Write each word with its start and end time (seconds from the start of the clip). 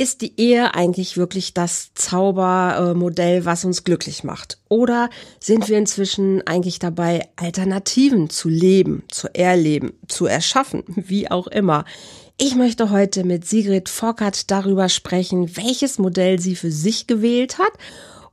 Ist 0.00 0.22
die 0.22 0.40
Ehe 0.40 0.74
eigentlich 0.74 1.18
wirklich 1.18 1.52
das 1.52 1.92
Zaubermodell, 1.92 3.44
was 3.44 3.66
uns 3.66 3.84
glücklich 3.84 4.24
macht? 4.24 4.56
Oder 4.70 5.10
sind 5.40 5.68
wir 5.68 5.76
inzwischen 5.76 6.40
eigentlich 6.46 6.78
dabei, 6.78 7.28
Alternativen 7.36 8.30
zu 8.30 8.48
leben, 8.48 9.02
zu 9.08 9.28
erleben, 9.34 9.92
zu 10.08 10.24
erschaffen, 10.24 10.84
wie 10.96 11.30
auch 11.30 11.48
immer? 11.48 11.84
Ich 12.38 12.54
möchte 12.54 12.88
heute 12.88 13.24
mit 13.24 13.44
Sigrid 13.44 13.90
Fockert 13.90 14.50
darüber 14.50 14.88
sprechen, 14.88 15.54
welches 15.58 15.98
Modell 15.98 16.40
sie 16.40 16.56
für 16.56 16.72
sich 16.72 17.06
gewählt 17.06 17.58
hat 17.58 17.72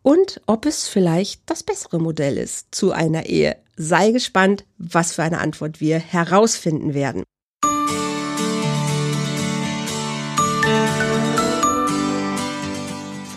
und 0.02 0.40
ob 0.46 0.66
es 0.66 0.88
vielleicht 0.88 1.42
das 1.48 1.64
bessere 1.64 2.00
Modell 2.00 2.38
ist 2.38 2.68
zu 2.74 2.94
einer 2.94 3.26
Ehe. 3.26 3.58
Sei 3.76 4.12
gespannt, 4.12 4.64
was 4.78 5.12
für 5.12 5.24
eine 5.24 5.40
Antwort 5.40 5.82
wir 5.82 6.00
herausfinden 6.00 6.94
werden. 6.94 7.26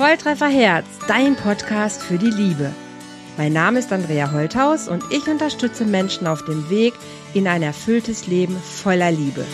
Volltreffer 0.00 0.48
Herz, 0.48 0.86
dein 1.08 1.36
Podcast 1.36 2.00
für 2.00 2.16
die 2.16 2.30
Liebe. 2.30 2.72
Mein 3.36 3.52
Name 3.52 3.80
ist 3.80 3.92
Andrea 3.92 4.32
Holthaus 4.32 4.88
und 4.88 5.04
ich 5.10 5.28
unterstütze 5.28 5.84
Menschen 5.84 6.26
auf 6.26 6.42
dem 6.46 6.70
Weg 6.70 6.94
in 7.34 7.46
ein 7.46 7.60
erfülltes 7.60 8.26
Leben 8.26 8.56
voller 8.56 9.10
Liebe. 9.10 9.44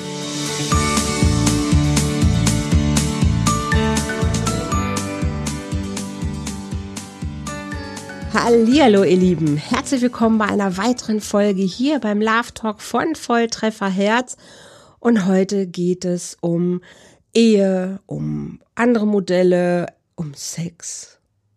Hallihallo, 8.33 9.03
ihr 9.03 9.17
Lieben. 9.17 9.57
Herzlich 9.57 10.03
willkommen 10.03 10.39
bei 10.39 10.47
einer 10.47 10.77
weiteren 10.77 11.21
Folge 11.21 11.63
hier 11.63 11.99
beim 11.99 12.23
Love 12.23 12.55
Talk 12.55 12.81
von 12.81 13.17
Volltreffer 13.17 13.89
Herz. 13.89 14.37
Und 15.01 15.27
heute 15.27 15.67
geht 15.67 16.05
es 16.05 16.39
um 16.41 16.83
Ehe, 17.35 17.99
um 18.07 18.61
andere 18.77 19.09
Modelle, 19.09 19.89
um 20.17 20.35
Sex 20.35 21.17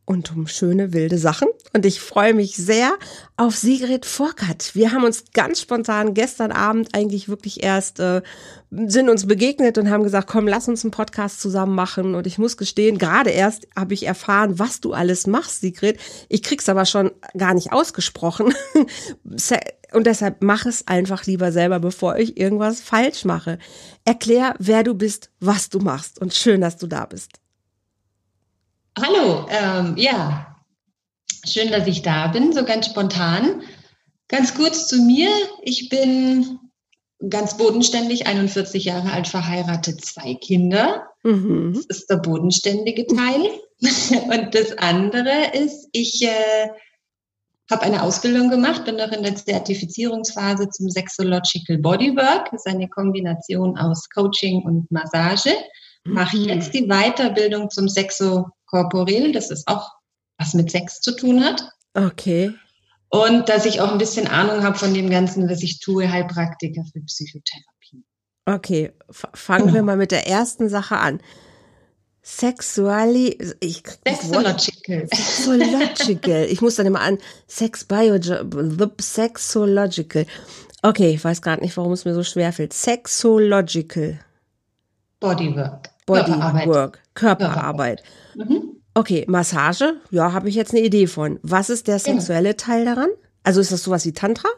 und 0.10 0.32
um 0.36 0.48
schöne 0.48 0.92
wilde 0.92 1.20
Sachen. 1.20 1.50
Und 1.72 1.86
ich 1.86 2.00
freue 2.00 2.34
mich 2.34 2.56
sehr 2.56 2.94
auf 3.38 3.56
Sigrid 3.56 4.08
Vorkat. 4.08 4.72
Wir 4.74 4.92
haben 4.92 5.04
uns 5.04 5.26
ganz 5.34 5.62
spontan 5.62 6.16
gestern 6.16 6.52
Abend 6.52 6.96
eigentlich 6.96 7.30
wirklich 7.30 7.64
erst 7.64 8.00
äh, 8.00 8.24
sind 8.72 9.10
uns 9.10 9.28
begegnet 9.28 9.78
und 9.78 9.92
haben 9.92 10.04
gesagt, 10.04 10.28
komm, 10.28 10.48
lass 10.48 10.68
uns 10.68 10.84
einen 10.84 10.90
Podcast 10.90 11.40
zusammen 11.40 11.76
machen. 11.76 12.16
Und 12.16 12.26
ich 12.26 12.40
muss 12.40 12.58
gestehen, 12.58 12.98
gerade 12.98 13.30
erst 13.30 13.68
habe 13.76 13.94
ich 13.94 14.08
erfahren, 14.08 14.58
was 14.58 14.82
du 14.82 14.94
alles 14.94 15.28
machst, 15.28 15.62
Sigrid. 15.62 16.00
Ich 16.28 16.42
krieg's 16.42 16.70
aber 16.70 16.86
schon 16.86 17.12
gar 17.38 17.54
nicht 17.54 17.72
ausgesprochen. 17.72 18.54
Und 19.92 20.06
deshalb 20.06 20.44
mach 20.44 20.66
es 20.66 20.88
einfach 20.88 21.26
lieber 21.26 21.52
selber, 21.52 21.80
bevor 21.80 22.18
ich 22.18 22.38
irgendwas 22.40 22.80
falsch 22.80 23.26
mache. 23.26 23.58
Erklär, 24.06 24.56
wer 24.60 24.84
du 24.84 24.94
bist, 24.94 25.30
was 25.40 25.70
du 25.70 25.80
machst. 25.80 26.20
Und 26.20 26.34
schön, 26.34 26.62
dass 26.62 26.78
du 26.78 26.88
da 26.88 27.06
bist. 27.06 27.39
Hallo, 28.98 29.48
ähm, 29.50 29.96
ja, 29.98 30.56
schön, 31.46 31.72
dass 31.72 31.88
ich 31.88 32.02
da 32.02 32.28
bin, 32.28 32.54
so 32.54 32.66
ganz 32.66 32.88
spontan. 32.88 33.62
Ganz 34.28 34.56
kurz 34.56 34.88
zu 34.88 34.98
mir. 35.02 35.30
Ich 35.62 35.90
bin 35.90 36.60
ganz 37.30 37.58
bodenständig, 37.58 38.28
41 38.28 38.86
Jahre 38.86 39.12
alt, 39.12 39.28
verheiratet, 39.28 40.04
zwei 40.04 40.36
Kinder. 40.36 41.08
Mhm. 41.24 41.74
Das 41.74 41.86
ist 41.86 42.10
der 42.10 42.18
bodenständige 42.18 43.06
Teil. 43.08 43.50
Und 44.40 44.56
das 44.56 44.78
andere 44.78 45.52
ist, 45.54 45.88
ich 45.92 46.22
äh, 46.24 46.70
habe 47.70 47.84
eine 47.84 48.04
Ausbildung 48.04 48.50
gemacht, 48.50 48.86
bin 48.86 48.96
noch 48.96 49.12
in 49.12 49.24
der 49.24 49.36
Zertifizierungsphase 49.36 50.70
zum 50.70 50.90
Sexological 50.90 51.78
Bodywork. 51.78 52.52
Das 52.52 52.66
ist 52.66 52.68
eine 52.68 52.90
Kombination 52.90 53.78
aus 53.78 54.10
Coaching 54.10 54.64
und 54.64 54.92
Massage. 54.92 55.54
Mache 56.06 56.38
mhm. 56.38 56.46
jetzt 56.46 56.74
die 56.74 56.88
Weiterbildung 56.88 57.70
zum 57.70 57.88
Sexo 57.88 58.48
korporell, 58.70 59.32
das 59.32 59.52
ist 59.52 59.68
auch 59.68 59.92
was 60.38 60.54
mit 60.54 60.72
Sex 60.72 61.02
zu 61.02 61.16
tun 61.16 61.44
hat. 61.44 61.62
Okay. 61.94 62.54
Und 63.10 63.50
dass 63.50 63.66
ich 63.66 63.82
auch 63.82 63.92
ein 63.92 63.98
bisschen 63.98 64.28
Ahnung 64.28 64.64
habe 64.64 64.78
von 64.78 64.94
dem 64.94 65.10
Ganzen, 65.10 65.50
was 65.50 65.64
ich 65.64 65.80
tue, 65.80 66.10
Heilpraktiker 66.10 66.84
für 66.92 67.02
Psychotherapie. 67.02 68.06
Okay, 68.46 68.92
fangen 69.10 69.66
genau. 69.66 69.76
wir 69.76 69.84
mal 69.84 69.98
mit 69.98 70.12
der 70.12 70.28
ersten 70.28 70.70
Sache 70.70 70.98
an. 70.98 71.20
Sexuali, 72.22 73.38
ich, 73.60 73.82
Sexological. 74.08 75.08
Sexological. 75.12 76.46
Ich 76.46 76.62
muss 76.62 76.76
dann 76.76 76.86
immer 76.86 77.02
an 77.02 77.18
Sex 77.48 77.86
Bio, 77.86 78.20
Sexological. 79.02 80.26
Okay, 80.84 81.12
ich 81.12 81.24
weiß 81.24 81.42
gerade 81.42 81.62
nicht, 81.62 81.76
warum 81.76 81.92
es 81.92 82.06
mir 82.06 82.14
so 82.14 82.24
schwer 82.24 82.54
fällt. 82.54 82.74
Sexological. 82.74 84.20
Bodywork. 85.20 85.90
Bodywork. 86.10 87.00
Körperarbeit. 87.14 88.04
Körperarbeit. 88.04 88.04
Mhm. 88.36 88.80
Okay, 88.94 89.26
Massage, 89.28 89.96
ja, 90.12 90.34
habe 90.34 90.50
ich 90.50 90.56
jetzt 90.56 90.74
eine 90.74 90.82
Idee 90.82 91.08
von. 91.08 91.40
Was 91.42 91.70
ist 91.70 91.88
der 91.88 92.00
genau. 92.00 92.18
sexuelle. 92.20 92.58
Teil 92.58 92.86
daran? 92.86 93.10
Also 93.44 93.62
ist 93.62 93.72
das 93.72 93.84
sowas 93.84 94.06
wie 94.06 94.12
Tantra? 94.12 94.50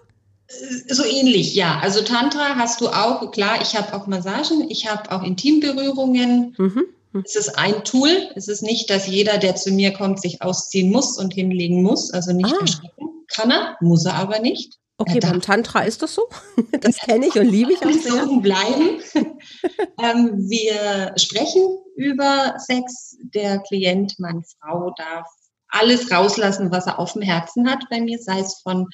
Äh, 0.47 0.93
so 0.93 1.03
ähnlich, 1.03 1.53
ja. 1.53 1.79
Also 1.81 2.01
Tantra 2.01 2.55
hast 2.55 2.81
du 2.81 2.87
auch, 2.87 3.29
klar, 3.31 3.61
ich 3.61 3.75
habe 3.75 3.93
auch 3.93 4.07
Massagen, 4.07 4.69
ich 4.69 4.89
habe 4.89 5.11
auch 5.11 5.23
Intimberührungen. 5.23 6.55
Mhm. 6.57 6.83
mhm. 7.11 7.23
Es 7.25 7.35
ist 7.35 7.57
ein 7.57 7.83
Tool. 7.83 8.09
Es 8.35 8.47
ist 8.47 8.63
nicht, 8.63 8.89
dass 8.89 9.07
jeder, 9.07 9.37
der 9.37 9.55
zu 9.55 9.71
mir 9.71 9.93
kommt, 9.93 10.21
sich 10.21 10.41
ausziehen 10.41 10.91
muss 10.91 11.17
und 11.17 11.33
hinlegen 11.33 11.83
muss. 11.83 12.11
Also 12.11 12.31
nicht 12.31 12.53
ah. 12.53 12.61
erschrecken. 12.61 13.09
Kann 13.27 13.51
er, 13.51 13.77
muss 13.79 14.05
er 14.05 14.15
aber 14.15 14.39
nicht. 14.39 14.79
Okay, 14.97 15.19
beim 15.19 15.41
Tantra 15.41 15.81
ist 15.81 16.01
das 16.01 16.13
so. 16.13 16.27
Das 16.81 16.97
kenne 16.97 17.27
ich 17.27 17.35
und 17.35 17.47
liebe 17.47 17.73
ich 17.73 17.85
auch 17.85 17.91
sehr. 17.91 18.25
bleiben. 18.39 19.01
ähm, 20.01 20.49
wir 20.49 21.13
sprechen 21.17 21.77
über 21.95 22.55
Sex. 22.57 23.17
Der 23.33 23.59
Klient, 23.59 24.15
meine 24.19 24.41
Frau, 24.43 24.93
darf 24.97 25.27
alles 25.69 26.11
rauslassen, 26.11 26.71
was 26.71 26.87
er 26.87 26.99
auf 26.99 27.13
dem 27.13 27.21
Herzen 27.21 27.69
hat 27.69 27.83
bei 27.89 28.01
mir, 28.01 28.19
sei 28.19 28.39
es 28.39 28.59
von 28.61 28.87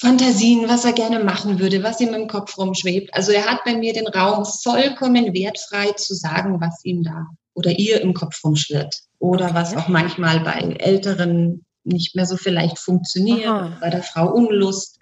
Fantasien, 0.00 0.68
was 0.68 0.84
er 0.84 0.92
gerne 0.92 1.24
machen 1.24 1.58
würde, 1.58 1.82
was 1.82 2.00
ihm 2.00 2.14
im 2.14 2.28
Kopf 2.28 2.56
rumschwebt. 2.56 3.12
Also 3.14 3.32
er 3.32 3.46
hat 3.46 3.64
bei 3.64 3.74
mir 3.74 3.92
den 3.92 4.06
Raum 4.06 4.44
vollkommen 4.44 5.34
wertfrei 5.34 5.92
zu 5.92 6.14
sagen, 6.14 6.60
was 6.60 6.84
ihm 6.84 7.02
da 7.02 7.26
oder 7.54 7.76
ihr 7.76 8.00
im 8.00 8.14
Kopf 8.14 8.42
rumschwirrt. 8.44 8.94
Oder 9.18 9.46
okay. 9.46 9.54
was 9.54 9.76
auch 9.76 9.88
manchmal 9.88 10.40
bei 10.40 10.76
älteren 10.78 11.64
nicht 11.88 12.14
mehr 12.14 12.26
so 12.26 12.36
vielleicht 12.36 12.78
funktioniert, 12.78 13.46
Aha. 13.46 13.76
bei 13.80 13.90
der 13.90 14.02
Frau 14.02 14.32
Unlust. 14.32 14.98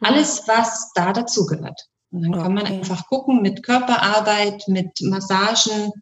Hm. 0.00 0.08
Alles, 0.08 0.42
was 0.46 0.92
da 0.94 1.12
dazugehört. 1.12 1.86
Und 2.10 2.22
dann 2.22 2.34
okay. 2.34 2.42
kann 2.42 2.54
man 2.54 2.66
einfach 2.66 3.06
gucken 3.08 3.42
mit 3.42 3.62
Körperarbeit, 3.62 4.64
mit 4.68 5.00
Massagen, 5.00 5.92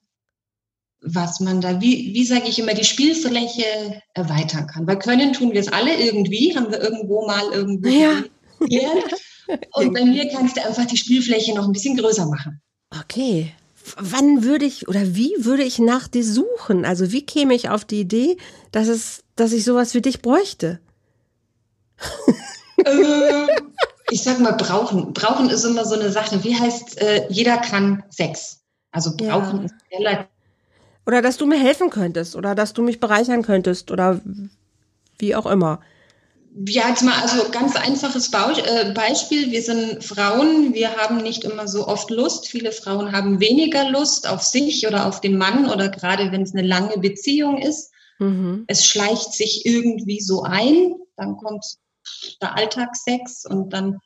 was 1.01 1.41
man 1.41 1.61
da, 1.61 1.81
wie, 1.81 2.15
wie 2.15 2.25
sage 2.25 2.49
ich 2.49 2.59
immer, 2.59 2.75
die 2.75 2.84
Spielfläche 2.84 4.03
erweitern 4.15 4.67
kann. 4.67 4.87
Weil 4.87 4.99
können 4.99 5.33
tun 5.33 5.53
wir 5.53 5.61
es 5.61 5.73
alle 5.73 5.95
irgendwie, 5.97 6.57
haben 6.57 6.71
wir 6.71 6.81
irgendwo 6.81 7.27
mal 7.27 7.53
irgendwo 7.53 7.89
ja. 7.89 8.23
Und 9.75 9.93
bei 9.93 10.05
mir 10.05 10.29
kannst 10.29 10.57
du 10.57 10.65
einfach 10.65 10.87
die 10.87 10.97
Spielfläche 10.97 11.55
noch 11.55 11.67
ein 11.67 11.73
bisschen 11.73 11.97
größer 11.97 12.27
machen. 12.27 12.63
Okay. 12.99 13.53
Wann 13.97 14.45
würde 14.45 14.65
ich 14.65 14.89
oder 14.89 15.15
wie 15.15 15.34
würde 15.39 15.62
ich 15.62 15.78
nach 15.78 16.09
dir 16.09 16.25
suchen? 16.25 16.84
Also 16.84 17.12
wie 17.12 17.27
käme 17.27 17.55
ich 17.55 17.69
auf 17.69 17.84
die 17.84 18.00
Idee, 18.00 18.37
dass 18.72 18.89
es 18.89 19.25
dass 19.37 19.53
ich 19.53 19.65
sowas 19.65 19.95
wie 19.95 20.00
dich 20.00 20.22
bräuchte? 20.22 20.81
äh, 22.84 23.47
ich 24.11 24.22
sag 24.22 24.41
mal, 24.41 24.53
brauchen. 24.53 25.12
Brauchen 25.12 25.50
ist 25.50 25.65
immer 25.65 25.84
so 25.84 25.95
eine 25.95 26.11
Sache. 26.11 26.43
Wie 26.45 26.59
heißt, 26.59 27.00
äh, 27.00 27.27
jeder 27.28 27.59
kann 27.59 28.03
Sex. 28.11 28.61
Also 28.91 29.17
brauchen 29.17 29.59
ja. 29.59 29.65
ist 29.65 29.75
relativ. 29.93 30.27
Oder 31.06 31.21
dass 31.21 31.37
du 31.37 31.47
mir 31.47 31.59
helfen 31.59 31.91
könntest 31.91 32.37
oder 32.37 32.55
dass 32.55 32.72
du 32.72 32.83
mich 32.83 33.01
bereichern 33.01 33.43
könntest 33.43 33.91
oder 33.91 34.21
wie 35.19 35.34
auch 35.34 35.47
immer. 35.47 35.81
Ja, 36.56 36.88
jetzt 36.88 37.03
mal 37.03 37.20
also 37.20 37.50
ganz 37.50 37.75
einfaches 37.75 38.31
äh, 38.32 38.92
Beispiel. 38.92 39.50
Wir 39.50 39.62
sind 39.62 40.04
Frauen, 40.04 40.72
wir 40.72 40.97
haben 40.97 41.16
nicht 41.16 41.42
immer 41.42 41.66
so 41.66 41.88
oft 41.88 42.10
Lust. 42.10 42.47
Viele 42.47 42.70
Frauen 42.70 43.10
haben 43.10 43.41
weniger 43.41 43.91
Lust 43.91 44.28
auf 44.28 44.42
sich 44.42 44.87
oder 44.87 45.06
auf 45.06 45.20
den 45.20 45.37
Mann 45.37 45.69
oder 45.69 45.89
gerade 45.89 46.30
wenn 46.30 46.42
es 46.42 46.54
eine 46.54 46.66
lange 46.66 46.98
Beziehung 46.98 47.59
ist. 47.59 47.91
Mhm. 48.21 48.65
Es 48.68 48.84
schleicht 48.84 49.33
sich 49.33 49.66
irgendwie 49.66 50.21
so 50.21 50.42
ein, 50.42 50.95
dann 51.16 51.36
kommt 51.36 51.65
der 52.41 52.57
Alltagssex 52.57 53.47
und 53.47 53.72
dann 53.72 53.98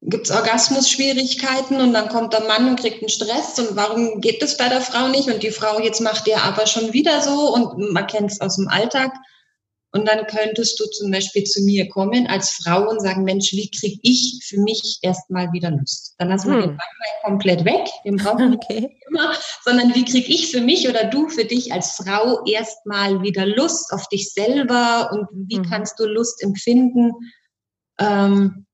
gibt's 0.00 0.30
Orgasmusschwierigkeiten 0.30 1.80
und 1.80 1.92
dann 1.92 2.08
kommt 2.08 2.32
der 2.32 2.44
Mann 2.44 2.68
und 2.68 2.80
kriegt 2.80 3.02
einen 3.02 3.10
Stress 3.10 3.58
und 3.58 3.76
warum 3.76 4.20
geht 4.22 4.40
das 4.40 4.56
bei 4.56 4.68
der 4.68 4.80
Frau 4.80 5.08
nicht 5.08 5.28
und 5.28 5.42
die 5.42 5.50
Frau 5.50 5.80
jetzt 5.80 6.00
macht 6.00 6.26
der 6.26 6.44
aber 6.44 6.66
schon 6.66 6.94
wieder 6.94 7.20
so 7.20 7.52
und 7.52 7.92
man 7.92 8.06
kennt 8.06 8.30
es 8.30 8.40
aus 8.40 8.56
dem 8.56 8.68
Alltag. 8.68 9.12
Und 9.96 10.06
dann 10.06 10.26
könntest 10.26 10.78
du 10.78 10.84
zum 10.90 11.10
Beispiel 11.10 11.44
zu 11.44 11.62
mir 11.62 11.88
kommen 11.88 12.26
als 12.26 12.50
Frau 12.50 12.90
und 12.90 13.00
sagen, 13.00 13.24
Mensch, 13.24 13.52
wie 13.52 13.70
kriege 13.70 13.98
ich 14.02 14.42
für 14.44 14.60
mich 14.60 14.98
erstmal 15.00 15.50
wieder 15.52 15.70
Lust? 15.70 16.14
Dann 16.18 16.28
lassen 16.28 16.50
wir 16.50 16.56
hm. 16.56 16.60
den 16.60 16.76
Beinbein 16.76 17.22
komplett 17.24 17.64
weg, 17.64 17.88
den 18.04 18.16
brauchen 18.16 18.50
wir 18.50 18.56
okay. 18.58 18.80
nicht 18.80 19.02
immer, 19.08 19.32
sondern 19.64 19.94
wie 19.94 20.04
kriege 20.04 20.30
ich 20.30 20.50
für 20.50 20.60
mich 20.60 20.86
oder 20.86 21.04
du 21.04 21.30
für 21.30 21.46
dich 21.46 21.72
als 21.72 21.92
Frau 21.92 22.44
erstmal 22.44 23.22
wieder 23.22 23.46
Lust 23.46 23.90
auf 23.90 24.06
dich 24.08 24.32
selber 24.34 25.10
und 25.12 25.48
wie 25.48 25.56
hm. 25.56 25.70
kannst 25.70 25.98
du 25.98 26.04
Lust 26.04 26.42
empfinden? 26.42 27.12
Ähm, 27.98 28.66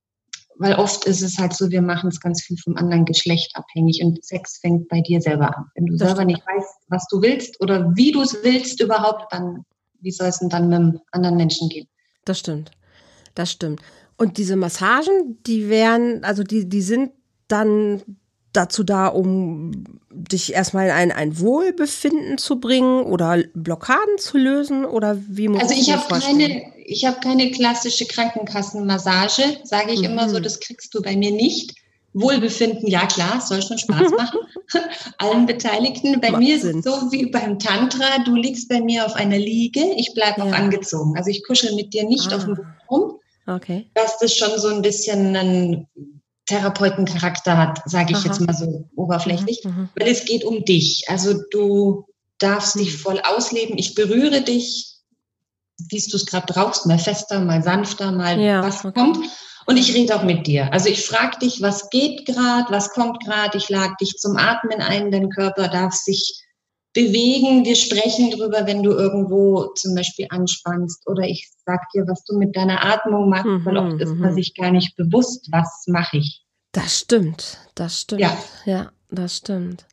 weil 0.57 0.75
oft 0.75 1.05
ist 1.05 1.23
es 1.23 1.39
halt 1.39 1.55
so, 1.55 1.71
wir 1.71 1.83
machen 1.83 2.09
es 2.09 2.21
ganz 2.21 2.43
viel 2.43 2.57
vom 2.57 2.77
anderen 2.77 3.05
Geschlecht 3.05 3.55
abhängig 3.55 4.03
und 4.03 4.25
Sex 4.25 4.59
fängt 4.59 4.89
bei 4.89 5.01
dir 5.01 5.21
selber 5.21 5.57
an. 5.57 5.67
Wenn 5.77 5.87
du 5.87 5.97
das 5.97 6.09
selber 6.09 6.25
nicht 6.25 6.43
weißt, 6.45 6.75
was 6.89 7.07
du 7.09 7.23
willst 7.23 7.61
oder 7.61 7.93
wie 7.95 8.11
du 8.11 8.23
es 8.23 8.43
willst 8.43 8.81
überhaupt, 8.81 9.33
dann 9.33 9.65
wie 10.03 10.11
soll 10.11 10.29
es 10.29 10.39
denn 10.39 10.49
dann 10.49 10.69
mit 10.69 10.79
einem 10.79 11.01
anderen 11.11 11.37
Menschen 11.37 11.69
gehen? 11.69 11.89
Das 12.25 12.39
stimmt. 12.39 12.71
Das 13.35 13.51
stimmt. 13.51 13.81
Und 14.17 14.37
diese 14.37 14.57
Massagen, 14.57 15.43
die 15.47 15.69
wären, 15.69 16.23
also 16.25 16.43
die, 16.43 16.69
die 16.69 16.83
sind 16.83 17.13
dann 17.49 18.03
dazu 18.53 18.83
da, 18.83 19.07
um 19.07 19.85
dich 20.11 20.53
erstmal 20.53 20.87
in 20.87 20.93
ein, 20.93 21.13
ein 21.13 21.39
Wohlbefinden 21.39 22.39
zu 22.39 22.61
bringen 22.61 23.05
oder 23.05 23.43
Blockaden 23.55 24.19
zu 24.19 24.37
lösen? 24.37 24.85
Oder 24.85 25.19
wie 25.27 25.49
muss 25.49 25.63
Also 25.63 25.75
ich 25.75 25.91
habe 25.93 26.21
keine, 26.21 26.63
ich 26.85 27.05
habe 27.07 27.21
keine 27.21 27.51
klassische 27.51 28.05
Krankenkassenmassage, 28.05 29.43
sage 29.65 29.93
ich 29.93 30.01
mhm. 30.01 30.07
immer 30.07 30.29
so, 30.29 30.39
das 30.39 30.61
kriegst 30.61 30.95
du 30.95 31.01
bei 31.01 31.17
mir 31.17 31.33
nicht. 31.33 31.75
Wohlbefinden, 32.15 32.89
ja 32.89 33.07
klar, 33.07 33.41
soll 33.41 33.63
schon 33.63 33.79
Spaß 33.79 34.11
machen. 34.17 34.41
Allen 35.19 35.47
Beteiligten. 35.47 36.21
Bei 36.21 36.31
Macht 36.31 36.43
mir 36.43 36.57
ist 36.57 36.65
es 36.65 36.85
so 36.85 37.11
wie 37.11 37.27
beim 37.27 37.59
Tantra, 37.59 38.23
du 38.25 38.35
liegst 38.35 38.69
bei 38.69 38.81
mir 38.81 39.07
auf 39.07 39.15
einer 39.15 39.39
Liege, 39.39 39.81
ich 39.97 40.13
bleibe 40.15 40.41
ja. 40.41 40.47
auch 40.47 40.53
angezogen. 40.53 41.17
Also 41.17 41.31
ich 41.31 41.45
kuschel 41.47 41.75
mit 41.75 41.95
dir 41.95 42.05
nicht 42.05 42.33
ah. 42.33 42.37
auf 42.37 42.45
dem 42.45 42.55
Boden 42.57 42.75
rum. 42.91 43.19
Okay. 43.47 43.91
Dass 43.95 44.19
das 44.19 44.37
schon 44.37 44.59
so 44.59 44.69
ein 44.69 44.83
bisschen 44.83 45.35
einen 45.35 45.89
Therapeutencharakter 46.47 47.57
hat, 47.57 47.81
sage 47.87 48.13
ich 48.13 48.19
Aha. 48.19 48.27
jetzt 48.27 48.41
mal 48.41 48.55
so 48.55 48.89
oberflächlich. 48.95 49.65
Mhm, 49.65 49.71
mhm. 49.71 49.89
Weil 49.99 50.09
es 50.09 50.25
geht 50.25 50.45
um 50.45 50.65
dich. 50.65 51.05
Also 51.09 51.35
du 51.51 52.07
darfst 52.39 52.75
dich 52.75 52.93
mhm. 52.93 52.99
voll 52.99 53.21
ausleben. 53.25 53.79
Ich 53.79 53.95
berühre 53.95 54.43
dich, 54.43 54.97
wie 55.89 55.99
du 55.99 56.17
es 56.17 56.27
gerade 56.27 56.53
brauchst, 56.53 56.87
mal 56.87 56.99
fester, 56.99 57.41
mal 57.41 57.63
sanfter, 57.63 58.13
mal 58.13 58.41
ja, 58.41 58.63
was 58.63 58.85
okay. 58.85 58.93
kommt. 58.93 59.19
Und 59.67 59.77
ich 59.77 59.95
rede 59.95 60.15
auch 60.17 60.23
mit 60.23 60.47
dir. 60.47 60.73
Also 60.73 60.89
ich 60.89 61.05
frage 61.05 61.39
dich, 61.39 61.63
was 61.63 61.91
geht 61.91 62.27
gerade, 62.27 62.71
was 62.71 62.91
kommt 62.91 63.25
gerade. 63.25 63.59
Ich 63.59 63.69
lade 63.69 63.95
dich 64.01 64.17
zum 64.19 64.37
Atmen 64.37 64.81
ein. 64.81 65.11
Dein 65.11 65.31
Körper 65.31 65.69
darf 65.69 65.95
sich 65.95 66.43
bewegen. 66.93 67.65
Wir 67.65 67.77
sprechen 67.77 68.31
drüber, 68.31 68.67
wenn 68.67 68.83
du 68.83 68.91
irgendwo 68.91 69.67
zum 69.75 69.95
Beispiel 69.95 70.27
anspannst. 70.31 71.07
Oder 71.07 71.25
ich 71.25 71.49
sag 71.65 71.81
dir, 71.95 72.07
was 72.07 72.25
du 72.25 72.37
mit 72.39 72.57
deiner 72.57 72.85
Atmung 72.85 73.29
machst, 73.29 73.47
mhm, 73.47 73.65
weil 73.65 73.77
oft 73.77 74.01
ist 74.01 74.15
man 74.15 74.31
mhm. 74.31 74.35
sich 74.35 74.55
gar 74.55 74.71
nicht 74.71 74.97
bewusst, 74.97 75.49
was 75.51 75.85
mache 75.87 76.19
ich. 76.19 76.43
Das 76.73 76.99
stimmt, 76.99 77.59
das 77.75 78.01
stimmt. 78.01 78.23
Ja, 78.23 78.37
ja 78.65 78.93
das 79.11 79.39
stimmt. 79.39 79.87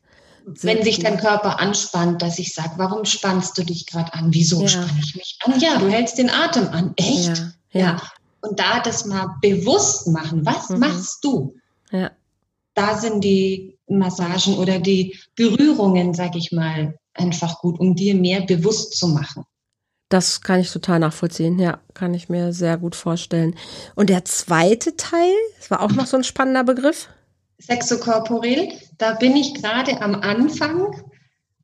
Sehr 0.54 0.74
wenn 0.74 0.84
sich 0.84 0.98
dein 0.98 1.18
Körper 1.18 1.60
anspannt, 1.60 2.22
dass 2.22 2.38
ich 2.38 2.54
sage, 2.54 2.72
warum 2.76 3.04
spannst 3.04 3.56
du 3.58 3.62
dich 3.62 3.86
gerade 3.86 4.12
an? 4.14 4.32
Wieso 4.32 4.62
ja. 4.62 4.68
spanne 4.68 5.00
ich 5.04 5.14
mich 5.14 5.38
an? 5.44 5.60
Ja, 5.60 5.78
du 5.78 5.88
hältst 5.88 6.18
den 6.18 6.30
Atem 6.30 6.68
an. 6.68 6.94
Echt? 6.96 7.26
Ja. 7.26 7.34
ja. 7.72 7.80
ja. 7.80 8.02
Und 8.40 8.58
da 8.58 8.80
das 8.80 9.04
mal 9.04 9.36
bewusst 9.42 10.08
machen, 10.08 10.44
was 10.46 10.70
mhm. 10.70 10.78
machst 10.78 11.24
du? 11.24 11.56
Ja. 11.90 12.10
Da 12.74 12.96
sind 12.96 13.22
die 13.22 13.78
Massagen 13.88 14.56
oder 14.56 14.78
die 14.78 15.18
Berührungen, 15.34 16.14
sag 16.14 16.36
ich 16.36 16.52
mal, 16.52 16.94
einfach 17.14 17.58
gut, 17.58 17.78
um 17.80 17.94
dir 17.94 18.14
mehr 18.14 18.42
bewusst 18.42 18.96
zu 18.96 19.08
machen. 19.08 19.44
Das 20.08 20.40
kann 20.40 20.60
ich 20.60 20.72
total 20.72 20.98
nachvollziehen, 20.98 21.58
ja, 21.58 21.78
kann 21.94 22.14
ich 22.14 22.28
mir 22.28 22.52
sehr 22.52 22.78
gut 22.78 22.96
vorstellen. 22.96 23.54
Und 23.94 24.10
der 24.10 24.24
zweite 24.24 24.96
Teil, 24.96 25.32
das 25.58 25.70
war 25.70 25.82
auch 25.82 25.92
noch 25.92 26.06
so 26.06 26.16
ein 26.16 26.24
spannender 26.24 26.64
Begriff. 26.64 27.08
Sexokorporell, 27.60 28.72
da 28.98 29.14
bin 29.14 29.36
ich 29.36 29.54
gerade 29.54 30.00
am 30.00 30.14
Anfang 30.16 30.96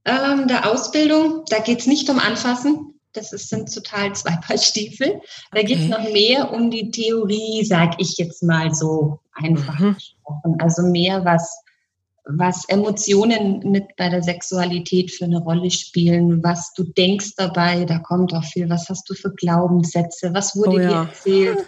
ähm, 0.05 0.46
der 0.46 0.70
Ausbildung. 0.70 1.43
Da 1.49 1.58
geht 1.58 1.81
es 1.81 1.87
nicht 1.87 2.08
um 2.08 2.20
Anfassen, 2.20 2.95
das 3.16 3.32
ist, 3.32 3.48
sind 3.48 3.72
total 3.72 4.14
zwei 4.14 4.36
Paar 4.46 4.58
Stiefel. 4.58 5.20
Da 5.52 5.60
okay. 5.60 5.66
geht 5.66 5.78
es 5.80 5.88
noch 5.88 6.02
mehr 6.12 6.52
um 6.52 6.70
die 6.70 6.90
Theorie, 6.90 7.64
sag 7.64 8.00
ich 8.00 8.16
jetzt 8.18 8.42
mal 8.42 8.74
so 8.74 9.20
einfach 9.32 9.78
mhm. 9.78 9.94
gesprochen. 9.94 10.56
Also 10.60 10.82
mehr 10.82 11.24
was 11.24 11.62
was 12.26 12.68
Emotionen 12.68 13.60
mit 13.70 13.94
bei 13.96 14.08
der 14.08 14.22
Sexualität 14.22 15.12
für 15.12 15.24
eine 15.24 15.38
Rolle 15.38 15.70
spielen, 15.70 16.42
was 16.42 16.72
du 16.74 16.82
denkst 16.82 17.34
dabei, 17.36 17.84
da 17.84 18.00
kommt 18.00 18.34
auch 18.34 18.44
viel, 18.44 18.68
was 18.68 18.88
hast 18.88 19.08
du 19.08 19.14
für 19.14 19.32
Glaubenssätze, 19.32 20.34
was 20.34 20.56
wurde 20.56 20.70
oh, 20.70 20.78
ja. 20.78 20.88
dir 20.88 21.08
erzählt, 21.08 21.66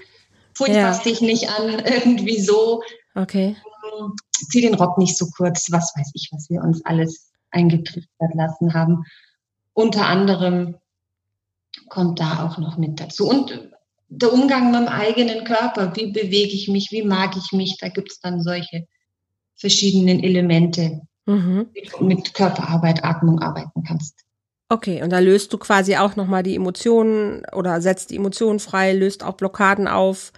Pfui, 0.55 0.73
ja. 0.73 0.99
dich 0.99 1.21
nicht 1.21 1.49
an, 1.49 1.69
irgendwie 1.85 2.41
so. 2.41 2.83
Okay. 3.15 3.57
Ähm, 4.01 4.13
zieh 4.51 4.61
den 4.61 4.75
Rock 4.75 4.99
nicht 4.99 5.17
so 5.17 5.27
kurz, 5.37 5.71
was 5.71 5.93
weiß 5.97 6.11
ich, 6.15 6.29
was 6.33 6.51
wir 6.51 6.61
uns 6.61 6.85
alles 6.85 7.31
eingetrichtert 7.51 8.35
lassen 8.35 8.75
haben. 8.75 9.05
Unter 9.75 10.07
anderem 10.07 10.77
kommt 11.89 12.21
da 12.21 12.47
auch 12.47 12.59
noch 12.59 12.79
mit 12.79 13.01
dazu. 13.01 13.29
Und 13.29 13.69
der 14.09 14.33
Umgang 14.33 14.71
mit 14.71 14.81
dem 14.81 14.89
eigenen 14.89 15.45
Körper, 15.45 15.95
wie 15.95 16.11
bewege 16.11 16.53
ich 16.53 16.69
mich, 16.69 16.89
wie 16.91 17.03
mag 17.03 17.37
ich 17.37 17.53
mich, 17.53 17.77
da 17.79 17.89
gibt 17.89 18.11
es 18.11 18.21
dann 18.21 18.43
solche 18.43 18.87
verschiedenen 19.57 20.23
Elemente 20.23 21.03
mhm. 21.27 21.69
mit 22.01 22.35
Körperarbeit, 22.35 23.05
Atmung 23.05 23.41
arbeiten 23.41 23.85
kannst. 23.85 24.25
Okay, 24.71 25.03
und 25.03 25.11
da 25.11 25.19
löst 25.19 25.53
du 25.53 25.59
quasi 25.59 25.97
auch 25.97 26.17
nochmal 26.17 26.43
die 26.43 26.55
Emotionen 26.55 27.43
oder 27.53 27.81
setzt 27.81 28.11
die 28.11 28.17
Emotionen 28.17 28.59
frei, 28.59 28.93
löst 28.93 29.25
auch 29.25 29.35
Blockaden 29.35 29.89
auf. 29.89 30.33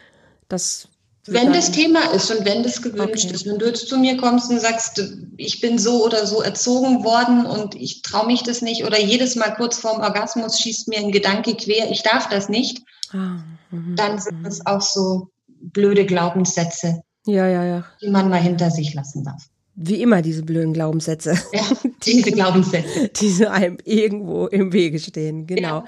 Das 0.49 0.89
wenn 1.27 1.53
das 1.53 1.71
Thema 1.71 2.13
ist 2.15 2.31
und 2.31 2.45
wenn 2.45 2.63
das 2.63 2.81
gewünscht 2.83 3.27
okay. 3.27 3.35
ist, 3.35 3.47
wenn 3.47 3.59
du 3.59 3.67
jetzt 3.67 3.89
zu 3.89 3.99
mir 3.99 4.17
kommst 4.17 4.51
und 4.51 4.61
sagst, 4.61 5.03
ich 5.37 5.61
bin 5.61 5.79
so 5.79 6.05
oder 6.05 6.27
so 6.27 6.41
erzogen 6.41 7.05
worden 7.05 7.47
und 7.47 7.75
ich 7.75 8.03
traue 8.03 8.27
mich 8.27 8.43
das 8.43 8.63
nicht 8.63 8.85
oder 8.85 8.99
jedes 8.99 9.37
Mal 9.37 9.55
kurz 9.55 9.79
vorm 9.79 10.01
Orgasmus 10.01 10.59
schießt 10.59 10.89
mir 10.89 10.99
ein 10.99 11.13
Gedanke 11.13 11.55
quer, 11.55 11.91
ich 11.91 12.03
darf 12.03 12.29
das 12.29 12.49
nicht, 12.49 12.83
ah, 13.13 13.43
mhm, 13.71 13.97
dann 13.97 14.19
sind 14.19 14.45
das 14.45 14.65
auch 14.65 14.81
so 14.81 15.29
blöde 15.61 16.07
Glaubenssätze, 16.07 17.03
ja, 17.27 17.47
ja, 17.47 17.65
ja. 17.65 17.85
Die 18.01 18.09
man 18.09 18.29
mal 18.29 18.41
hinter 18.41 18.71
sich 18.71 18.95
lassen 18.95 19.25
darf. 19.25 19.45
Wie 19.75 20.03
immer 20.03 20.23
diese 20.23 20.43
blöden 20.43 20.73
Glaubenssätze. 20.73 21.35
Ja, 21.53 21.63
diese 22.05 22.33
Glaubenssätze. 22.33 23.09
die 23.09 23.47
einem 23.47 23.79
irgendwo 23.85 24.47
im 24.47 24.73
Wege 24.73 24.99
stehen, 24.99 25.47
genau. 25.47 25.85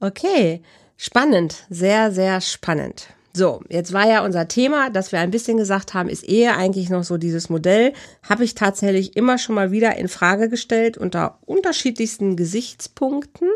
Okay, 0.00 0.62
spannend, 0.96 1.64
sehr, 1.70 2.12
sehr 2.12 2.40
spannend. 2.40 3.08
So, 3.36 3.60
jetzt 3.68 3.92
war 3.92 4.08
ja 4.08 4.24
unser 4.24 4.48
Thema, 4.48 4.88
dass 4.88 5.12
wir 5.12 5.20
ein 5.20 5.30
bisschen 5.30 5.58
gesagt 5.58 5.92
haben, 5.92 6.08
ist 6.08 6.24
Ehe 6.24 6.56
eigentlich 6.56 6.88
noch 6.88 7.04
so 7.04 7.18
dieses 7.18 7.50
Modell, 7.50 7.92
habe 8.26 8.44
ich 8.44 8.54
tatsächlich 8.54 9.14
immer 9.14 9.36
schon 9.36 9.54
mal 9.54 9.70
wieder 9.70 9.94
in 9.96 10.08
Frage 10.08 10.48
gestellt 10.48 10.96
unter 10.96 11.38
unterschiedlichsten 11.44 12.36
Gesichtspunkten. 12.36 13.50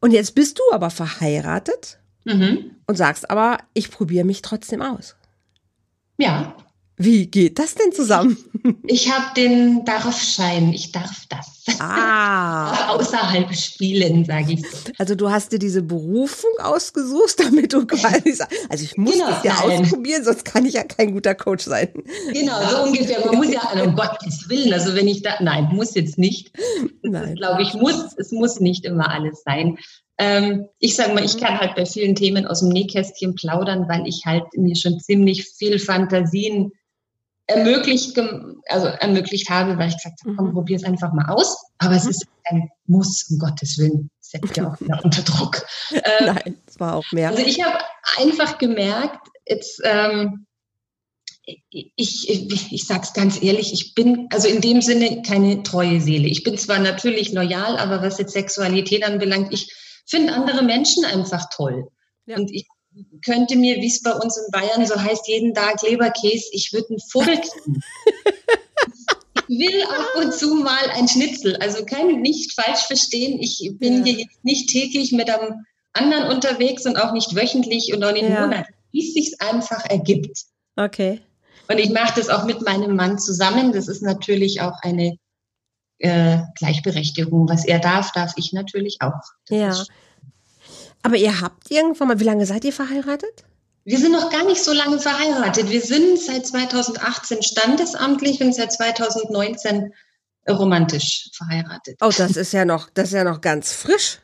Und 0.00 0.10
jetzt 0.10 0.34
bist 0.34 0.58
du 0.58 0.62
aber 0.72 0.90
verheiratet 0.90 2.00
mhm. 2.24 2.72
und 2.88 2.96
sagst 2.96 3.30
aber, 3.30 3.58
ich 3.72 3.92
probiere 3.92 4.24
mich 4.24 4.42
trotzdem 4.42 4.82
aus. 4.82 5.14
Ja. 6.16 6.56
Wie 6.98 7.26
geht 7.26 7.60
das 7.60 7.76
denn 7.76 7.92
zusammen? 7.92 8.36
Ich 8.86 9.10
habe 9.10 9.32
den 9.36 9.84
Darfschein. 9.84 10.72
Ich 10.72 10.90
darf 10.90 11.26
das. 11.28 11.64
Ah. 11.78 12.88
Außerhalb 12.94 13.54
spielen, 13.54 14.24
sage 14.24 14.54
ich 14.54 14.62
so. 14.62 14.90
Also 14.98 15.14
du 15.14 15.30
hast 15.30 15.52
dir 15.52 15.60
diese 15.60 15.82
Berufung 15.82 16.50
ausgesucht, 16.58 17.38
damit 17.44 17.72
du 17.72 17.86
quasi 17.86 18.32
sagst, 18.32 18.52
also 18.68 18.82
ich 18.82 18.96
muss 18.96 19.12
genau, 19.12 19.28
das 19.28 19.44
ja 19.44 19.54
nein. 19.64 19.82
ausprobieren, 19.82 20.24
sonst 20.24 20.44
kann 20.44 20.66
ich 20.66 20.74
ja 20.74 20.82
kein 20.82 21.12
guter 21.12 21.36
Coach 21.36 21.64
sein. 21.64 21.88
Genau, 22.32 22.60
so 22.68 22.82
ungefähr. 22.82 23.24
Man 23.24 23.36
muss 23.36 23.52
ja, 23.52 23.60
um 23.82 23.94
Gottes 23.94 24.48
Willen, 24.48 24.72
also 24.72 24.94
wenn 24.96 25.06
ich 25.06 25.22
da, 25.22 25.34
nein, 25.40 25.68
muss 25.72 25.94
jetzt 25.94 26.18
nicht. 26.18 26.50
Nein. 27.02 27.36
Glaube 27.36 27.62
ich, 27.62 27.74
muss, 27.74 28.14
es 28.16 28.32
muss 28.32 28.58
nicht 28.58 28.84
immer 28.84 29.10
alles 29.10 29.42
sein. 29.44 29.78
Ähm, 30.18 30.66
ich 30.80 30.96
sage 30.96 31.14
mal, 31.14 31.24
ich 31.24 31.38
kann 31.38 31.60
halt 31.60 31.76
bei 31.76 31.86
vielen 31.86 32.16
Themen 32.16 32.44
aus 32.44 32.58
dem 32.60 32.70
Nähkästchen 32.70 33.36
plaudern, 33.36 33.88
weil 33.88 34.06
ich 34.06 34.22
halt 34.26 34.44
mir 34.56 34.74
schon 34.74 34.98
ziemlich 34.98 35.46
viel 35.56 35.78
Fantasien 35.78 36.72
ermöglicht, 37.48 38.16
also 38.68 38.86
ermöglicht 38.86 39.50
habe, 39.50 39.76
weil 39.78 39.88
ich 39.88 39.96
gesagt 39.96 40.20
habe, 40.24 40.36
komm, 40.36 40.48
mhm. 40.48 40.52
probier 40.52 40.76
es 40.76 40.84
einfach 40.84 41.12
mal 41.12 41.28
aus. 41.30 41.56
Aber 41.78 41.96
es 41.96 42.04
mhm. 42.04 42.10
ist 42.10 42.26
ein 42.44 42.68
Muss, 42.86 43.26
um 43.30 43.38
Gottes 43.38 43.78
Willen. 43.78 44.10
Setzt 44.20 44.56
ja 44.56 44.68
auch 44.68 44.80
wieder 44.80 45.00
unter 45.02 45.22
Druck. 45.22 45.66
Ähm, 45.90 46.26
Nein, 46.26 46.58
es 46.66 46.78
war 46.78 46.94
auch 46.94 47.10
mehr. 47.12 47.30
Also 47.30 47.42
ich 47.42 47.62
habe 47.64 47.78
einfach 48.18 48.58
gemerkt, 48.58 49.26
jetzt, 49.46 49.80
ähm, 49.82 50.46
ich, 51.70 52.28
ich, 52.28 52.72
ich 52.72 52.86
sage 52.86 53.00
es 53.04 53.14
ganz 53.14 53.42
ehrlich, 53.42 53.72
ich 53.72 53.94
bin 53.94 54.28
also 54.30 54.48
in 54.48 54.60
dem 54.60 54.82
Sinne 54.82 55.22
keine 55.22 55.62
treue 55.62 56.02
Seele. 56.02 56.28
Ich 56.28 56.44
bin 56.44 56.58
zwar 56.58 56.78
natürlich 56.78 57.32
loyal, 57.32 57.78
aber 57.78 58.02
was 58.02 58.18
jetzt 58.18 58.34
Sexualität 58.34 59.02
anbelangt, 59.02 59.52
ich 59.54 59.72
finde 60.06 60.34
andere 60.34 60.62
Menschen 60.62 61.06
einfach 61.06 61.46
toll. 61.50 61.88
Ja. 62.26 62.36
Und 62.36 62.52
ich 62.52 62.66
könnte 63.24 63.56
mir, 63.56 63.76
wie 63.76 63.86
es 63.86 64.02
bei 64.02 64.12
uns 64.12 64.36
in 64.36 64.50
Bayern 64.50 64.86
so 64.86 65.00
heißt, 65.00 65.28
jeden 65.28 65.54
Tag 65.54 65.82
Leberkäse, 65.82 66.46
ich 66.52 66.72
würde 66.72 66.90
einen 66.90 67.00
Vogel 67.00 67.36
kriegen. 67.36 67.82
ich 69.48 69.58
will 69.58 69.82
ab 69.82 70.22
und 70.22 70.34
zu 70.34 70.54
mal 70.54 70.90
ein 70.94 71.08
Schnitzel. 71.08 71.56
Also 71.56 71.84
kein 71.84 72.20
nicht 72.20 72.52
falsch 72.52 72.80
verstehen. 72.86 73.38
Ich 73.40 73.70
bin 73.78 73.98
ja. 73.98 74.04
hier 74.04 74.12
jetzt 74.20 74.44
nicht 74.44 74.68
täglich 74.68 75.12
mit 75.12 75.30
einem 75.30 75.64
anderen 75.92 76.30
unterwegs 76.30 76.86
und 76.86 76.96
auch 76.96 77.12
nicht 77.12 77.34
wöchentlich 77.34 77.92
und 77.94 78.04
auch 78.04 78.12
nicht 78.12 78.28
ja. 78.28 78.40
Monat, 78.40 78.66
wie 78.92 79.06
es 79.06 79.14
sich 79.14 79.40
einfach 79.40 79.84
ergibt. 79.88 80.44
Okay. 80.76 81.20
Und 81.70 81.78
ich 81.78 81.90
mache 81.90 82.14
das 82.16 82.28
auch 82.28 82.44
mit 82.44 82.62
meinem 82.62 82.96
Mann 82.96 83.18
zusammen. 83.18 83.72
Das 83.72 83.88
ist 83.88 84.02
natürlich 84.02 84.60
auch 84.60 84.74
eine 84.82 85.16
äh, 85.98 86.38
Gleichberechtigung. 86.56 87.48
Was 87.48 87.64
er 87.64 87.78
darf, 87.78 88.12
darf 88.12 88.32
ich 88.36 88.52
natürlich 88.52 88.98
auch. 89.00 89.20
Das 89.48 89.58
ja. 89.58 89.84
Aber 91.08 91.16
ihr 91.16 91.40
habt 91.40 91.70
irgendwann 91.70 92.08
mal, 92.08 92.20
wie 92.20 92.24
lange 92.24 92.44
seid 92.44 92.66
ihr 92.66 92.72
verheiratet? 92.72 93.46
Wir 93.84 93.98
sind 93.98 94.12
noch 94.12 94.30
gar 94.30 94.44
nicht 94.44 94.62
so 94.62 94.74
lange 94.74 95.00
verheiratet. 95.00 95.70
Wir 95.70 95.80
sind 95.80 96.18
seit 96.20 96.46
2018 96.46 97.42
standesamtlich 97.42 98.42
und 98.42 98.54
seit 98.54 98.74
2019 98.74 99.94
romantisch 100.46 101.30
verheiratet. 101.32 101.96
Oh, 102.02 102.10
das 102.14 102.36
ist 102.36 102.52
ja 102.52 102.66
noch, 102.66 102.90
das 102.90 103.08
ist 103.08 103.14
ja 103.14 103.24
noch 103.24 103.40
ganz 103.40 103.72
frisch. 103.72 104.18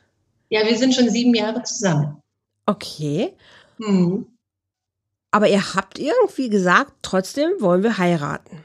Ja, 0.49 0.63
wir 0.63 0.77
sind 0.77 0.93
schon 0.93 1.09
sieben 1.09 1.33
Jahre 1.33 1.63
zusammen. 1.63 2.21
Okay. 2.67 3.33
Hm. 3.77 4.27
Aber 5.31 5.49
ihr 5.49 5.73
habt 5.73 5.97
irgendwie 5.97 6.49
gesagt, 6.49 6.93
trotzdem 7.01 7.49
wollen 7.61 7.81
wir 7.81 7.97
heiraten. 7.97 8.63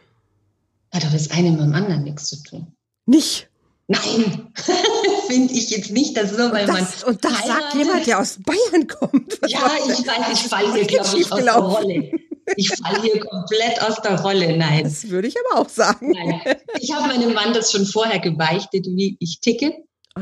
Hat 0.92 1.04
doch 1.04 1.12
das 1.12 1.30
eine 1.30 1.52
mit 1.52 1.60
dem 1.60 1.72
anderen 1.72 2.02
nichts 2.02 2.28
zu 2.28 2.42
tun. 2.42 2.76
Nicht? 3.06 3.49
Nein, 3.90 4.52
finde 5.26 5.52
ich 5.52 5.70
jetzt 5.70 5.90
nicht, 5.90 6.16
dass 6.16 6.30
nur 6.38 6.52
weil 6.52 6.64
das, 6.64 7.02
man. 7.02 7.12
Und 7.12 7.24
das 7.24 7.42
heiratet. 7.42 7.62
sagt 7.62 7.74
jemand, 7.74 8.06
der 8.06 8.20
aus 8.20 8.38
Bayern 8.40 8.86
kommt. 8.86 9.42
Was 9.42 9.50
ja, 9.50 9.58
ich 9.58 10.06
weiß, 10.06 10.32
ich 10.32 10.48
falle 10.48 10.72
hier, 10.74 10.84
glaube 10.84 11.18
ich, 11.18 11.32
aus 11.32 11.42
der 11.42 11.54
Rolle. 11.56 12.12
Ich 12.54 12.68
falle 12.68 13.02
hier 13.02 13.18
komplett 13.18 13.82
aus 13.82 14.00
der 14.00 14.20
Rolle. 14.20 14.56
Nein. 14.56 14.84
Das 14.84 15.08
würde 15.08 15.26
ich 15.26 15.34
aber 15.44 15.60
auch 15.60 15.68
sagen. 15.68 16.12
Nein. 16.12 16.40
Ich 16.78 16.92
habe 16.92 17.08
meinem 17.08 17.34
Mann 17.34 17.52
das 17.52 17.72
schon 17.72 17.84
vorher 17.84 18.20
gebeichtet, 18.20 18.86
wie 18.86 19.16
ich 19.18 19.40
ticke. 19.40 19.74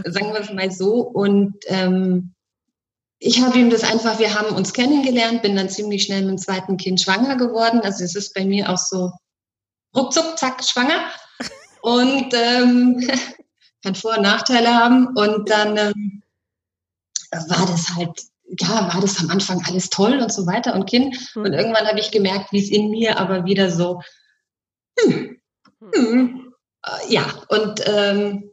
Sagen 0.06 0.32
wir 0.32 0.40
es 0.40 0.50
mal 0.50 0.70
so. 0.70 1.00
Und 1.02 1.54
ähm, 1.66 2.32
ich 3.18 3.42
habe 3.42 3.58
ihm 3.58 3.68
das 3.68 3.84
einfach, 3.84 4.18
wir 4.18 4.32
haben 4.34 4.56
uns 4.56 4.72
kennengelernt, 4.72 5.42
bin 5.42 5.56
dann 5.56 5.68
ziemlich 5.68 6.04
schnell 6.04 6.22
mit 6.22 6.30
dem 6.30 6.38
zweiten 6.38 6.78
Kind 6.78 7.02
schwanger 7.02 7.36
geworden. 7.36 7.80
Also 7.80 8.02
es 8.02 8.14
ist 8.14 8.32
bei 8.32 8.46
mir 8.46 8.70
auch 8.70 8.78
so 8.78 9.10
ruckzuck, 9.94 10.38
zack, 10.38 10.64
schwanger. 10.64 11.10
Und 11.82 12.32
ähm, 12.32 13.06
kann 13.82 13.94
Vor- 13.94 14.16
und 14.16 14.22
Nachteile 14.22 14.74
haben. 14.74 15.08
Und 15.16 15.50
dann 15.50 15.76
ähm, 15.76 16.22
war 17.30 17.66
das 17.66 17.94
halt, 17.96 18.20
ja, 18.58 18.92
war 18.92 19.00
das 19.00 19.18
am 19.20 19.30
Anfang 19.30 19.62
alles 19.66 19.90
toll 19.90 20.20
und 20.20 20.32
so 20.32 20.46
weiter 20.46 20.74
und 20.74 20.86
Kind. 20.86 21.16
Mhm. 21.34 21.44
Und 21.44 21.52
irgendwann 21.52 21.86
habe 21.86 22.00
ich 22.00 22.10
gemerkt, 22.10 22.52
wie 22.52 22.62
es 22.62 22.70
in 22.70 22.90
mir 22.90 23.18
aber 23.18 23.44
wieder 23.44 23.70
so, 23.70 24.00
hm, 24.98 25.40
hm, 25.80 25.92
hm 25.94 26.48
äh, 26.84 27.12
ja, 27.12 27.26
und 27.48 27.82
ähm, 27.86 28.50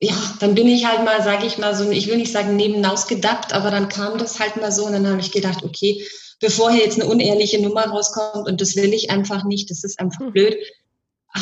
ja, 0.00 0.14
dann 0.40 0.54
bin 0.54 0.66
ich 0.66 0.86
halt 0.86 1.04
mal, 1.04 1.22
sage 1.22 1.46
ich 1.46 1.58
mal, 1.58 1.74
so, 1.74 1.90
ich 1.90 2.06
will 2.06 2.18
nicht 2.18 2.32
sagen 2.32 2.56
nebenaus 2.56 3.06
gedappt, 3.06 3.54
aber 3.54 3.70
dann 3.70 3.88
kam 3.88 4.18
das 4.18 4.38
halt 4.40 4.56
mal 4.56 4.72
so 4.72 4.84
und 4.84 4.92
dann 4.92 5.06
habe 5.06 5.20
ich 5.20 5.32
gedacht, 5.32 5.64
okay, 5.64 6.06
bevor 6.38 6.70
hier 6.70 6.84
jetzt 6.84 7.00
eine 7.00 7.08
unehrliche 7.08 7.60
Nummer 7.62 7.86
rauskommt 7.86 8.46
und 8.46 8.60
das 8.60 8.76
will 8.76 8.92
ich 8.92 9.10
einfach 9.10 9.44
nicht, 9.44 9.70
das 9.70 9.84
ist 9.84 9.98
einfach 9.98 10.20
hm. 10.20 10.32
blöd, 10.32 10.56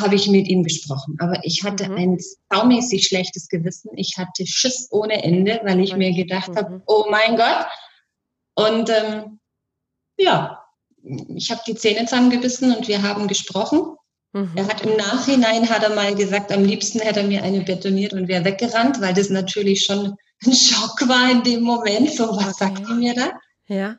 habe 0.01 0.15
ich 0.15 0.29
mit 0.29 0.49
ihm 0.49 0.63
gesprochen. 0.63 1.17
Aber 1.21 1.41
ich 1.45 1.63
hatte 1.63 1.89
mhm. 1.89 1.97
ein 1.97 2.19
saumäßig 2.53 3.07
schlechtes 3.07 3.49
Gewissen. 3.49 3.91
Ich 3.97 4.15
hatte 4.17 4.47
Schiss 4.47 4.89
ohne 4.91 5.23
Ende, 5.23 5.61
weil 5.65 5.81
ich 5.81 5.97
mir 5.97 6.13
gedacht 6.13 6.51
mhm. 6.51 6.57
habe, 6.57 6.83
oh 6.87 7.07
mein 7.11 7.37
Gott. 7.37 7.67
Und 8.55 8.91
ähm, 8.91 9.41
ja, 10.17 10.65
ich 11.35 11.51
habe 11.51 11.61
die 11.67 11.75
Zähne 11.75 12.07
zusammengebissen 12.07 12.75
und 12.75 12.89
wir 12.89 13.03
haben 13.03 13.29
gesprochen. 13.29 13.97
Mhm. 14.33 14.53
Er 14.55 14.67
hat 14.67 14.83
im 14.83 14.97
Nachhinein, 14.97 15.69
hat 15.69 15.83
er 15.83 15.95
mal 15.95 16.15
gesagt, 16.15 16.51
am 16.53 16.65
liebsten 16.65 17.01
hätte 17.01 17.21
er 17.21 17.27
mir 17.27 17.43
eine 17.43 17.61
betoniert 17.61 18.13
und 18.13 18.29
wäre 18.29 18.45
weggerannt, 18.45 19.01
weil 19.01 19.15
das 19.15 19.31
natürlich 19.31 19.85
schon 19.85 20.17
ein 20.45 20.53
Schock 20.53 21.09
war 21.09 21.31
in 21.31 21.43
dem 21.43 21.63
Moment. 21.63 22.11
So, 22.11 22.29
was 22.37 22.47
okay. 22.47 22.55
sagt 22.59 22.81
er 22.89 22.95
mir 22.95 23.15
da? 23.15 23.33
Ja. 23.69 23.97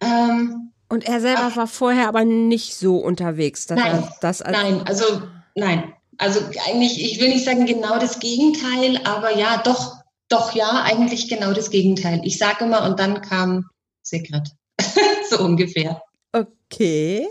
Ähm, 0.00 0.72
und 0.90 1.04
er 1.04 1.20
selber 1.20 1.48
Ach. 1.52 1.56
war 1.56 1.66
vorher 1.66 2.08
aber 2.08 2.24
nicht 2.24 2.74
so 2.74 2.96
unterwegs. 2.96 3.66
nein, 3.70 4.06
das 4.20 4.42
als 4.42 4.56
nein, 4.56 4.82
also 4.86 5.22
nein. 5.54 5.94
Also 6.18 6.40
eigentlich, 6.66 7.02
ich 7.02 7.18
will 7.18 7.30
nicht 7.30 7.46
sagen 7.46 7.64
genau 7.64 7.98
das 7.98 8.18
Gegenteil, 8.18 9.00
aber 9.04 9.34
ja, 9.38 9.62
doch, 9.64 9.96
doch 10.28 10.52
ja, 10.54 10.82
eigentlich 10.82 11.28
genau 11.28 11.54
das 11.54 11.70
Gegenteil. 11.70 12.20
Ich 12.24 12.36
sage 12.36 12.66
immer, 12.66 12.84
und 12.84 13.00
dann 13.00 13.22
kam 13.22 13.70
Secret. 14.02 14.50
so 15.30 15.38
ungefähr. 15.38 16.02
Okay. 16.32 17.26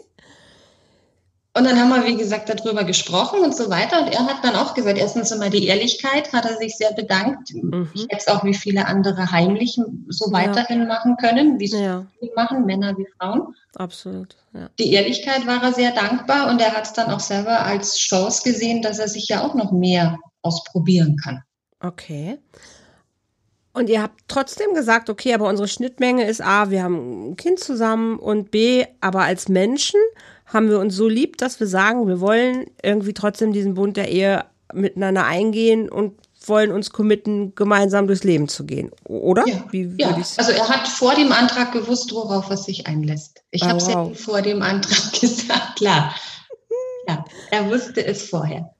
Und 1.55 1.63
dann 1.63 1.79
haben 1.79 1.89
wir, 1.89 2.05
wie 2.05 2.15
gesagt, 2.15 2.47
darüber 2.47 2.83
gesprochen 2.83 3.39
und 3.39 3.55
so 3.55 3.71
weiter. 3.71 4.03
Und 4.03 4.13
er 4.13 4.27
hat 4.27 4.43
dann 4.43 4.55
auch 4.55 4.75
gesagt, 4.75 4.99
erstens 4.99 5.31
einmal 5.31 5.49
die 5.49 5.65
Ehrlichkeit, 5.65 6.31
hat 6.31 6.45
er 6.45 6.57
sich 6.57 6.77
sehr 6.77 6.93
bedankt. 6.93 7.53
Mhm. 7.53 7.89
Ich 7.95 8.03
hätte 8.03 8.17
es 8.17 8.27
auch 8.27 8.43
wie 8.43 8.53
viele 8.53 8.85
andere 8.85 9.31
heimlich 9.31 9.79
so 10.09 10.31
weiterhin 10.31 10.81
ja. 10.81 10.85
machen 10.85 11.17
können, 11.17 11.59
wie 11.59 11.65
es 11.65 11.71
ja. 11.71 12.05
viele 12.19 12.31
machen, 12.35 12.65
Männer 12.65 12.95
wie 12.97 13.07
Frauen. 13.17 13.55
Absolut. 13.75 14.35
Ja. 14.53 14.69
Die 14.77 14.93
Ehrlichkeit 14.93 15.47
war 15.47 15.63
er 15.63 15.73
sehr 15.73 15.91
dankbar 15.91 16.51
und 16.51 16.61
er 16.61 16.73
hat 16.73 16.85
es 16.85 16.93
dann 16.93 17.09
auch 17.09 17.19
selber 17.19 17.65
als 17.65 17.97
Chance 17.97 18.43
gesehen, 18.43 18.83
dass 18.83 18.99
er 18.99 19.07
sich 19.07 19.27
ja 19.27 19.41
auch 19.43 19.55
noch 19.55 19.71
mehr 19.71 20.19
ausprobieren 20.43 21.17
kann. 21.17 21.41
Okay. 21.79 22.37
Und 23.73 23.89
ihr 23.89 24.01
habt 24.01 24.21
trotzdem 24.27 24.73
gesagt, 24.73 25.09
okay, 25.09 25.33
aber 25.33 25.47
unsere 25.47 25.67
Schnittmenge 25.67 26.25
ist 26.25 26.41
A, 26.41 26.69
wir 26.69 26.83
haben 26.83 27.31
ein 27.31 27.35
Kind 27.37 27.59
zusammen 27.59 28.19
und 28.19 28.51
B, 28.51 28.85
aber 28.99 29.21
als 29.21 29.47
Menschen 29.47 29.99
haben 30.51 30.69
wir 30.69 30.79
uns 30.79 30.95
so 30.95 31.07
lieb, 31.07 31.37
dass 31.37 31.59
wir 31.59 31.67
sagen, 31.67 32.07
wir 32.07 32.19
wollen 32.19 32.65
irgendwie 32.83 33.13
trotzdem 33.13 33.53
diesen 33.53 33.75
Bund 33.75 33.97
der 33.97 34.09
Ehe 34.09 34.45
miteinander 34.73 35.25
eingehen 35.25 35.89
und 35.89 36.13
wollen 36.45 36.71
uns 36.71 36.91
committen, 36.91 37.53
gemeinsam 37.55 38.07
durchs 38.07 38.23
Leben 38.23 38.47
zu 38.47 38.65
gehen, 38.65 38.91
oder? 39.03 39.45
Ja, 39.47 39.63
Wie 39.71 39.93
ja. 39.97 40.15
also 40.15 40.51
er 40.51 40.69
hat 40.69 40.87
vor 40.87 41.13
dem 41.15 41.31
Antrag 41.31 41.73
gewusst, 41.73 42.13
worauf 42.13 42.49
er 42.49 42.57
sich 42.57 42.87
einlässt. 42.87 43.43
Ich 43.51 43.63
oh, 43.63 43.67
habe 43.67 43.77
es 43.77 43.87
wow. 43.87 44.09
ja 44.09 44.13
vor 44.15 44.41
dem 44.41 44.61
Antrag 44.61 45.13
gesagt, 45.19 45.77
klar. 45.77 46.15
Ja, 47.07 47.25
er 47.51 47.69
wusste 47.69 48.05
es 48.05 48.29
vorher. 48.29 48.73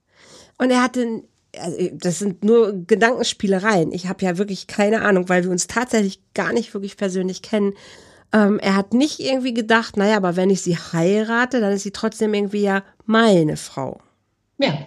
Und 0.58 0.70
er 0.70 0.82
hatte, 0.82 1.22
also 1.58 1.76
das 1.92 2.18
sind 2.18 2.44
nur 2.44 2.72
Gedankenspielereien. 2.86 3.92
Ich 3.92 4.08
habe 4.08 4.24
ja 4.24 4.38
wirklich 4.38 4.66
keine 4.66 5.02
Ahnung, 5.02 5.28
weil 5.28 5.44
wir 5.44 5.50
uns 5.50 5.66
tatsächlich 5.66 6.20
gar 6.34 6.52
nicht 6.52 6.72
wirklich 6.74 6.96
persönlich 6.96 7.42
kennen. 7.42 7.74
Ähm, 8.32 8.58
er 8.60 8.76
hat 8.76 8.94
nicht 8.94 9.20
irgendwie 9.20 9.54
gedacht, 9.54 9.96
naja, 9.96 10.16
aber 10.16 10.36
wenn 10.36 10.50
ich 10.50 10.62
sie 10.62 10.76
heirate, 10.76 11.60
dann 11.60 11.72
ist 11.72 11.82
sie 11.82 11.90
trotzdem 11.90 12.32
irgendwie 12.34 12.62
ja 12.62 12.82
meine 13.04 13.56
Frau. 13.56 14.00
Ja, 14.58 14.86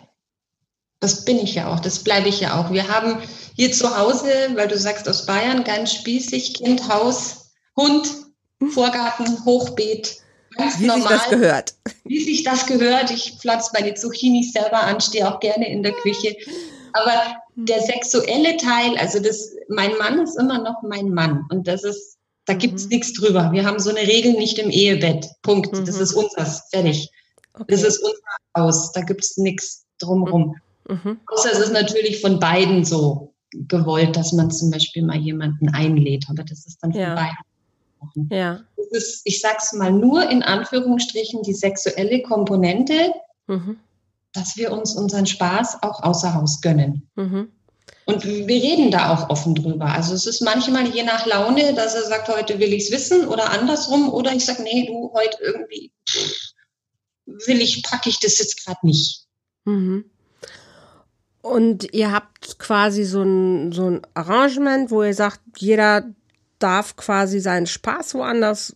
das 1.00 1.26
bin 1.26 1.38
ich 1.38 1.56
ja 1.56 1.68
auch, 1.68 1.82
das 1.82 2.00
bleibe 2.00 2.30
ich 2.30 2.40
ja 2.40 2.60
auch. 2.60 2.72
Wir 2.72 2.88
haben 2.88 3.18
hier 3.56 3.72
zu 3.74 3.98
Hause, 3.98 4.30
weil 4.56 4.70
du 4.70 4.78
sagst 4.78 5.10
aus 5.10 5.26
Bayern, 5.26 5.66
ganz 5.66 5.94
spießig, 5.94 6.54
Kind, 6.54 6.88
Haus, 6.88 7.52
Hund, 7.76 8.08
Vorgarten, 8.70 9.44
Hochbeet. 9.44 10.18
Ganz 10.56 10.80
wie 10.80 10.86
normal, 10.86 11.02
sich 11.02 11.12
das 11.12 11.30
gehört. 11.30 11.74
Wie 12.06 12.24
sich 12.24 12.44
das 12.44 12.66
gehört. 12.68 13.12
Ich 13.12 13.38
pflanze 13.40 13.72
meine 13.74 13.96
Zucchini 13.96 14.44
selber 14.44 14.82
an, 14.82 15.02
stehe 15.02 15.28
auch 15.28 15.40
gerne 15.40 15.70
in 15.70 15.84
der 15.84 15.94
Küche. 15.94 16.36
Aber 16.94 17.36
der 17.56 17.82
sexuelle 17.82 18.56
Teil, 18.58 18.98
also 18.98 19.20
das, 19.20 19.52
mein 19.68 19.98
Mann 19.98 20.20
ist 20.22 20.40
immer 20.40 20.60
noch 20.60 20.84
mein 20.84 21.10
Mann. 21.10 21.46
Und 21.50 21.68
das 21.68 21.84
ist 21.84 22.18
da 22.46 22.54
gibt's 22.54 22.86
mhm. 22.86 22.90
nichts 22.90 23.14
drüber. 23.14 23.52
Wir 23.52 23.66
haben 23.66 23.80
so 23.80 23.90
eine 23.90 24.02
Regel 24.02 24.34
nicht 24.34 24.60
im 24.60 24.70
Ehebett. 24.70 25.28
Punkt. 25.42 25.74
Mhm. 25.74 25.86
Das 25.86 26.00
ist 26.00 26.14
unseres. 26.14 26.64
Fertig. 26.72 27.10
Okay. 27.54 27.66
Das 27.70 27.84
ist 27.84 28.00
unser 28.00 28.18
Haus. 28.58 28.92
Da 28.92 29.02
gibt's 29.02 29.38
nichts 29.38 29.86
drumherum. 30.00 30.56
Mhm. 30.90 31.20
Außer 31.28 31.52
es 31.52 31.60
ist 31.60 31.74
natürlich 31.74 32.20
von 32.22 32.40
beiden 32.40 32.84
so 32.84 33.34
gewollt, 33.52 34.16
dass 34.16 34.34
man 34.34 34.52
zum 34.52 34.72
Beispiel 34.72 35.04
mal 35.04 35.18
jemanden 35.18 35.70
einlädt. 35.70 36.26
Aber 36.30 36.44
das 36.44 36.66
ist 36.66 36.80
dann 36.82 36.92
von 36.92 37.02
ja. 37.02 37.16
beiden. 37.16 38.30
Ja. 38.30 38.60
Das 38.76 38.88
ist, 38.92 39.22
ich 39.24 39.40
sag's 39.40 39.72
mal, 39.74 39.92
nur 39.92 40.30
in 40.30 40.44
Anführungsstrichen 40.44 41.44
die 41.44 41.54
sexuelle 41.54 42.22
Komponente, 42.22 43.14
mhm. 43.48 43.78
dass 44.34 44.58
wir 44.58 44.74
uns 44.74 44.96
unseren 44.96 45.26
Spaß 45.26 45.84
auch 45.84 46.04
außer 46.04 46.34
Haus 46.34 46.60
gönnen. 46.60 47.08
Mhm. 47.16 47.50
Und 48.06 48.26
wir 48.26 48.62
reden 48.62 48.92
da 48.92 49.14
auch 49.14 49.30
offen 49.30 49.56
drüber. 49.56 49.86
Also 49.86 50.14
es 50.14 50.26
ist 50.26 50.42
manchmal 50.42 50.88
je 50.88 51.04
nach 51.04 51.26
Laune, 51.26 51.74
dass 51.74 51.96
er 51.96 52.04
sagt, 52.04 52.28
heute 52.28 52.60
will 52.60 52.74
ich 52.74 52.86
es 52.86 52.92
wissen 52.92 53.28
oder 53.28 53.52
andersrum. 53.52 54.12
Oder 54.12 54.34
ich 54.34 54.46
sage, 54.46 54.64
nee, 54.64 54.86
du, 54.86 55.12
heute 55.14 55.38
irgendwie 55.42 55.92
will 57.26 57.62
ich, 57.62 57.82
packe 57.84 58.10
ich 58.10 58.20
das 58.20 58.40
jetzt 58.40 58.64
gerade 58.64 58.86
nicht. 58.86 59.26
Mhm. 59.66 60.06
Und 61.42 61.94
ihr 61.94 62.12
habt 62.12 62.60
quasi 62.60 63.04
so 63.04 63.22
ein, 63.22 63.72
so 63.72 63.90
ein 63.90 64.02
Arrangement, 64.14 64.92
wo 64.92 65.04
ihr 65.04 65.14
sagt, 65.14 65.42
jeder 65.58 66.06
darf 66.60 66.96
quasi 66.96 67.40
seinen 67.40 67.68
Spaß 67.68 68.16
woanders 68.16 68.74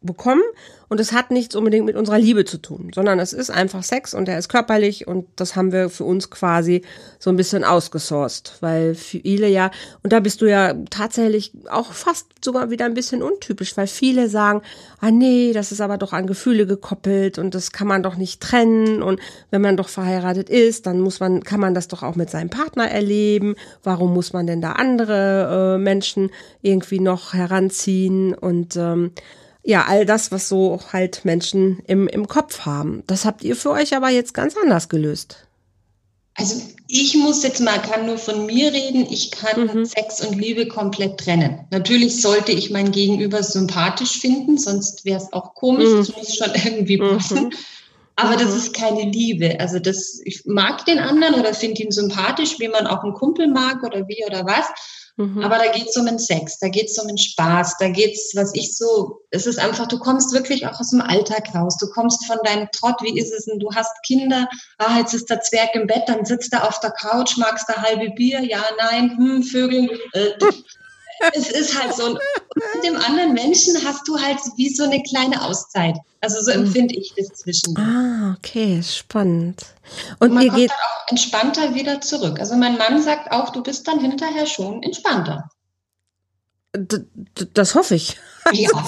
bekommen 0.00 0.42
und 0.88 1.00
es 1.00 1.12
hat 1.12 1.30
nichts 1.30 1.54
unbedingt 1.54 1.84
mit 1.84 1.96
unserer 1.96 2.18
Liebe 2.18 2.44
zu 2.44 2.58
tun, 2.58 2.90
sondern 2.94 3.18
es 3.18 3.32
ist 3.32 3.50
einfach 3.50 3.82
Sex 3.82 4.14
und 4.14 4.28
er 4.28 4.38
ist 4.38 4.48
körperlich 4.48 5.06
und 5.06 5.26
das 5.36 5.54
haben 5.54 5.72
wir 5.72 5.90
für 5.90 6.04
uns 6.04 6.30
quasi 6.30 6.82
so 7.18 7.30
ein 7.30 7.36
bisschen 7.36 7.64
ausgesourced, 7.64 8.54
weil 8.60 8.94
viele 8.94 9.48
ja, 9.48 9.70
und 10.02 10.12
da 10.12 10.20
bist 10.20 10.40
du 10.40 10.46
ja 10.46 10.74
tatsächlich 10.90 11.52
auch 11.70 11.92
fast 11.92 12.26
sogar 12.42 12.70
wieder 12.70 12.86
ein 12.86 12.94
bisschen 12.94 13.22
untypisch, 13.22 13.76
weil 13.76 13.86
viele 13.86 14.28
sagen, 14.28 14.62
ah 15.00 15.10
nee, 15.10 15.52
das 15.52 15.72
ist 15.72 15.80
aber 15.80 15.98
doch 15.98 16.12
an 16.12 16.26
Gefühle 16.26 16.66
gekoppelt 16.66 17.38
und 17.38 17.54
das 17.54 17.72
kann 17.72 17.86
man 17.86 18.02
doch 18.02 18.16
nicht 18.16 18.40
trennen 18.40 19.02
und 19.02 19.20
wenn 19.50 19.60
man 19.60 19.76
doch 19.76 19.88
verheiratet 19.88 20.48
ist, 20.48 20.86
dann 20.86 21.00
muss 21.00 21.20
man, 21.20 21.42
kann 21.42 21.60
man 21.60 21.74
das 21.74 21.88
doch 21.88 22.02
auch 22.02 22.16
mit 22.16 22.30
seinem 22.30 22.50
Partner 22.50 22.88
erleben. 22.88 23.56
Warum 23.82 24.14
muss 24.14 24.32
man 24.32 24.46
denn 24.46 24.62
da 24.62 24.72
andere 24.72 25.74
äh, 25.74 25.78
Menschen 25.78 26.30
irgendwie 26.62 27.00
noch 27.00 27.34
heranziehen 27.34 28.32
und 28.32 28.76
ähm, 28.76 29.12
ja, 29.68 29.84
all 29.86 30.06
das, 30.06 30.32
was 30.32 30.48
so 30.48 30.80
halt 30.94 31.26
Menschen 31.26 31.80
im, 31.86 32.08
im 32.08 32.26
Kopf 32.26 32.60
haben. 32.60 33.02
Das 33.06 33.26
habt 33.26 33.44
ihr 33.44 33.54
für 33.54 33.68
euch 33.68 33.94
aber 33.94 34.08
jetzt 34.08 34.32
ganz 34.32 34.56
anders 34.56 34.88
gelöst. 34.88 35.46
Also 36.32 36.62
ich 36.86 37.14
muss 37.16 37.42
jetzt 37.42 37.60
mal, 37.60 37.78
kann 37.82 38.06
nur 38.06 38.16
von 38.16 38.46
mir 38.46 38.72
reden, 38.72 39.06
ich 39.10 39.30
kann 39.30 39.66
mhm. 39.66 39.84
Sex 39.84 40.24
und 40.24 40.38
Liebe 40.38 40.68
komplett 40.68 41.20
trennen. 41.20 41.66
Natürlich 41.70 42.22
sollte 42.22 42.50
ich 42.52 42.70
mein 42.70 42.92
Gegenüber 42.92 43.42
sympathisch 43.42 44.18
finden, 44.18 44.56
sonst 44.56 45.04
wäre 45.04 45.20
es 45.20 45.34
auch 45.34 45.54
komisch, 45.54 45.90
mhm. 45.90 45.98
das 45.98 46.16
muss 46.16 46.34
schon 46.34 46.54
irgendwie 46.64 46.96
mhm. 46.96 47.18
passen. 47.18 47.44
Mhm. 47.44 47.52
Aber 48.16 48.36
das 48.36 48.56
ist 48.56 48.72
keine 48.72 49.02
Liebe. 49.02 49.60
Also 49.60 49.78
das, 49.80 50.18
ich 50.24 50.46
mag 50.46 50.86
den 50.86 50.98
anderen 50.98 51.34
oder 51.34 51.52
finde 51.52 51.82
ihn 51.82 51.92
sympathisch, 51.92 52.58
wie 52.58 52.68
man 52.68 52.86
auch 52.86 53.04
einen 53.04 53.12
Kumpel 53.12 53.48
mag 53.48 53.82
oder 53.82 54.08
wie 54.08 54.24
oder 54.26 54.46
was. 54.46 54.66
Mhm. 55.18 55.42
Aber 55.42 55.58
da 55.58 55.72
geht 55.72 55.88
es 55.88 55.96
um 55.96 56.06
den 56.06 56.20
Sex, 56.20 56.60
da 56.60 56.68
geht 56.68 56.86
es 56.86 56.96
um 56.96 57.08
den 57.08 57.18
Spaß, 57.18 57.76
da 57.80 57.88
geht 57.88 58.14
es, 58.14 58.32
was 58.36 58.54
ich 58.54 58.76
so, 58.76 59.18
es 59.32 59.46
ist 59.46 59.58
einfach, 59.58 59.88
du 59.88 59.98
kommst 59.98 60.32
wirklich 60.32 60.64
auch 60.68 60.78
aus 60.78 60.90
dem 60.90 61.00
Alltag 61.00 61.52
raus, 61.56 61.76
du 61.76 61.90
kommst 61.90 62.24
von 62.26 62.38
deinem 62.44 62.68
Trott, 62.70 63.02
wie 63.02 63.18
ist 63.18 63.32
es 63.32 63.46
denn, 63.46 63.58
du 63.58 63.74
hast 63.74 63.90
Kinder, 64.06 64.48
ah, 64.78 64.98
jetzt 64.98 65.14
ist 65.14 65.28
der 65.28 65.40
Zwerg 65.40 65.74
im 65.74 65.88
Bett, 65.88 66.04
dann 66.06 66.24
sitzt 66.24 66.52
er 66.52 66.68
auf 66.68 66.78
der 66.78 66.92
Couch, 66.92 67.36
magst 67.36 67.68
du 67.68 67.74
halbe 67.74 68.10
Bier, 68.10 68.44
ja, 68.44 68.62
nein, 68.78 69.16
hm, 69.18 69.42
Vögel, 69.42 69.90
äh, 70.12 70.30
es 71.32 71.50
ist 71.50 71.80
halt 71.80 71.94
so. 71.94 72.06
Und 72.06 72.18
mit 72.74 72.84
dem 72.84 72.96
anderen 72.96 73.32
Menschen 73.32 73.76
hast 73.84 74.06
du 74.06 74.18
halt 74.18 74.38
wie 74.56 74.68
so 74.68 74.84
eine 74.84 75.02
kleine 75.02 75.42
Auszeit. 75.42 75.96
Also 76.20 76.40
so 76.42 76.50
empfinde 76.50 76.94
ich 76.94 77.12
das 77.16 77.28
zwischen. 77.28 77.76
Ah, 77.78 78.36
okay, 78.36 78.82
spannend. 78.82 79.62
Und, 80.18 80.30
Und 80.30 80.34
man 80.34 80.48
kommt 80.48 80.60
dann 80.60 80.70
auch 80.70 81.10
entspannter 81.10 81.74
wieder 81.74 82.00
zurück. 82.00 82.40
Also 82.40 82.56
mein 82.56 82.76
Mann 82.76 83.02
sagt 83.02 83.30
auch, 83.30 83.50
du 83.50 83.62
bist 83.62 83.86
dann 83.86 84.00
hinterher 84.00 84.46
schon 84.46 84.82
entspannter. 84.82 85.48
D 86.76 87.04
das 87.54 87.74
hoffe 87.74 87.94
ich. 87.94 88.18
Ja. 88.52 88.70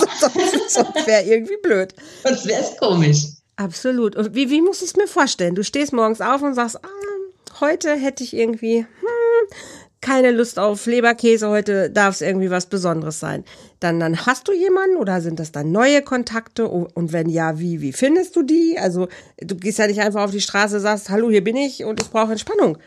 Sonst 0.68 1.06
wäre 1.06 1.22
irgendwie 1.22 1.56
blöd. 1.62 1.94
Sonst 2.25 2.46
wäre 2.46 2.62
es 2.62 2.76
komisch. 2.76 3.26
Absolut. 3.56 4.16
Und 4.16 4.34
wie, 4.34 4.50
wie 4.50 4.62
muss 4.62 4.82
ich 4.82 4.88
es 4.88 4.96
mir 4.96 5.06
vorstellen? 5.06 5.54
Du 5.54 5.62
stehst 5.62 5.92
morgens 5.92 6.20
auf 6.20 6.42
und 6.42 6.54
sagst, 6.54 6.82
ah, 6.82 7.60
heute 7.60 7.94
hätte 7.94 8.25
ich 8.25 8.34
irgendwie, 8.34 8.78
hm, 8.78 9.56
keine 10.00 10.30
Lust 10.30 10.59
auf 10.59 10.87
Leberkäse, 10.87 11.49
heute 11.49 11.90
darf 11.90 12.14
es 12.14 12.21
irgendwie 12.23 12.50
was 12.50 12.66
Besonderes 12.66 13.21
sein. 13.21 13.45
Dann, 13.80 14.00
dann 14.00 14.25
hast 14.25 14.49
du 14.49 14.52
jemanden 14.52 14.97
oder 14.97 15.21
sind 15.21 15.38
das 15.38 15.52
dann 15.52 15.73
neue 15.73 16.02
Kontakte? 16.02 16.66
Und 16.69 17.12
wenn 17.12 17.28
ja, 17.28 17.59
wie, 17.59 17.80
wie 17.80 17.92
findest 17.92 18.35
du 18.37 18.42
die? 18.42 18.78
Also 18.78 19.09
du 19.38 19.57
gehst 19.57 19.78
ja 19.78 19.87
nicht 19.87 20.00
einfach 20.00 20.25
auf 20.25 20.30
die 20.30 20.40
Straße, 20.40 20.80
sagst, 20.80 21.11
hallo, 21.11 21.30
hier 21.30 21.45
bin 21.45 21.57
ich 21.57 21.85
und 21.85 22.00
ich 22.00 22.11
brauche 22.11 22.33
Entspannung. 22.33 22.78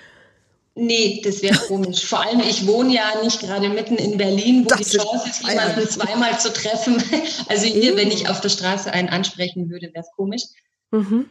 Nee, 0.75 1.21
das 1.23 1.43
wäre 1.43 1.55
komisch. 1.67 2.03
Vor 2.03 2.25
allem, 2.25 2.39
ich 2.39 2.65
wohne 2.65 2.95
ja 2.95 3.21
nicht 3.21 3.41
gerade 3.41 3.69
mitten 3.69 3.95
in 3.95 4.17
Berlin, 4.17 4.65
wo 4.65 4.69
das 4.69 4.89
die 4.89 4.97
Chance 4.97 5.29
ist, 5.29 5.47
jemanden 5.47 5.87
zweimal 5.87 6.39
zu 6.39 6.51
treffen. 6.51 7.01
Also 7.47 7.65
hier, 7.65 7.95
wenn 7.95 8.07
ich 8.07 8.27
auf 8.27 8.41
der 8.41 8.49
Straße 8.49 8.91
einen 8.91 9.09
ansprechen 9.09 9.69
würde, 9.69 9.87
wäre 9.93 10.03
es 10.03 10.11
komisch. 10.15 10.43
Mhm 10.89 11.29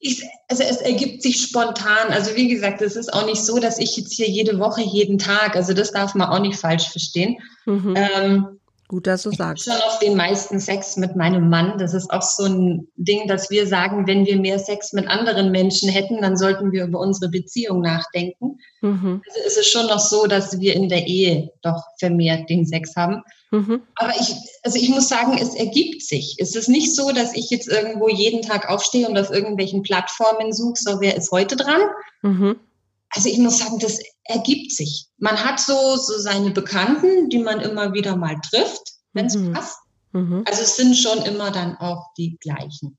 ich, 0.00 0.22
also 0.48 0.62
es 0.62 0.78
ergibt 0.78 1.22
sich 1.22 1.42
spontan. 1.42 2.08
Also 2.08 2.34
wie 2.34 2.48
gesagt, 2.48 2.80
es 2.80 2.96
ist 2.96 3.12
auch 3.12 3.26
nicht 3.26 3.44
so, 3.44 3.58
dass 3.58 3.78
ich 3.78 3.96
jetzt 3.96 4.14
hier 4.14 4.28
jede 4.28 4.58
Woche, 4.58 4.80
jeden 4.80 5.18
Tag, 5.18 5.54
also 5.54 5.74
das 5.74 5.92
darf 5.92 6.14
man 6.14 6.28
auch 6.28 6.40
nicht 6.40 6.58
falsch 6.58 6.88
verstehen. 6.88 7.36
Mhm. 7.66 7.94
Ähm, 7.96 8.59
Gut, 8.90 9.06
dass 9.06 9.22
du 9.22 9.30
sagst. 9.30 9.68
Ich 9.68 9.72
schon 9.72 9.82
auf 9.82 10.00
den 10.00 10.16
meisten 10.16 10.58
Sex 10.58 10.96
mit 10.96 11.14
meinem 11.14 11.48
Mann. 11.48 11.78
Das 11.78 11.94
ist 11.94 12.10
auch 12.10 12.22
so 12.22 12.46
ein 12.46 12.88
Ding, 12.96 13.28
dass 13.28 13.48
wir 13.48 13.68
sagen, 13.68 14.08
wenn 14.08 14.26
wir 14.26 14.36
mehr 14.36 14.58
Sex 14.58 14.92
mit 14.92 15.06
anderen 15.06 15.52
Menschen 15.52 15.88
hätten, 15.88 16.20
dann 16.20 16.36
sollten 16.36 16.72
wir 16.72 16.86
über 16.86 16.98
unsere 16.98 17.30
Beziehung 17.30 17.82
nachdenken. 17.82 18.58
Mhm. 18.80 19.22
Also 19.28 19.46
ist 19.46 19.58
es 19.58 19.68
schon 19.68 19.86
noch 19.86 20.00
so, 20.00 20.26
dass 20.26 20.58
wir 20.58 20.74
in 20.74 20.88
der 20.88 21.06
Ehe 21.06 21.52
doch 21.62 21.80
vermehrt 22.00 22.50
den 22.50 22.66
Sex 22.66 22.96
haben. 22.96 23.22
Mhm. 23.52 23.82
Aber 23.94 24.12
ich, 24.18 24.34
also 24.64 24.76
ich 24.76 24.88
muss 24.88 25.08
sagen, 25.08 25.38
es 25.40 25.54
ergibt 25.54 26.02
sich. 26.02 26.34
Es 26.40 26.56
ist 26.56 26.68
nicht 26.68 26.96
so, 26.96 27.12
dass 27.12 27.32
ich 27.36 27.48
jetzt 27.48 27.68
irgendwo 27.68 28.08
jeden 28.08 28.42
Tag 28.42 28.68
aufstehe 28.68 29.08
und 29.08 29.16
auf 29.16 29.30
irgendwelchen 29.30 29.82
Plattformen 29.82 30.52
suche, 30.52 30.74
so 30.78 31.00
wer 31.00 31.16
ist 31.16 31.30
heute 31.30 31.54
dran. 31.54 31.80
Mhm. 32.22 32.56
Also 33.10 33.28
ich 33.28 33.38
muss 33.38 33.58
sagen, 33.58 33.78
das 33.78 33.98
ergibt 34.24 34.72
sich. 34.72 35.06
Man 35.18 35.44
hat 35.44 35.60
so, 35.60 35.96
so 35.96 36.18
seine 36.18 36.50
Bekannten, 36.50 37.28
die 37.28 37.38
man 37.38 37.60
immer 37.60 37.92
wieder 37.92 38.16
mal 38.16 38.36
trifft, 38.50 38.92
wenn 39.12 39.26
es 39.26 39.36
mhm. 39.36 39.52
passt. 39.52 39.78
Mhm. 40.12 40.44
Also 40.46 40.62
es 40.62 40.76
sind 40.76 40.94
schon 40.96 41.22
immer 41.22 41.50
dann 41.50 41.76
auch 41.76 42.12
die 42.16 42.36
gleichen. 42.40 42.96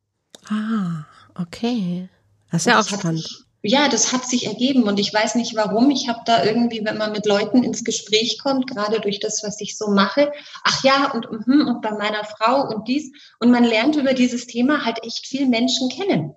Ah, 0.50 1.06
okay. 1.36 2.10
Das 2.52 2.62
ist 2.62 2.66
ja 2.66 2.80
auch 2.80 2.88
spannend. 2.88 3.24
Sich, 3.24 3.46
ja, 3.64 3.88
das 3.90 4.12
hat 4.12 4.26
sich 4.28 4.48
ergeben 4.48 4.84
und 4.84 5.00
ich 5.00 5.14
weiß 5.14 5.36
nicht 5.36 5.56
warum. 5.56 5.92
Ich 5.92 6.10
habe 6.10 6.22
da 6.26 6.44
irgendwie, 6.44 6.84
wenn 6.84 6.98
man 6.98 7.12
mit 7.12 7.28
Leuten 7.28 7.64
ins 7.64 7.84
Gespräch 7.84 8.40
kommt, 8.40 8.68
gerade 8.68 9.00
durch 9.00 9.20
das, 9.20 9.44
was 9.44 9.62
ich 9.62 9.78
so 9.78 9.92
mache, 9.92 10.32
ach 10.64 10.84
ja, 10.84 11.12
und, 11.12 11.28
und, 11.28 11.48
und 11.48 11.82
bei 11.82 11.92
meiner 11.92 12.24
Frau 12.24 12.68
und 12.68 12.88
dies. 12.88 13.12
Und 13.40 13.52
man 13.52 13.64
lernt 13.64 13.96
über 13.96 14.14
dieses 14.14 14.48
Thema 14.48 14.84
halt 14.84 15.04
echt 15.04 15.28
viel 15.28 15.48
Menschen 15.48 15.90
kennen. 15.90 16.36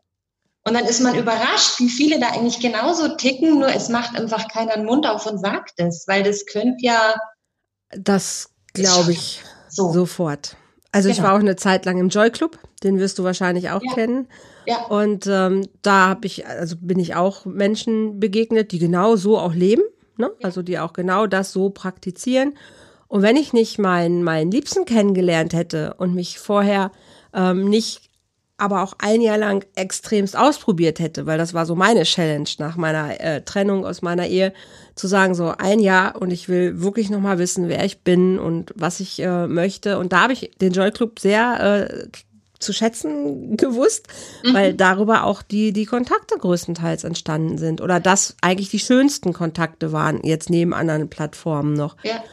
Und 0.66 0.74
dann 0.74 0.87
ist 0.87 1.00
man 1.00 1.14
überrascht, 1.14 1.79
wie 1.79 1.90
viele 1.90 2.18
da 2.18 2.29
eigentlich 2.29 2.59
genauso 2.59 3.16
ticken, 3.16 3.59
nur 3.59 3.68
es 3.68 3.90
macht 3.90 4.18
einfach 4.18 4.48
keiner 4.48 4.77
den 4.77 4.87
Mund 4.87 5.07
auf 5.07 5.27
und 5.27 5.38
sagt 5.38 5.74
es, 5.77 6.05
weil 6.09 6.22
das 6.22 6.46
könnte 6.46 6.79
ja. 6.79 7.14
Das 7.90 8.50
glaube 8.72 9.12
ich 9.12 9.42
so. 9.68 9.92
sofort. 9.92 10.57
Also 10.90 11.09
genau. 11.09 11.18
ich 11.18 11.22
war 11.22 11.35
auch 11.35 11.40
eine 11.40 11.57
Zeit 11.57 11.85
lang 11.85 11.98
im 11.98 12.09
Joy 12.09 12.31
Club, 12.31 12.59
den 12.83 12.98
wirst 12.98 13.18
du 13.18 13.24
wahrscheinlich 13.24 13.70
auch 13.70 13.83
ja. 13.83 13.92
kennen. 13.92 14.29
Ja. 14.66 14.87
Und 14.87 15.27
ähm, 15.27 15.68
da 15.83 16.09
habe 16.09 16.27
ich, 16.27 16.46
also 16.46 16.77
bin 16.81 16.98
ich 16.98 17.14
auch 17.14 17.44
Menschen 17.44 18.18
begegnet, 18.18 18.72
die 18.72 18.79
genau 18.79 19.16
so 19.16 19.38
auch 19.38 19.53
leben, 19.53 19.83
ne? 20.16 20.31
Ja. 20.38 20.46
Also 20.46 20.62
die 20.62 20.79
auch 20.79 20.94
genau 20.94 21.27
das 21.27 21.53
so 21.53 21.68
praktizieren. 21.68 22.55
Und 23.09 23.22
wenn 23.22 23.37
ich 23.37 23.53
nicht 23.53 23.79
meinen, 23.79 24.24
meinen 24.24 24.50
Liebsten 24.50 24.87
kennengelernt 24.87 25.53
hätte 25.53 25.94
und 25.98 26.14
mich 26.14 26.38
vorher 26.38 26.90
ähm, 27.35 27.68
nicht 27.68 28.11
aber 28.64 28.83
auch 28.83 28.94
ein 28.98 29.20
Jahr 29.20 29.37
lang 29.37 29.64
extremst 29.74 30.37
ausprobiert 30.37 30.98
hätte, 30.98 31.27
weil 31.27 31.37
das 31.37 31.53
war 31.53 31.66
so 31.66 31.74
meine 31.74 32.05
Challenge 32.05 32.48
nach 32.59 32.77
meiner 32.77 33.20
äh, 33.20 33.42
Trennung 33.42 33.85
aus 33.85 34.00
meiner 34.00 34.27
Ehe, 34.27 34.55
zu 34.94 35.07
sagen, 35.07 35.35
so 35.35 35.53
ein 35.59 35.81
Jahr 35.81 36.20
und 36.20 36.33
ich 36.33 36.48
will 36.48 36.81
wirklich 36.81 37.11
nochmal 37.11 37.38
wissen, 37.38 37.68
wer 37.68 37.85
ich 37.85 38.00
bin 38.00 38.38
und 38.38 38.72
was 38.77 39.00
ich 39.00 39.20
äh, 39.20 39.46
möchte. 39.46 39.98
Und 39.98 40.12
da 40.12 40.22
habe 40.22 40.33
ich 40.33 40.53
den 40.61 40.72
Joy 40.72 40.90
Club 40.92 41.18
sehr 41.18 41.88
äh, 41.90 42.09
zu 42.59 42.72
schätzen 42.72 43.57
gewusst, 43.57 44.09
mhm. 44.44 44.55
weil 44.55 44.74
darüber 44.74 45.24
auch 45.24 45.42
die, 45.42 45.72
die 45.72 45.85
Kontakte 45.85 46.37
größtenteils 46.38 47.05
entstanden 47.05 47.59
sind 47.59 47.81
oder 47.81 48.00
das 48.00 48.37
eigentlich 48.40 48.70
die 48.70 48.79
schönsten 48.79 49.33
Kontakte 49.33 49.92
waren, 49.92 50.20
jetzt 50.22 50.48
neben 50.48 50.72
anderen 50.72 51.11
Plattformen 51.11 51.74
noch. 51.74 51.96
Ja. 52.03 52.24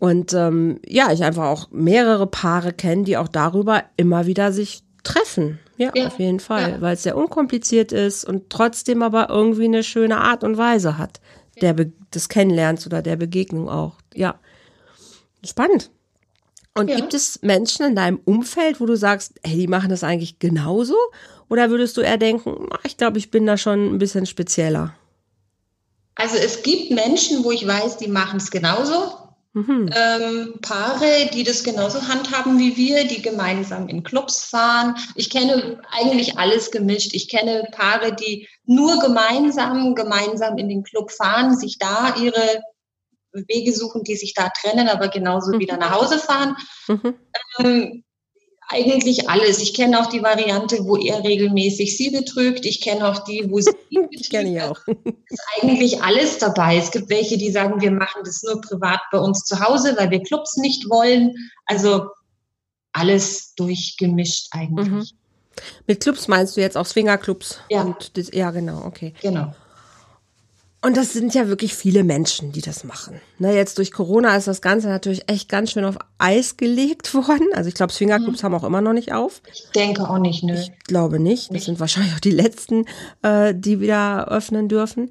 Und 0.00 0.32
ähm, 0.32 0.80
ja, 0.86 1.12
ich 1.12 1.22
einfach 1.22 1.44
auch 1.44 1.68
mehrere 1.70 2.26
Paare 2.26 2.72
kenne, 2.72 3.04
die 3.04 3.18
auch 3.18 3.28
darüber 3.28 3.84
immer 3.98 4.24
wieder 4.26 4.50
sich 4.50 4.82
treffen. 5.02 5.58
Ja, 5.76 5.92
ja. 5.94 6.06
auf 6.06 6.18
jeden 6.18 6.40
Fall, 6.40 6.72
ja. 6.72 6.80
weil 6.80 6.94
es 6.94 7.02
sehr 7.02 7.16
unkompliziert 7.16 7.92
ist 7.92 8.24
und 8.24 8.50
trotzdem 8.50 9.02
aber 9.02 9.30
irgendwie 9.30 9.64
eine 9.64 9.82
schöne 9.82 10.18
Art 10.18 10.44
und 10.44 10.56
Weise 10.56 10.98
hat, 10.98 11.20
der 11.60 11.74
Be 11.74 11.92
des 12.14 12.28
Kennenlernens 12.28 12.86
oder 12.86 13.02
der 13.02 13.14
Begegnung 13.14 13.68
auch. 13.68 13.94
Ja, 14.14 14.40
spannend. 15.46 15.90
Und 16.74 16.88
ja. 16.88 16.96
gibt 16.96 17.14
es 17.14 17.40
Menschen 17.42 17.86
in 17.86 17.94
deinem 17.96 18.20
Umfeld, 18.24 18.80
wo 18.80 18.86
du 18.86 18.96
sagst, 18.96 19.34
hey, 19.44 19.56
die 19.56 19.68
machen 19.68 19.90
das 19.90 20.04
eigentlich 20.04 20.38
genauso? 20.38 20.94
Oder 21.48 21.70
würdest 21.70 21.96
du 21.96 22.00
eher 22.00 22.16
denken, 22.16 22.68
ich 22.84 22.96
glaube, 22.96 23.18
ich 23.18 23.30
bin 23.30 23.46
da 23.46 23.56
schon 23.56 23.94
ein 23.94 23.98
bisschen 23.98 24.26
spezieller? 24.26 24.94
Also 26.14 26.36
es 26.36 26.62
gibt 26.62 26.90
Menschen, 26.90 27.44
wo 27.44 27.50
ich 27.50 27.66
weiß, 27.66 27.96
die 27.96 28.08
machen 28.08 28.38
es 28.38 28.50
genauso. 28.50 29.12
Mhm. 29.52 29.90
Ähm, 29.92 30.54
Paare, 30.62 31.28
die 31.32 31.42
das 31.42 31.64
genauso 31.64 32.06
handhaben 32.06 32.58
wie 32.58 32.76
wir, 32.76 33.06
die 33.08 33.20
gemeinsam 33.20 33.88
in 33.88 34.04
Clubs 34.04 34.44
fahren. 34.44 34.94
Ich 35.16 35.28
kenne 35.28 35.80
eigentlich 35.90 36.38
alles 36.38 36.70
gemischt. 36.70 37.14
Ich 37.14 37.28
kenne 37.28 37.68
Paare, 37.72 38.14
die 38.14 38.48
nur 38.64 39.00
gemeinsam, 39.00 39.96
gemeinsam 39.96 40.56
in 40.56 40.68
den 40.68 40.84
Club 40.84 41.10
fahren, 41.10 41.56
sich 41.56 41.78
da 41.78 42.14
ihre 42.14 42.60
Wege 43.32 43.72
suchen, 43.72 44.04
die 44.04 44.16
sich 44.16 44.34
da 44.34 44.50
trennen, 44.50 44.88
aber 44.88 45.08
genauso 45.08 45.52
mhm. 45.52 45.58
wieder 45.58 45.76
nach 45.76 46.00
Hause 46.00 46.18
fahren. 46.18 46.56
Mhm. 46.86 47.14
Ähm, 47.58 48.04
eigentlich 48.70 49.28
alles. 49.28 49.60
Ich 49.60 49.74
kenne 49.74 50.00
auch 50.00 50.06
die 50.06 50.22
Variante, 50.22 50.84
wo 50.84 50.96
er 50.96 51.24
regelmäßig 51.24 51.96
sie 51.96 52.10
betrügt. 52.10 52.64
Ich 52.64 52.80
kenne 52.80 53.08
auch 53.08 53.24
die, 53.24 53.50
wo 53.50 53.60
sie 53.60 53.72
ihn 53.90 54.02
betrügt. 54.10 54.30
kenne 54.30 54.56
ich 54.56 54.62
auch. 54.62 54.78
ist 54.86 55.42
eigentlich 55.60 56.02
alles 56.02 56.38
dabei. 56.38 56.76
Es 56.76 56.90
gibt 56.90 57.10
welche, 57.10 57.36
die 57.36 57.50
sagen, 57.50 57.80
wir 57.80 57.90
machen 57.90 58.22
das 58.24 58.42
nur 58.42 58.60
privat 58.60 59.00
bei 59.10 59.18
uns 59.18 59.44
zu 59.44 59.60
Hause, 59.60 59.96
weil 59.98 60.10
wir 60.10 60.22
Clubs 60.22 60.56
nicht 60.56 60.88
wollen. 60.88 61.34
Also 61.66 62.06
alles 62.92 63.54
durchgemischt 63.56 64.48
eigentlich. 64.52 64.88
Mhm. 64.88 65.06
Mit 65.86 66.00
Clubs 66.00 66.28
meinst 66.28 66.56
du 66.56 66.60
jetzt 66.60 66.76
auch 66.76 66.86
Swingerclubs? 66.86 67.60
Ja. 67.70 67.96
Das, 68.14 68.30
ja, 68.32 68.50
genau, 68.50 68.84
okay. 68.84 69.14
Genau. 69.20 69.52
Und 70.82 70.96
das 70.96 71.12
sind 71.12 71.34
ja 71.34 71.46
wirklich 71.48 71.74
viele 71.74 72.04
Menschen, 72.04 72.52
die 72.52 72.62
das 72.62 72.84
machen. 72.84 73.20
Ne, 73.38 73.54
jetzt 73.54 73.76
durch 73.76 73.92
Corona 73.92 74.34
ist 74.36 74.48
das 74.48 74.62
Ganze 74.62 74.88
natürlich 74.88 75.28
echt 75.30 75.50
ganz 75.50 75.72
schön 75.72 75.84
auf 75.84 75.98
Eis 76.16 76.56
gelegt 76.56 77.12
worden. 77.14 77.48
Also 77.54 77.68
ich 77.68 77.74
glaube, 77.74 77.92
Swingerclubs 77.92 78.42
mhm. 78.42 78.44
haben 78.46 78.54
auch 78.54 78.64
immer 78.64 78.80
noch 78.80 78.94
nicht 78.94 79.12
auf. 79.12 79.42
Ich 79.52 79.68
denke 79.74 80.08
auch 80.08 80.18
nicht, 80.18 80.42
ne? 80.42 80.58
Ich 80.58 80.84
glaube 80.84 81.20
nicht. 81.20 81.54
Das 81.54 81.64
sind 81.64 81.80
wahrscheinlich 81.80 82.14
auch 82.14 82.20
die 82.20 82.30
letzten, 82.30 82.86
äh, 83.22 83.54
die 83.54 83.80
wieder 83.80 84.28
öffnen 84.28 84.68
dürfen. 84.68 85.10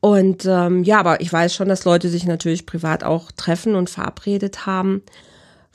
Und 0.00 0.46
ähm, 0.46 0.82
ja, 0.84 0.98
aber 0.98 1.20
ich 1.20 1.32
weiß 1.32 1.54
schon, 1.54 1.68
dass 1.68 1.84
Leute 1.84 2.08
sich 2.08 2.24
natürlich 2.26 2.66
privat 2.66 3.04
auch 3.04 3.32
treffen 3.32 3.74
und 3.74 3.88
verabredet 3.88 4.66
haben. 4.66 5.02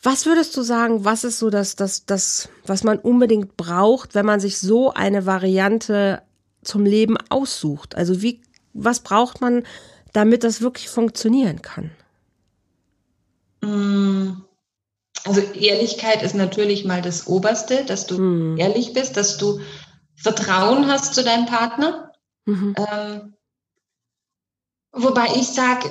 Was 0.01 0.27
würdest 0.27 0.55
du 0.55 0.61
sagen, 0.61 1.03
was 1.03 1.23
ist 1.23 1.39
so 1.39 1.49
das, 1.49 1.75
das, 1.75 2.05
das, 2.05 2.49
was 2.65 2.83
man 2.83 2.99
unbedingt 2.99 3.57
braucht, 3.57 4.13
wenn 4.13 4.25
man 4.25 4.39
sich 4.39 4.59
so 4.59 4.93
eine 4.93 5.25
Variante 5.25 6.21
zum 6.63 6.85
Leben 6.85 7.17
aussucht? 7.29 7.95
Also 7.95 8.21
wie 8.21 8.41
was 8.75 8.99
braucht 8.99 9.41
man, 9.41 9.63
damit 10.13 10.43
das 10.43 10.61
wirklich 10.61 10.89
funktionieren 10.89 11.61
kann? 11.61 11.91
Mm, 13.61 14.43
also 15.23 15.41
Ehrlichkeit 15.41 16.21
ist 16.21 16.35
natürlich 16.35 16.85
mal 16.85 17.01
das 17.01 17.25
Oberste, 17.27 17.83
dass 17.85 18.05
du 18.05 18.19
mhm. 18.19 18.57
ehrlich 18.57 18.93
bist, 18.93 19.17
dass 19.17 19.37
du 19.37 19.59
Vertrauen 20.15 20.87
hast 20.87 21.15
zu 21.15 21.23
deinem 21.23 21.45
Partner. 21.45 22.11
Mhm. 22.45 22.75
Ähm, 22.77 23.33
wobei 24.91 25.27
ich 25.35 25.47
sage, 25.47 25.89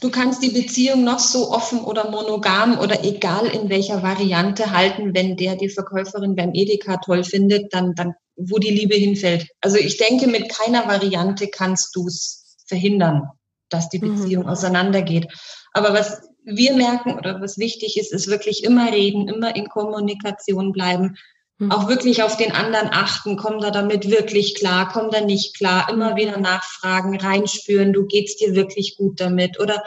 du 0.00 0.10
kannst 0.10 0.42
die 0.42 0.50
Beziehung 0.50 1.04
noch 1.04 1.18
so 1.18 1.50
offen 1.50 1.80
oder 1.80 2.10
monogam 2.10 2.78
oder 2.78 3.04
egal 3.04 3.46
in 3.46 3.68
welcher 3.70 4.02
Variante 4.02 4.70
halten, 4.70 5.14
wenn 5.14 5.36
der 5.36 5.56
die 5.56 5.68
Verkäuferin 5.68 6.36
beim 6.36 6.52
Edeka 6.54 6.98
toll 6.98 7.24
findet, 7.24 7.74
dann, 7.74 7.94
dann 7.94 8.14
wo 8.36 8.58
die 8.58 8.70
Liebe 8.70 8.94
hinfällt. 8.94 9.48
Also 9.60 9.76
ich 9.76 9.96
denke, 9.96 10.26
mit 10.26 10.48
keiner 10.48 10.86
Variante 10.86 11.48
kannst 11.48 11.94
du 11.96 12.06
es 12.06 12.56
verhindern, 12.66 13.28
dass 13.68 13.88
die 13.88 13.98
mhm. 13.98 14.16
Beziehung 14.16 14.44
mhm. 14.44 14.50
auseinandergeht. 14.50 15.28
Aber 15.72 15.92
was 15.92 16.22
wir 16.44 16.74
merken 16.74 17.14
oder 17.18 17.40
was 17.40 17.58
wichtig 17.58 17.98
ist, 17.98 18.12
ist 18.12 18.28
wirklich 18.28 18.62
immer 18.62 18.92
reden, 18.92 19.28
immer 19.28 19.56
in 19.56 19.68
Kommunikation 19.68 20.72
bleiben, 20.72 21.16
mhm. 21.58 21.72
auch 21.72 21.88
wirklich 21.88 22.22
auf 22.22 22.36
den 22.36 22.52
anderen 22.52 22.88
achten, 22.92 23.36
kommt 23.36 23.64
er 23.64 23.72
damit 23.72 24.10
wirklich 24.10 24.54
klar, 24.54 24.88
kommt 24.88 25.14
er 25.14 25.24
nicht 25.24 25.56
klar, 25.56 25.88
immer 25.90 26.12
mhm. 26.12 26.16
wieder 26.16 26.38
nachfragen, 26.38 27.18
reinspüren, 27.18 27.92
du 27.92 28.06
geht's 28.06 28.36
dir 28.36 28.54
wirklich 28.54 28.96
gut 28.96 29.20
damit 29.20 29.58
oder 29.60 29.82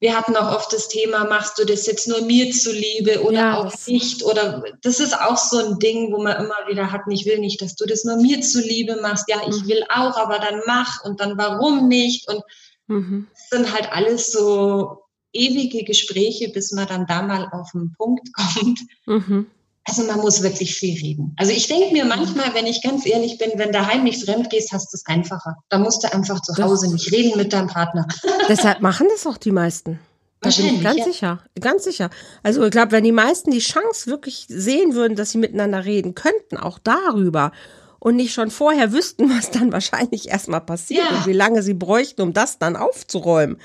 wir 0.00 0.16
hatten 0.16 0.36
auch 0.36 0.54
oft 0.54 0.72
das 0.72 0.88
Thema, 0.88 1.24
machst 1.24 1.58
du 1.58 1.64
das 1.64 1.86
jetzt 1.86 2.06
nur 2.06 2.22
mir 2.22 2.52
zuliebe 2.52 3.22
oder 3.22 3.38
ja, 3.38 3.58
auch 3.58 3.74
nicht? 3.86 4.22
Oder 4.22 4.62
das 4.82 5.00
ist 5.00 5.18
auch 5.18 5.36
so 5.36 5.58
ein 5.58 5.78
Ding, 5.80 6.12
wo 6.12 6.22
man 6.22 6.36
immer 6.36 6.68
wieder 6.68 6.92
hat, 6.92 7.02
ich 7.10 7.26
will 7.26 7.38
nicht, 7.38 7.60
dass 7.60 7.74
du 7.74 7.84
das 7.84 8.04
nur 8.04 8.16
mir 8.16 8.40
zuliebe 8.40 9.00
machst. 9.02 9.24
Ja, 9.28 9.40
ich 9.48 9.62
mhm. 9.62 9.68
will 9.68 9.84
auch, 9.88 10.16
aber 10.16 10.38
dann 10.38 10.62
mach 10.66 11.04
und 11.04 11.20
dann 11.20 11.36
warum 11.36 11.88
nicht? 11.88 12.28
Und 12.28 12.42
mhm. 12.86 13.26
das 13.32 13.48
sind 13.50 13.74
halt 13.74 13.90
alles 13.92 14.30
so 14.30 15.02
ewige 15.32 15.82
Gespräche, 15.84 16.48
bis 16.50 16.70
man 16.72 16.86
dann 16.86 17.06
da 17.06 17.22
mal 17.22 17.48
auf 17.50 17.72
den 17.72 17.92
Punkt 17.96 18.28
kommt. 18.34 18.80
Mhm. 19.06 19.46
Also 19.88 20.04
man 20.04 20.18
muss 20.20 20.42
wirklich 20.42 20.74
viel 20.74 20.98
reden. 20.98 21.34
Also 21.38 21.52
ich 21.52 21.66
denke 21.66 21.92
mir 21.92 22.04
manchmal, 22.04 22.54
wenn 22.54 22.66
ich 22.66 22.82
ganz 22.82 23.06
ehrlich 23.06 23.38
bin, 23.38 23.52
wenn 23.56 23.72
daheim 23.72 24.04
nicht 24.04 24.24
fremd 24.24 24.50
gehst, 24.50 24.72
hast 24.72 24.92
du 24.92 24.96
es 24.96 25.06
einfacher. 25.06 25.56
Da 25.70 25.78
musst 25.78 26.04
du 26.04 26.12
einfach 26.12 26.40
zu 26.42 26.62
Hause 26.62 26.92
nicht 26.92 27.10
reden 27.10 27.36
mit 27.36 27.52
deinem 27.52 27.68
Partner. 27.68 28.06
Deshalb 28.48 28.80
machen 28.80 29.08
das 29.10 29.26
auch 29.26 29.38
die 29.38 29.50
meisten. 29.50 29.98
Da 30.40 30.50
bin 30.50 30.76
ich 30.76 30.82
ganz 30.82 30.98
ja. 30.98 31.04
sicher, 31.04 31.42
ganz 31.60 31.84
sicher. 31.84 32.10
Also 32.42 32.62
ich 32.64 32.70
glaube, 32.70 32.92
wenn 32.92 33.02
die 33.02 33.12
meisten 33.12 33.50
die 33.50 33.58
Chance 33.58 34.08
wirklich 34.08 34.46
sehen 34.48 34.94
würden, 34.94 35.16
dass 35.16 35.32
sie 35.32 35.38
miteinander 35.38 35.84
reden 35.84 36.14
könnten, 36.14 36.56
auch 36.56 36.78
darüber 36.78 37.50
und 37.98 38.14
nicht 38.14 38.34
schon 38.34 38.50
vorher 38.50 38.92
wüssten, 38.92 39.30
was 39.36 39.50
dann 39.50 39.72
wahrscheinlich 39.72 40.28
erstmal 40.28 40.60
passiert 40.60 41.06
ja. 41.10 41.16
und 41.16 41.26
wie 41.26 41.32
lange 41.32 41.62
sie 41.62 41.74
bräuchten, 41.74 42.22
um 42.22 42.32
das 42.32 42.58
dann 42.58 42.76
aufzuräumen, 42.76 43.58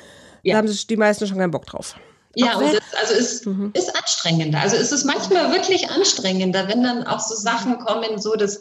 ja. 0.43 0.53
Da 0.53 0.57
haben 0.57 0.67
sich 0.67 0.88
die 0.88 0.97
meisten 0.97 1.25
schon 1.25 1.38
keinen 1.38 1.51
Bock 1.51 1.65
drauf. 1.65 1.95
Ja, 2.35 2.57
und 2.57 2.73
das, 2.73 2.81
also 2.99 3.13
ist, 3.13 3.45
mhm. 3.45 3.71
ist 3.73 3.95
anstrengender. 3.95 4.59
Also 4.59 4.75
ist 4.75 4.91
es 4.91 5.03
manchmal 5.03 5.51
wirklich 5.51 5.89
anstrengender, 5.89 6.67
wenn 6.67 6.83
dann 6.83 7.03
auch 7.03 7.19
so 7.19 7.35
Sachen 7.35 7.77
kommen, 7.79 8.19
so 8.19 8.35
dass, 8.35 8.59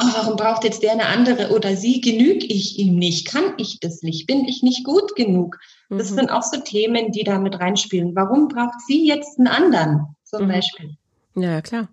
oh, 0.00 0.06
warum 0.14 0.36
braucht 0.36 0.64
jetzt 0.64 0.82
der 0.82 0.92
eine 0.92 1.06
andere 1.06 1.50
oder 1.50 1.76
sie, 1.76 2.00
genüge 2.00 2.44
ich 2.46 2.78
ihm 2.78 2.96
nicht, 2.96 3.28
kann 3.28 3.54
ich 3.58 3.78
das 3.80 4.02
nicht, 4.02 4.26
bin 4.26 4.46
ich 4.46 4.62
nicht 4.62 4.84
gut 4.84 5.14
genug. 5.14 5.58
Das 5.88 6.10
mhm. 6.10 6.16
sind 6.16 6.30
auch 6.30 6.42
so 6.42 6.60
Themen, 6.60 7.12
die 7.12 7.22
da 7.22 7.38
mit 7.38 7.58
reinspielen. 7.60 8.16
Warum 8.16 8.48
braucht 8.48 8.80
sie 8.86 9.06
jetzt 9.06 9.38
einen 9.38 9.48
anderen, 9.48 10.16
zum 10.24 10.44
mhm. 10.44 10.48
Beispiel? 10.48 10.96
Ja, 11.36 11.60
klar. 11.60 11.88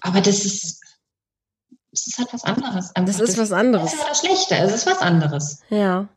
Aber 0.00 0.20
das 0.20 0.44
ist, 0.44 0.80
das 1.90 2.06
ist 2.06 2.18
halt 2.18 2.32
was 2.32 2.44
anderes. 2.44 2.94
Einfach 2.94 3.18
das 3.18 3.28
ist 3.28 3.38
was 3.38 3.50
anderes. 3.50 3.90
Das 3.90 3.94
ist 3.94 4.04
oder 4.04 4.14
schlechter, 4.14 4.64
es 4.64 4.74
ist 4.74 4.86
was 4.86 4.98
anderes. 4.98 5.60
Ja 5.70 6.08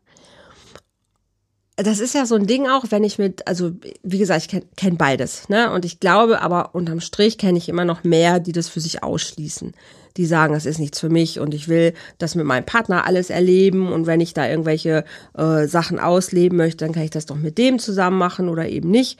das 1.76 2.00
ist 2.00 2.14
ja 2.14 2.26
so 2.26 2.34
ein 2.34 2.46
Ding 2.46 2.68
auch, 2.68 2.84
wenn 2.90 3.02
ich 3.02 3.18
mit, 3.18 3.46
also 3.48 3.72
wie 4.02 4.18
gesagt, 4.18 4.42
ich 4.42 4.48
kenne 4.48 4.66
kenn 4.76 4.96
beides, 4.96 5.48
ne? 5.48 5.70
Und 5.72 5.84
ich 5.84 6.00
glaube, 6.00 6.42
aber 6.42 6.74
unterm 6.74 7.00
Strich 7.00 7.38
kenne 7.38 7.56
ich 7.58 7.68
immer 7.68 7.84
noch 7.84 8.04
mehr, 8.04 8.40
die 8.40 8.52
das 8.52 8.68
für 8.68 8.80
sich 8.80 9.02
ausschließen. 9.02 9.72
Die 10.18 10.26
sagen, 10.26 10.52
das 10.52 10.66
ist 10.66 10.78
nichts 10.78 11.00
für 11.00 11.08
mich 11.08 11.40
und 11.40 11.54
ich 11.54 11.68
will 11.68 11.94
das 12.18 12.34
mit 12.34 12.44
meinem 12.44 12.66
Partner 12.66 13.06
alles 13.06 13.30
erleben 13.30 13.90
und 13.90 14.06
wenn 14.06 14.20
ich 14.20 14.34
da 14.34 14.46
irgendwelche 14.46 15.04
äh, 15.36 15.66
Sachen 15.66 15.98
ausleben 15.98 16.58
möchte, 16.58 16.84
dann 16.84 16.92
kann 16.92 17.04
ich 17.04 17.10
das 17.10 17.24
doch 17.24 17.36
mit 17.36 17.56
dem 17.56 17.78
zusammen 17.78 18.18
machen 18.18 18.50
oder 18.50 18.68
eben 18.68 18.90
nicht. 18.90 19.18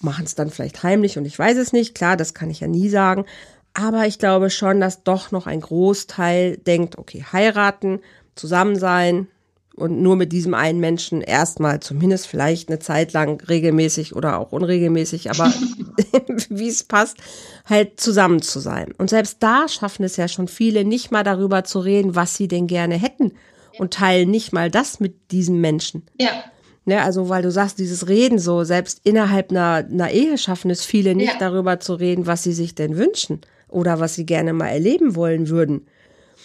Machen 0.00 0.26
es 0.26 0.34
dann 0.34 0.50
vielleicht 0.50 0.82
heimlich 0.82 1.16
und 1.16 1.24
ich 1.24 1.38
weiß 1.38 1.56
es 1.56 1.72
nicht. 1.72 1.94
Klar, 1.94 2.18
das 2.18 2.34
kann 2.34 2.50
ich 2.50 2.60
ja 2.60 2.68
nie 2.68 2.90
sagen. 2.90 3.24
Aber 3.72 4.06
ich 4.06 4.18
glaube 4.18 4.50
schon, 4.50 4.80
dass 4.80 5.02
doch 5.04 5.30
noch 5.30 5.46
ein 5.46 5.60
Großteil 5.60 6.58
denkt, 6.58 6.98
okay, 6.98 7.24
heiraten, 7.32 8.00
zusammen 8.34 8.76
sein, 8.76 9.28
und 9.78 10.02
nur 10.02 10.16
mit 10.16 10.32
diesem 10.32 10.54
einen 10.54 10.80
Menschen 10.80 11.22
erstmal 11.22 11.80
zumindest 11.80 12.26
vielleicht 12.26 12.68
eine 12.68 12.78
Zeit 12.78 13.12
lang 13.12 13.40
regelmäßig 13.48 14.14
oder 14.14 14.38
auch 14.38 14.52
unregelmäßig, 14.52 15.30
aber 15.30 15.52
wie 16.48 16.68
es 16.68 16.84
passt, 16.84 17.16
halt 17.64 18.00
zusammen 18.00 18.42
zu 18.42 18.60
sein. 18.60 18.92
Und 18.98 19.10
selbst 19.10 19.38
da 19.40 19.68
schaffen 19.68 20.04
es 20.04 20.16
ja 20.16 20.28
schon 20.28 20.48
viele, 20.48 20.84
nicht 20.84 21.10
mal 21.10 21.24
darüber 21.24 21.64
zu 21.64 21.80
reden, 21.80 22.14
was 22.14 22.34
sie 22.34 22.48
denn 22.48 22.66
gerne 22.66 22.96
hätten 22.96 23.32
und 23.78 23.94
teilen 23.94 24.30
nicht 24.30 24.52
mal 24.52 24.70
das 24.70 25.00
mit 25.00 25.30
diesem 25.30 25.60
Menschen. 25.60 26.02
Ja. 26.20 26.44
Ne, 26.84 27.02
also 27.02 27.28
weil 27.28 27.42
du 27.42 27.50
sagst, 27.50 27.78
dieses 27.78 28.08
Reden 28.08 28.38
so, 28.38 28.64
selbst 28.64 29.02
innerhalb 29.04 29.50
einer, 29.50 29.86
einer 29.90 30.10
Ehe 30.10 30.38
schaffen 30.38 30.70
es 30.70 30.86
viele 30.86 31.14
nicht 31.14 31.34
ja. 31.34 31.38
darüber 31.38 31.80
zu 31.80 31.94
reden, 31.94 32.26
was 32.26 32.42
sie 32.42 32.54
sich 32.54 32.74
denn 32.74 32.96
wünschen 32.96 33.42
oder 33.68 34.00
was 34.00 34.14
sie 34.14 34.24
gerne 34.24 34.54
mal 34.54 34.68
erleben 34.68 35.14
wollen 35.14 35.50
würden. 35.50 35.86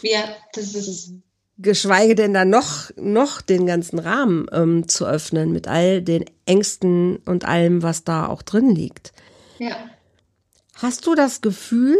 Ja, 0.02 0.20
das 0.54 0.76
ist 0.76 1.14
geschweige 1.58 2.16
denn 2.16 2.34
dann 2.34 2.50
noch, 2.50 2.90
noch 2.96 3.42
den 3.42 3.66
ganzen 3.66 4.00
Rahmen 4.00 4.48
ähm, 4.52 4.88
zu 4.88 5.06
öffnen 5.06 5.52
mit 5.52 5.68
all 5.68 6.02
den 6.02 6.26
Ängsten 6.46 7.18
und 7.26 7.46
allem, 7.46 7.84
was 7.84 8.04
da 8.04 8.28
auch 8.28 8.42
drin 8.42 8.70
liegt. 8.70 9.14
Ja. 9.60 9.76
Hast 10.76 11.06
du 11.06 11.16
das 11.16 11.42
Gefühl, 11.42 11.98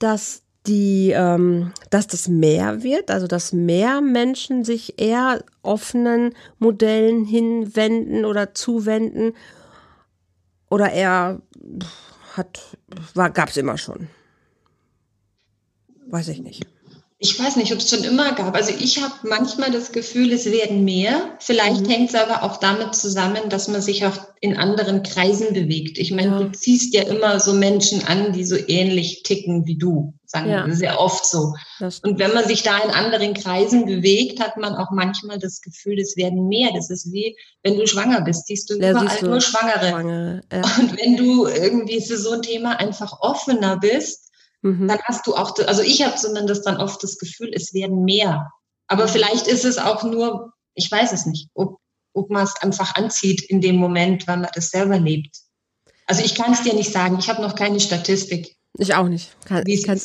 dass 0.00 0.42
die, 0.66 1.12
ähm, 1.14 1.72
dass 1.90 2.08
das 2.08 2.28
mehr 2.28 2.82
wird, 2.82 3.10
also 3.10 3.26
dass 3.26 3.52
mehr 3.52 4.00
Menschen 4.00 4.64
sich 4.64 5.00
eher 5.00 5.44
offenen 5.62 6.34
Modellen 6.58 7.24
hinwenden 7.24 8.24
oder 8.24 8.54
zuwenden 8.54 9.32
oder 10.68 10.92
eher 10.92 11.40
hat, 12.34 12.76
war, 13.14 13.30
gab 13.30 13.48
es 13.48 13.56
immer 13.56 13.78
schon? 13.78 14.08
Weiß 16.08 16.28
ich 16.28 16.40
nicht 16.40 16.66
ich 17.20 17.36
weiß 17.36 17.56
nicht, 17.56 17.72
ob 17.72 17.78
es 17.78 17.90
schon 17.90 18.04
immer 18.04 18.32
gab. 18.32 18.54
Also 18.54 18.72
ich 18.78 19.02
habe 19.02 19.12
manchmal 19.24 19.72
das 19.72 19.90
Gefühl, 19.90 20.32
es 20.32 20.46
werden 20.46 20.84
mehr. 20.84 21.36
Vielleicht 21.40 21.80
mhm. 21.80 21.90
hängt 21.90 22.10
es 22.10 22.14
aber 22.14 22.44
auch 22.44 22.58
damit 22.58 22.94
zusammen, 22.94 23.48
dass 23.48 23.66
man 23.66 23.82
sich 23.82 24.06
auch 24.06 24.16
in 24.40 24.56
anderen 24.56 25.02
Kreisen 25.02 25.52
bewegt. 25.52 25.98
Ich 25.98 26.12
meine, 26.12 26.28
ja. 26.28 26.38
du 26.38 26.52
ziehst 26.52 26.94
ja 26.94 27.02
immer 27.02 27.40
so 27.40 27.54
Menschen 27.54 28.06
an, 28.06 28.32
die 28.32 28.44
so 28.44 28.54
ähnlich 28.54 29.24
ticken 29.24 29.66
wie 29.66 29.76
du. 29.76 30.14
Sagen 30.26 30.50
ja. 30.50 30.64
wir 30.64 30.76
sehr 30.76 31.00
oft 31.00 31.26
so. 31.26 31.54
Und 31.80 32.20
wenn 32.20 32.34
man 32.34 32.46
sich 32.46 32.62
da 32.62 32.78
in 32.78 32.90
anderen 32.90 33.34
Kreisen 33.34 33.86
bewegt, 33.86 34.38
hat 34.38 34.56
man 34.56 34.76
auch 34.76 34.92
manchmal 34.92 35.40
das 35.40 35.60
Gefühl, 35.60 35.98
es 35.98 36.16
werden 36.16 36.46
mehr. 36.46 36.70
Das 36.72 36.88
ist 36.88 37.10
wie, 37.10 37.36
wenn 37.64 37.76
du 37.76 37.86
schwanger 37.88 38.20
bist, 38.20 38.46
siehst 38.46 38.70
du 38.70 38.78
ja, 38.78 38.90
überall 38.90 39.08
siehst 39.08 39.22
du 39.22 39.26
nur 39.26 39.40
Schwangere. 39.40 39.88
Schwangere. 39.88 40.42
Und 40.78 40.96
wenn 41.00 41.16
du 41.16 41.48
irgendwie 41.48 42.00
für 42.00 42.16
so 42.18 42.32
ein 42.32 42.42
Thema 42.42 42.78
einfach 42.78 43.20
offener 43.22 43.78
bist, 43.78 44.27
mhm. 44.68 44.88
dann 44.88 44.98
hast 45.04 45.26
du 45.26 45.34
auch, 45.34 45.56
also 45.66 45.82
ich 45.82 46.02
habe 46.04 46.16
zumindest 46.16 46.66
dann 46.66 46.78
oft 46.78 47.02
das 47.02 47.18
Gefühl, 47.18 47.50
es 47.52 47.74
werden 47.74 48.04
mehr. 48.04 48.50
Aber 48.86 49.08
vielleicht 49.08 49.46
ist 49.46 49.64
es 49.64 49.78
auch 49.78 50.02
nur, 50.02 50.52
ich 50.74 50.90
weiß 50.90 51.12
es 51.12 51.26
nicht, 51.26 51.48
ob, 51.54 51.78
ob 52.14 52.30
man 52.30 52.44
es 52.44 52.56
einfach 52.60 52.94
anzieht 52.94 53.42
in 53.42 53.60
dem 53.60 53.76
Moment, 53.76 54.26
weil 54.26 54.38
man 54.38 54.50
das 54.54 54.70
selber 54.70 54.98
lebt. 54.98 55.36
Also 56.06 56.24
ich 56.24 56.34
kann 56.34 56.52
es 56.52 56.62
dir 56.62 56.74
nicht 56.74 56.92
sagen, 56.92 57.18
ich 57.18 57.28
habe 57.28 57.42
noch 57.42 57.54
keine 57.54 57.80
Statistik. 57.80 58.56
Ich 58.78 58.94
auch 58.94 59.08
nicht. 59.08 59.30
Kann, 59.44 59.64
ich 59.66 59.84
kann 59.84 59.96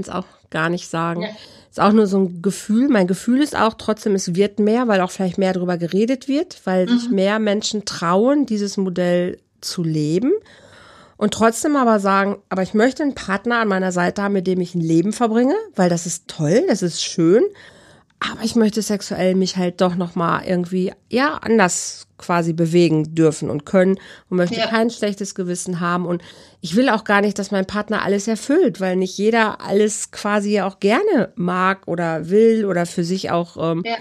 es 0.00 0.08
auch 0.08 0.26
gar 0.50 0.68
nicht 0.68 0.88
sagen. 0.88 1.22
Ja. 1.22 1.28
Ist 1.70 1.80
auch 1.80 1.92
nur 1.92 2.06
so 2.06 2.18
ein 2.18 2.42
Gefühl. 2.42 2.88
Mein 2.88 3.06
Gefühl 3.06 3.42
ist 3.42 3.56
auch 3.56 3.74
trotzdem, 3.74 4.14
es 4.14 4.34
wird 4.34 4.58
mehr, 4.58 4.88
weil 4.88 5.00
auch 5.00 5.10
vielleicht 5.10 5.38
mehr 5.38 5.52
darüber 5.52 5.76
geredet 5.76 6.28
wird, 6.28 6.60
weil 6.64 6.86
mhm. 6.86 6.98
sich 6.98 7.10
mehr 7.10 7.38
Menschen 7.38 7.84
trauen, 7.84 8.46
dieses 8.46 8.76
Modell 8.76 9.38
zu 9.60 9.82
leben 9.82 10.32
und 11.16 11.32
trotzdem 11.32 11.76
aber 11.76 11.98
sagen, 11.98 12.36
aber 12.48 12.62
ich 12.62 12.74
möchte 12.74 13.02
einen 13.02 13.14
Partner 13.14 13.60
an 13.60 13.68
meiner 13.68 13.92
Seite 13.92 14.22
haben, 14.22 14.34
mit 14.34 14.46
dem 14.46 14.60
ich 14.60 14.74
ein 14.74 14.80
Leben 14.80 15.12
verbringe, 15.12 15.54
weil 15.74 15.88
das 15.88 16.06
ist 16.06 16.28
toll, 16.28 16.64
das 16.68 16.82
ist 16.82 17.02
schön. 17.02 17.42
Aber 18.18 18.42
ich 18.42 18.56
möchte 18.56 18.80
sexuell 18.80 19.34
mich 19.34 19.58
halt 19.58 19.82
doch 19.82 19.94
noch 19.94 20.14
mal 20.14 20.42
irgendwie 20.46 20.92
ja 21.10 21.34
anders 21.34 22.06
quasi 22.16 22.54
bewegen 22.54 23.14
dürfen 23.14 23.50
und 23.50 23.66
können 23.66 23.98
und 24.30 24.38
möchte 24.38 24.56
ja. 24.56 24.68
kein 24.68 24.88
schlechtes 24.88 25.34
Gewissen 25.34 25.80
haben 25.80 26.06
und 26.06 26.22
ich 26.62 26.76
will 26.76 26.88
auch 26.88 27.04
gar 27.04 27.20
nicht, 27.20 27.38
dass 27.38 27.50
mein 27.50 27.66
Partner 27.66 28.02
alles 28.02 28.26
erfüllt, 28.26 28.80
weil 28.80 28.96
nicht 28.96 29.18
jeder 29.18 29.60
alles 29.60 30.12
quasi 30.12 30.62
auch 30.62 30.80
gerne 30.80 31.32
mag 31.36 31.86
oder 31.86 32.30
will 32.30 32.64
oder 32.64 32.86
für 32.86 33.04
sich 33.04 33.30
auch 33.30 33.72
ähm, 33.72 33.82
ja. 33.84 33.96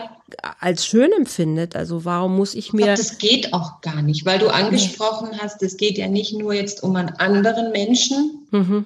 Als 0.59 0.85
schön 0.85 1.11
empfindet. 1.11 1.75
Also 1.75 2.05
warum 2.05 2.35
muss 2.35 2.53
ich 2.55 2.73
mir? 2.73 2.85
Glaub, 2.85 2.97
das 2.97 3.17
geht 3.17 3.53
auch 3.53 3.81
gar 3.81 4.01
nicht, 4.01 4.25
weil 4.25 4.39
du 4.39 4.49
angesprochen 4.49 5.29
hast, 5.39 5.61
es 5.63 5.77
geht 5.77 5.97
ja 5.97 6.07
nicht 6.07 6.33
nur 6.33 6.53
jetzt 6.53 6.83
um 6.83 6.95
einen 6.95 7.09
anderen 7.09 7.71
Menschen. 7.71 8.47
Mhm 8.51 8.85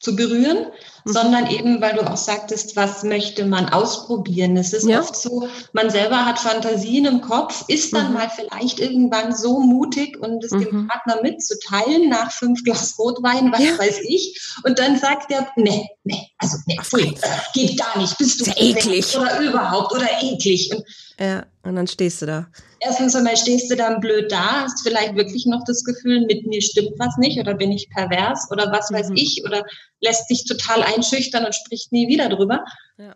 zu 0.00 0.14
berühren, 0.14 0.66
mhm. 1.06 1.12
sondern 1.12 1.46
eben, 1.50 1.80
weil 1.80 1.94
du 1.94 2.02
auch 2.02 2.16
sagtest, 2.16 2.76
was 2.76 3.02
möchte 3.02 3.46
man 3.46 3.68
ausprobieren. 3.68 4.56
Es 4.56 4.72
ist 4.72 4.86
ja. 4.86 5.00
oft 5.00 5.16
so, 5.16 5.48
man 5.72 5.90
selber 5.90 6.26
hat 6.26 6.38
Fantasien 6.38 7.06
im 7.06 7.20
Kopf, 7.20 7.64
ist 7.68 7.94
dann 7.94 8.08
mhm. 8.08 8.14
mal 8.14 8.30
vielleicht 8.34 8.80
irgendwann 8.80 9.34
so 9.34 9.60
mutig 9.60 10.18
und 10.18 10.44
es 10.44 10.50
mhm. 10.50 10.64
dem 10.64 10.88
Partner 10.88 11.22
mitzuteilen 11.22 12.08
nach 12.08 12.32
fünf 12.32 12.62
Glas 12.64 12.98
Rotwein, 12.98 13.52
was 13.52 13.62
ja. 13.62 13.78
weiß 13.78 14.00
ich. 14.02 14.38
Und 14.64 14.78
dann 14.78 14.98
sagt 14.98 15.30
er, 15.30 15.48
nee, 15.56 15.88
nee, 16.04 16.28
also 16.38 16.58
nee, 16.66 16.78
pfui, 16.82 17.16
geht 17.54 17.78
gar 17.78 17.98
nicht, 17.98 18.18
bist 18.18 18.40
du 18.40 18.50
eklig 18.56 19.16
oder 19.16 19.40
überhaupt 19.40 19.92
oder 19.94 20.08
eklig. 20.22 20.70
Und 20.74 20.84
ja, 21.18 21.46
und 21.62 21.76
dann 21.76 21.86
stehst 21.86 22.22
du 22.22 22.26
da 22.26 22.46
erstens 22.86 23.14
einmal 23.14 23.36
stehst 23.36 23.70
du 23.70 23.76
dann 23.76 24.00
blöd 24.00 24.30
da, 24.30 24.62
hast 24.62 24.82
vielleicht 24.82 25.16
wirklich 25.16 25.46
noch 25.46 25.62
das 25.66 25.84
Gefühl, 25.84 26.24
mit 26.26 26.46
mir 26.46 26.62
stimmt 26.62 26.98
was 26.98 27.16
nicht 27.18 27.38
oder 27.38 27.54
bin 27.54 27.72
ich 27.72 27.88
pervers 27.90 28.48
oder 28.50 28.70
was 28.72 28.90
weiß 28.90 29.10
mhm. 29.10 29.16
ich 29.16 29.42
oder 29.44 29.64
lässt 30.00 30.28
dich 30.30 30.44
total 30.44 30.82
einschüchtern 30.82 31.44
und 31.44 31.54
spricht 31.54 31.92
nie 31.92 32.08
wieder 32.08 32.28
drüber. 32.28 32.64
Ja. 32.98 33.14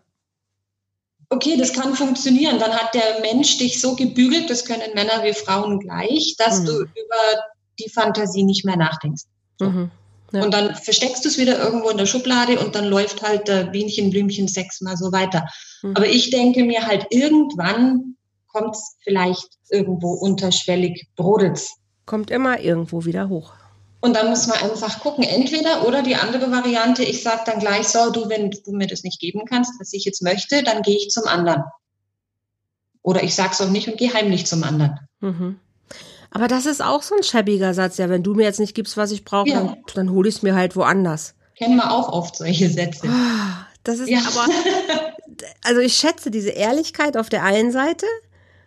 Okay, 1.29 1.55
das 1.57 1.73
kann 1.73 1.95
funktionieren. 1.95 2.59
Dann 2.59 2.73
hat 2.73 2.93
der 2.93 3.21
Mensch 3.21 3.57
dich 3.57 3.79
so 3.79 3.95
gebügelt, 3.95 4.49
das 4.49 4.65
können 4.65 4.93
Männer 4.93 5.23
wie 5.23 5.33
Frauen 5.33 5.79
gleich, 5.79 6.35
dass 6.37 6.61
mhm. 6.61 6.65
du 6.65 6.73
über 6.81 7.43
die 7.79 7.89
Fantasie 7.89 8.43
nicht 8.43 8.65
mehr 8.65 8.77
nachdenkst. 8.77 9.23
So. 9.57 9.69
Mhm. 9.69 9.91
Ja. 10.31 10.43
Und 10.43 10.53
dann 10.53 10.75
versteckst 10.75 11.25
du 11.25 11.29
es 11.29 11.37
wieder 11.37 11.59
irgendwo 11.59 11.89
in 11.89 11.97
der 11.97 12.05
Schublade 12.05 12.59
und 12.59 12.75
dann 12.75 12.85
läuft 12.85 13.21
halt 13.21 13.47
der 13.47 13.65
Bienchen, 13.65 14.09
Blümchen, 14.09 14.47
Sex 14.47 14.81
mal 14.81 14.95
so 14.95 15.11
weiter. 15.11 15.45
Mhm. 15.81 15.95
Aber 15.95 16.07
ich 16.07 16.29
denke 16.29 16.63
mir 16.63 16.87
halt 16.87 17.07
irgendwann 17.09 18.15
kommt 18.47 18.75
es 18.75 18.95
vielleicht 19.03 19.47
irgendwo 19.69 20.11
unterschwellig, 20.11 21.07
brodelt 21.15 21.61
Kommt 22.05 22.31
immer 22.31 22.59
irgendwo 22.59 23.05
wieder 23.05 23.29
hoch. 23.29 23.53
Und 24.01 24.15
dann 24.15 24.29
muss 24.29 24.47
man 24.47 24.57
einfach 24.57 24.99
gucken, 24.99 25.23
entweder 25.23 25.87
oder 25.87 26.01
die 26.01 26.15
andere 26.15 26.51
Variante, 26.51 27.03
ich 27.03 27.21
sage 27.21 27.43
dann 27.45 27.59
gleich 27.59 27.87
so, 27.87 28.11
du, 28.11 28.27
wenn 28.29 28.49
du 28.49 28.71
mir 28.71 28.87
das 28.87 29.03
nicht 29.03 29.19
geben 29.19 29.45
kannst, 29.45 29.79
was 29.79 29.93
ich 29.93 30.05
jetzt 30.05 30.23
möchte, 30.23 30.63
dann 30.63 30.81
gehe 30.81 30.97
ich 30.97 31.09
zum 31.09 31.27
anderen. 31.27 31.63
Oder 33.03 33.23
ich 33.23 33.35
sage 33.35 33.51
es 33.53 33.61
auch 33.61 33.69
nicht 33.69 33.87
und 33.87 33.97
gehe 33.97 34.13
heimlich 34.13 34.47
zum 34.47 34.63
anderen. 34.63 34.99
Mhm. 35.19 35.59
Aber 36.31 36.47
das 36.47 36.65
ist 36.65 36.81
auch 36.81 37.03
so 37.03 37.15
ein 37.15 37.23
schäbiger 37.23 37.73
Satz, 37.73 37.97
ja, 37.97 38.09
wenn 38.09 38.23
du 38.23 38.33
mir 38.33 38.43
jetzt 38.43 38.59
nicht 38.59 38.73
gibst, 38.73 38.97
was 38.97 39.11
ich 39.11 39.23
brauche, 39.23 39.49
ja. 39.49 39.59
dann, 39.59 39.77
dann 39.93 40.09
hole 40.11 40.27
ich 40.29 40.35
es 40.35 40.41
mir 40.41 40.55
halt 40.55 40.75
woanders. 40.75 41.35
Kennen 41.55 41.75
wir 41.75 41.91
auch 41.91 42.09
oft 42.09 42.37
solche 42.37 42.69
Sätze. 42.69 43.07
Ah, 43.07 43.67
das 43.83 43.99
ist 43.99 44.09
ja. 44.09 44.19
aber, 44.19 44.47
also 45.63 45.81
ich 45.81 45.95
schätze 45.95 46.31
diese 46.31 46.49
Ehrlichkeit 46.49 47.17
auf 47.17 47.29
der 47.29 47.43
einen 47.43 47.71
Seite, 47.71 48.05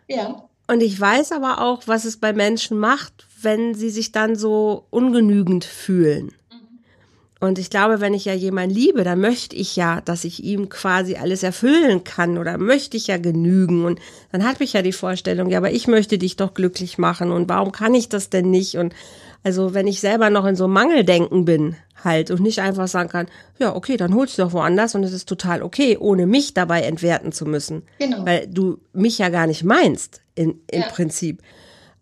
ja. 0.07 0.49
Und 0.67 0.83
ich 0.83 0.99
weiß 0.99 1.33
aber 1.33 1.61
auch, 1.61 1.83
was 1.87 2.05
es 2.05 2.17
bei 2.17 2.33
Menschen 2.33 2.79
macht, 2.79 3.27
wenn 3.43 3.75
sie 3.75 3.91
sich 3.91 4.13
dann 4.13 4.35
so 4.35 4.87
ungenügend 4.91 5.65
fühlen. 5.65 6.33
Und 7.45 7.59
ich 7.59 7.71
glaube, 7.71 8.01
wenn 8.01 8.15
ich 8.15 8.25
ja 8.25 8.35
jemanden 8.35 8.75
liebe, 8.75 9.05
dann 9.05 9.21
möchte 9.21 9.55
ich 9.55 9.77
ja, 9.77 10.01
dass 10.01 10.25
ich 10.25 10.43
ihm 10.43 10.69
quasi 10.69 11.17
alles 11.17 11.43
erfüllen 11.43 12.05
kann 12.05 12.39
oder 12.39 12.59
möchte 12.59 12.97
ich 12.97 13.07
ja 13.07 13.19
genügen. 13.19 13.85
Und 13.85 14.01
dann 14.33 14.45
hat 14.45 14.61
mich 14.61 14.73
ja 14.73 14.83
die 14.83 14.93
Vorstellung, 14.93 15.51
ja, 15.51 15.59
aber 15.59 15.71
ich 15.71 15.87
möchte 15.87 16.19
dich 16.19 16.37
doch 16.37 16.55
glücklich 16.55 16.99
machen 16.99 17.31
und 17.31 17.49
warum 17.49 17.73
kann 17.73 17.95
ich 17.95 18.09
das 18.09 18.31
denn 18.31 18.51
nicht? 18.51 18.77
Und 18.77 18.95
also 19.43 19.75
wenn 19.75 19.87
ich 19.87 20.01
selber 20.01 20.31
noch 20.31 20.47
in 20.47 20.57
so 20.57 20.69
Mangeldenken 20.69 21.45
bin, 21.45 21.77
halt 22.05 22.31
und 22.31 22.41
nicht 22.41 22.61
einfach 22.61 22.89
sagen 22.89 23.09
kann, 23.09 23.27
ja, 23.59 23.75
okay, 23.75 23.97
dann 23.97 24.15
holst 24.15 24.39
du 24.39 24.43
doch 24.43 24.53
woanders 24.53 24.95
und 24.95 25.05
es 25.05 25.13
ist 25.13 25.29
total 25.29 25.63
okay, 25.63 25.97
ohne 25.99 26.27
mich 26.27 26.55
dabei 26.55 26.83
entwerten 26.83 27.33
zu 27.33 27.47
müssen. 27.47 27.83
Genau. 27.99 28.25
Weil 28.27 28.47
du 28.47 28.79
mich 28.93 29.19
ja 29.19 29.31
gar 29.31 29.47
nicht 29.47 29.65
meinst, 29.65 30.21
in, 30.35 30.61
im 30.71 30.83
ja. 30.83 30.89
Prinzip. 30.89 31.43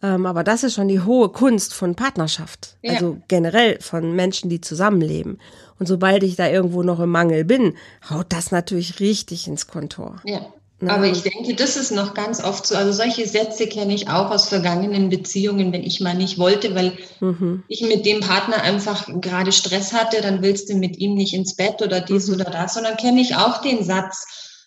Ähm, 0.03 0.27
aber 0.27 0.45
das 0.45 0.65
ist 0.65 0.75
schon 0.75 0.88
die 0.88 1.01
hohe 1.01 1.29
Kunst 1.29 1.75
von 1.75 1.95
Partnerschaft. 1.95 2.77
Ja. 2.83 2.95
Also 2.95 3.19
generell 3.29 3.81
von 3.81 4.12
Menschen, 4.12 4.51
die 4.51 4.61
zusammenleben. 4.61 5.38
Und 5.79 5.87
sobald 5.87 6.23
ich 6.23 6.37
da 6.37 6.49
irgendwo 6.49 6.83
noch 6.83 7.01
im 7.01 7.11
Mangel 7.11 7.45
bin, 7.45 7.75
haut 8.09 8.27
das 8.31 8.51
natürlich 8.51 9.01
richtig 9.01 9.47
ins 9.47 9.67
Kontor. 9.67 10.21
Ja. 10.25 10.41
Aber 10.88 11.07
ich 11.07 11.23
denke, 11.23 11.55
das 11.55 11.77
ist 11.77 11.93
noch 11.93 12.12
ganz 12.12 12.43
oft 12.43 12.67
so. 12.67 12.75
Also 12.75 12.91
solche 12.93 13.27
Sätze 13.27 13.69
kenne 13.69 13.95
ich 13.95 14.09
auch 14.09 14.31
aus 14.31 14.49
vergangenen 14.49 15.11
Beziehungen, 15.11 15.73
wenn 15.73 15.85
ich 15.85 16.01
mal 16.01 16.15
nicht 16.15 16.38
wollte, 16.38 16.75
weil 16.75 16.93
mhm. 17.21 17.62
ich 17.69 17.83
mit 17.83 18.05
dem 18.05 18.21
Partner 18.21 18.62
einfach 18.62 19.07
gerade 19.21 19.53
Stress 19.53 19.93
hatte, 19.93 20.21
dann 20.23 20.43
willst 20.43 20.69
du 20.69 20.75
mit 20.75 20.99
ihm 20.99 21.15
nicht 21.15 21.35
ins 21.35 21.55
Bett 21.55 21.83
oder 21.83 22.01
dies 22.01 22.27
mhm. 22.27 22.35
oder 22.35 22.45
das, 22.47 22.75
sondern 22.75 22.97
kenne 22.97 23.21
ich 23.21 23.37
auch 23.37 23.61
den 23.61 23.85
Satz, 23.85 24.27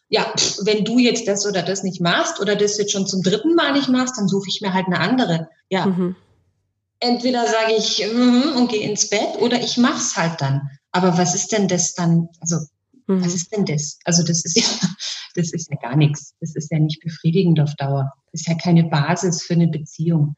ja, 0.09 0.31
wenn 0.61 0.85
du 0.85 0.99
jetzt 0.99 1.27
das 1.27 1.45
oder 1.45 1.61
das 1.61 1.83
nicht 1.83 2.01
machst 2.01 2.39
oder 2.39 2.55
das 2.55 2.77
jetzt 2.77 2.91
schon 2.91 3.07
zum 3.07 3.21
dritten 3.21 3.55
Mal 3.55 3.73
nicht 3.73 3.89
machst, 3.89 4.17
dann 4.17 4.27
suche 4.27 4.49
ich 4.49 4.61
mir 4.61 4.73
halt 4.73 4.87
eine 4.87 4.99
andere. 4.99 5.49
Ja. 5.69 5.87
Mhm. 5.87 6.15
Entweder 6.99 7.45
sage 7.45 7.73
ich 7.77 8.05
mm, 8.05 8.55
und 8.55 8.69
gehe 8.69 8.87
ins 8.87 9.09
Bett 9.09 9.37
oder 9.39 9.59
ich 9.59 9.77
mach's 9.77 10.15
halt 10.15 10.39
dann. 10.41 10.69
Aber 10.91 11.17
was 11.17 11.35
ist 11.35 11.51
denn 11.51 11.67
das 11.67 11.93
dann? 11.93 12.29
Also 12.39 12.57
Mhm. 13.07 13.23
Was 13.23 13.33
ist 13.35 13.51
denn 13.51 13.65
das? 13.65 13.99
Also 14.03 14.23
das 14.23 14.43
ist 14.45 14.57
ja, 14.57 14.63
das 15.35 15.53
ist 15.53 15.69
ja 15.69 15.77
gar 15.77 15.95
nichts. 15.95 16.33
Das 16.39 16.55
ist 16.55 16.71
ja 16.71 16.79
nicht 16.79 17.01
befriedigend 17.01 17.59
auf 17.59 17.75
Dauer. 17.75 18.11
Das 18.31 18.41
ist 18.41 18.47
ja 18.47 18.55
keine 18.55 18.83
Basis 18.85 19.43
für 19.43 19.53
eine 19.53 19.67
Beziehung. 19.67 20.35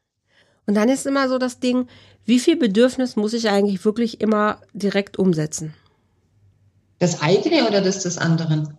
Und 0.66 0.74
dann 0.74 0.88
ist 0.88 1.06
immer 1.06 1.28
so 1.28 1.38
das 1.38 1.60
Ding, 1.60 1.86
wie 2.26 2.38
viel 2.38 2.56
Bedürfnis 2.56 3.16
muss 3.16 3.32
ich 3.32 3.48
eigentlich 3.48 3.84
wirklich 3.84 4.20
immer 4.20 4.60
direkt 4.74 5.18
umsetzen? 5.18 5.74
Das 6.98 7.22
eigene 7.22 7.66
oder 7.66 7.80
das 7.80 8.02
des 8.02 8.18
anderen? 8.18 8.76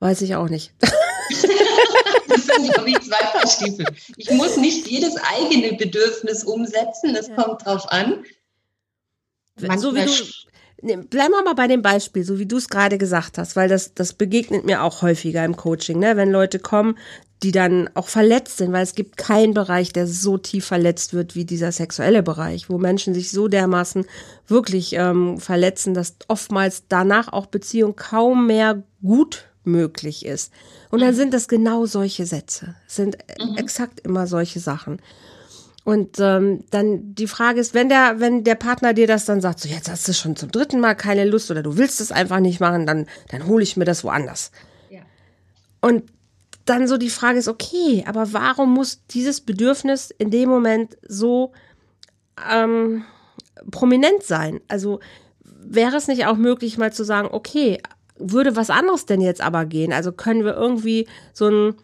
Weiß 0.00 0.22
ich 0.22 0.34
auch 0.34 0.48
nicht. 0.48 0.72
das 0.80 2.46
sind 2.46 2.66
ja 2.66 2.86
wie 2.86 2.94
zwei 2.94 3.24
Paar 3.32 3.46
Stiefel. 3.46 3.86
Ich 4.16 4.30
muss 4.30 4.56
nicht 4.56 4.86
jedes 4.86 5.16
eigene 5.16 5.74
Bedürfnis 5.76 6.44
umsetzen, 6.44 7.14
das 7.14 7.28
ja. 7.28 7.34
kommt 7.34 7.64
drauf 7.64 7.90
an. 7.90 8.24
Manchmal 9.56 9.78
so 9.78 9.94
wie 9.94 10.04
du, 10.04 10.12
Bleiben 10.80 11.32
wir 11.32 11.42
mal 11.42 11.56
bei 11.56 11.66
dem 11.66 11.82
Beispiel, 11.82 12.22
so 12.22 12.38
wie 12.38 12.46
du 12.46 12.56
es 12.56 12.68
gerade 12.68 12.98
gesagt 12.98 13.36
hast, 13.36 13.56
weil 13.56 13.68
das, 13.68 13.94
das 13.94 14.12
begegnet 14.12 14.64
mir 14.64 14.84
auch 14.84 15.02
häufiger 15.02 15.44
im 15.44 15.56
Coaching, 15.56 15.98
ne? 15.98 16.16
wenn 16.16 16.30
Leute 16.30 16.60
kommen, 16.60 16.96
die 17.42 17.50
dann 17.50 17.90
auch 17.94 18.06
verletzt 18.06 18.58
sind, 18.58 18.72
weil 18.72 18.84
es 18.84 18.94
gibt 18.94 19.16
keinen 19.16 19.54
Bereich, 19.54 19.92
der 19.92 20.06
so 20.06 20.38
tief 20.38 20.66
verletzt 20.66 21.14
wird 21.14 21.34
wie 21.34 21.44
dieser 21.44 21.72
sexuelle 21.72 22.22
Bereich, 22.22 22.70
wo 22.70 22.78
Menschen 22.78 23.12
sich 23.12 23.32
so 23.32 23.48
dermaßen 23.48 24.06
wirklich 24.46 24.92
ähm, 24.92 25.38
verletzen, 25.38 25.94
dass 25.94 26.14
oftmals 26.28 26.84
danach 26.88 27.32
auch 27.32 27.46
Beziehung 27.46 27.96
kaum 27.96 28.46
mehr 28.46 28.82
gut 29.02 29.47
möglich 29.70 30.24
ist. 30.24 30.52
Und 30.90 31.00
dann 31.00 31.10
mhm. 31.10 31.16
sind 31.16 31.34
das 31.34 31.48
genau 31.48 31.86
solche 31.86 32.26
Sätze, 32.26 32.74
sind 32.86 33.18
mhm. 33.40 33.56
exakt 33.56 34.00
immer 34.00 34.26
solche 34.26 34.60
Sachen. 34.60 35.00
Und 35.84 36.18
ähm, 36.20 36.64
dann 36.70 37.14
die 37.14 37.26
Frage 37.26 37.60
ist, 37.60 37.72
wenn 37.72 37.88
der, 37.88 38.20
wenn 38.20 38.44
der 38.44 38.56
Partner 38.56 38.92
dir 38.92 39.06
das 39.06 39.24
dann 39.24 39.40
sagt, 39.40 39.60
so 39.60 39.68
jetzt 39.68 39.88
hast 39.88 40.06
du 40.06 40.12
schon 40.12 40.36
zum 40.36 40.50
dritten 40.50 40.80
Mal 40.80 40.94
keine 40.94 41.24
Lust 41.24 41.50
oder 41.50 41.62
du 41.62 41.78
willst 41.78 42.02
es 42.02 42.12
einfach 42.12 42.40
nicht 42.40 42.60
machen, 42.60 42.84
dann, 42.84 43.06
dann 43.30 43.46
hole 43.46 43.62
ich 43.62 43.78
mir 43.78 43.86
das 43.86 44.04
woanders. 44.04 44.50
Ja. 44.90 45.00
Und 45.80 46.04
dann 46.66 46.86
so 46.86 46.98
die 46.98 47.08
Frage 47.08 47.38
ist, 47.38 47.48
okay, 47.48 48.04
aber 48.06 48.34
warum 48.34 48.74
muss 48.74 49.06
dieses 49.06 49.40
Bedürfnis 49.40 50.10
in 50.10 50.30
dem 50.30 50.50
Moment 50.50 50.98
so 51.08 51.52
ähm, 52.52 53.04
prominent 53.70 54.22
sein? 54.22 54.60
Also 54.68 55.00
wäre 55.42 55.96
es 55.96 56.08
nicht 56.08 56.26
auch 56.26 56.36
möglich, 56.36 56.76
mal 56.76 56.92
zu 56.92 57.04
sagen, 57.04 57.28
okay, 57.30 57.80
würde 58.18 58.56
was 58.56 58.70
anderes 58.70 59.06
denn 59.06 59.20
jetzt 59.20 59.40
aber 59.40 59.64
gehen? 59.64 59.92
Also 59.92 60.12
können 60.12 60.44
wir 60.44 60.54
irgendwie 60.54 61.06
so 61.32 61.48
ein 61.48 61.74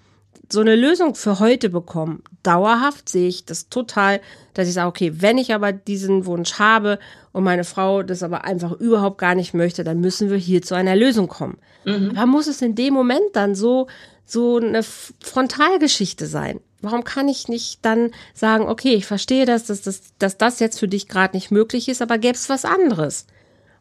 so 0.51 0.61
eine 0.61 0.77
Lösung 0.77 1.15
für 1.15 1.39
heute 1.41 1.71
bekommen. 1.71 2.23
Dauerhaft 2.43 3.09
sehe 3.09 3.29
ich 3.29 3.45
das 3.45 3.69
total, 3.69 4.21
dass 4.53 4.69
ich 4.69 4.75
sage, 4.75 4.89
okay, 4.89 5.13
wenn 5.17 5.39
ich 5.39 5.55
aber 5.55 5.73
diesen 5.73 6.27
Wunsch 6.27 6.59
habe 6.59 6.99
und 7.33 7.45
meine 7.45 7.65
Frau 7.65 8.03
das 8.03 8.23
aber 8.23 8.45
einfach 8.45 8.73
überhaupt 8.73 9.19
gar 9.19 9.35
nicht 9.35 9.55
möchte, 9.55 9.85
dann 9.85 10.01
müssen 10.01 10.31
wir 10.31 10.37
hier 10.37 10.63
zu 10.63 10.75
einer 10.75 10.97
Lösung 10.97 11.29
kommen. 11.29 11.59
Mhm. 11.85 12.13
Aber 12.15 12.27
muss 12.27 12.47
es 12.47 12.63
in 12.63 12.75
dem 12.75 12.95
Moment 12.95 13.25
dann 13.33 13.55
so, 13.55 13.87
so 14.27 14.59
eine 14.59 14.83
Frontalgeschichte 14.83 16.27
sein? 16.27 16.61
Warum 16.83 17.05
kann 17.05 17.29
ich 17.29 17.49
nicht 17.49 17.79
dann 17.83 18.11
sagen, 18.35 18.69
okay, 18.69 18.95
ich 18.95 19.07
verstehe 19.07 19.47
das, 19.47 19.65
dass, 19.65 19.81
dass, 19.81 20.03
dass 20.19 20.37
das 20.37 20.61
jetzt 20.61 20.79
für 20.79 20.89
dich 20.89 21.09
gerade 21.09 21.35
nicht 21.35 21.51
möglich 21.51 21.89
ist, 21.89 22.03
aber 22.03 22.19
gäbe 22.19 22.35
es 22.35 22.51
was 22.51 22.67
anderes, 22.67 23.27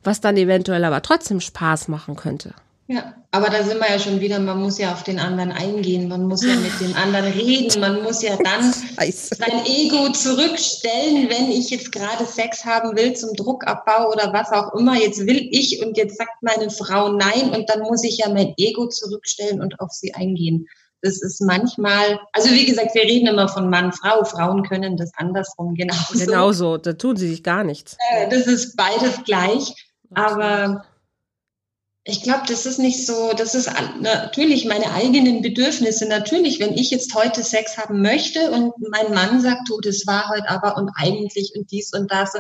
was 0.04 0.22
dann 0.22 0.38
eventuell 0.38 0.84
aber 0.86 1.02
trotzdem 1.02 1.40
Spaß 1.40 1.88
machen 1.88 2.16
könnte? 2.16 2.54
Ja, 2.88 3.16
aber 3.32 3.50
da 3.50 3.64
sind 3.64 3.80
wir 3.80 3.90
ja 3.90 3.98
schon 3.98 4.20
wieder, 4.20 4.40
man 4.40 4.62
muss 4.62 4.78
ja 4.78 4.92
auf 4.92 5.04
den 5.04 5.18
anderen 5.18 5.54
eingehen, 5.54 6.10
man 6.10 6.28
muss 6.28 6.44
ja 6.44 6.54
mit 6.56 6.82
dem 6.82 6.94
anderen 6.96 7.32
reden, 7.32 7.80
man 7.80 8.04
muss 8.04 8.22
ja 8.22 8.36
dann 8.44 8.74
sein 8.98 9.66
Ego 9.66 10.12
zurückstellen, 10.12 11.30
wenn 11.30 11.50
ich 11.50 11.70
jetzt 11.70 11.94
gerade 11.94 12.26
Sex 12.26 12.66
haben 12.66 12.96
will 12.98 13.14
zum 13.14 13.34
Druckabbau 13.36 14.12
oder 14.12 14.34
was 14.34 14.52
auch 14.52 14.74
immer. 14.78 15.00
Jetzt 15.00 15.26
will 15.26 15.48
ich 15.52 15.82
und 15.82 15.98
jetzt 15.98 16.18
sagt 16.18 16.42
meine 16.42 16.70
Frau 16.70 17.14
nein 17.14 17.52
und 17.56 17.70
dann 17.70 17.80
muss 17.80 18.04
ich 18.04 18.18
ja 18.18 18.28
mein 18.28 18.54
Ego 18.58 18.88
zurückstellen 18.88 19.62
und 19.62 19.80
auf 19.80 19.92
sie 19.92 20.14
eingehen. 20.14 20.68
Das 21.02 21.22
ist 21.22 21.42
manchmal, 21.42 22.20
also 22.34 22.50
wie 22.50 22.66
gesagt, 22.66 22.96
wir 22.96 23.04
reden 23.04 23.28
immer 23.28 23.48
von 23.48 23.70
Mann, 23.70 23.92
Frau. 23.94 24.24
Frauen 24.24 24.64
können 24.64 24.98
das 24.98 25.12
andersrum 25.16 25.74
genauso. 25.76 26.18
Genauso, 26.18 26.78
da 26.78 26.94
tun 26.94 27.16
sie 27.16 27.30
sich 27.30 27.44
gar 27.44 27.64
nichts. 27.64 27.98
Äh, 28.12 28.30
das 28.30 28.48
ist 28.48 28.76
beides 28.76 29.24
gleich. 29.26 29.74
Aber 30.16 30.86
ich 32.06 32.22
glaube, 32.22 32.44
das 32.48 32.66
ist 32.66 32.80
nicht 32.80 33.06
so, 33.06 33.32
das 33.34 33.56
ist 33.56 33.72
natürlich 34.02 34.66
meine 34.66 34.92
eigenen 34.92 35.42
Bedürfnisse. 35.42 36.08
Natürlich, 36.08 36.60
wenn 36.60 36.74
ich 36.74 36.92
jetzt 36.92 37.16
heute 37.16 37.44
Sex 37.44 37.78
haben 37.78 38.02
möchte 38.02 38.52
und 38.52 38.74
mein 38.90 39.14
Mann 39.14 39.42
sagt, 39.42 39.70
du, 39.70 39.80
das 39.80 40.06
war 40.06 40.30
heute 40.30 40.50
aber 40.50 40.78
und 40.78 40.92
eigentlich 40.98 41.54
und 41.56 41.72
dies 41.72 41.94
und 41.94 42.12
das, 42.12 42.34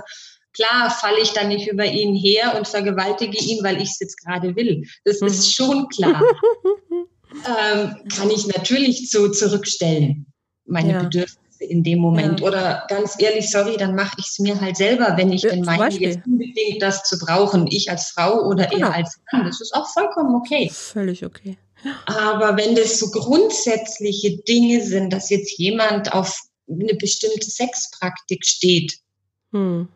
Klar 0.53 0.91
falle 0.91 1.19
ich 1.19 1.31
dann 1.31 1.47
nicht 1.47 1.67
über 1.67 1.85
ihn 1.85 2.13
her 2.13 2.55
und 2.55 2.67
vergewaltige 2.67 3.37
ihn, 3.37 3.63
weil 3.63 3.77
ich 3.77 3.89
es 3.89 3.99
jetzt 3.99 4.23
gerade 4.23 4.55
will. 4.55 4.87
Das 5.03 5.19
mhm. 5.19 5.27
ist 5.27 5.53
schon 5.53 5.87
klar. 5.89 6.21
ähm, 7.33 7.95
kann 8.15 8.29
ich 8.29 8.45
natürlich 8.45 9.09
so 9.09 9.29
zurückstellen, 9.29 10.27
meine 10.65 10.93
ja. 10.93 10.99
Bedürfnisse 10.99 11.42
in 11.69 11.83
dem 11.83 11.99
Moment. 11.99 12.39
Ja. 12.39 12.47
Oder 12.47 12.85
ganz 12.87 13.15
ehrlich, 13.19 13.49
sorry, 13.49 13.77
dann 13.77 13.95
mache 13.95 14.15
ich 14.17 14.25
es 14.27 14.39
mir 14.39 14.59
halt 14.59 14.77
selber, 14.77 15.15
wenn 15.17 15.31
ich 15.31 15.43
ja, 15.43 15.49
denn 15.51 15.61
meine, 15.61 15.93
jetzt 15.95 16.25
unbedingt 16.25 16.81
das 16.81 17.03
zu 17.03 17.17
brauchen, 17.19 17.67
ich 17.67 17.89
als 17.89 18.09
Frau 18.09 18.41
oder 18.45 18.67
genau. 18.67 18.87
er 18.87 18.95
als 18.95 19.19
Mann. 19.31 19.45
Das 19.45 19.61
ist 19.61 19.73
auch 19.73 19.87
vollkommen 19.87 20.35
okay. 20.35 20.69
Völlig 20.71 21.25
okay. 21.25 21.57
Aber 22.05 22.55
wenn 22.57 22.75
das 22.75 22.99
so 22.99 23.09
grundsätzliche 23.11 24.37
Dinge 24.37 24.81
sind, 24.81 25.11
dass 25.11 25.29
jetzt 25.29 25.57
jemand 25.57 26.13
auf 26.13 26.39
eine 26.69 26.93
bestimmte 26.95 27.49
Sexpraktik 27.49 28.45
steht, 28.45 28.99
hm. 29.51 29.87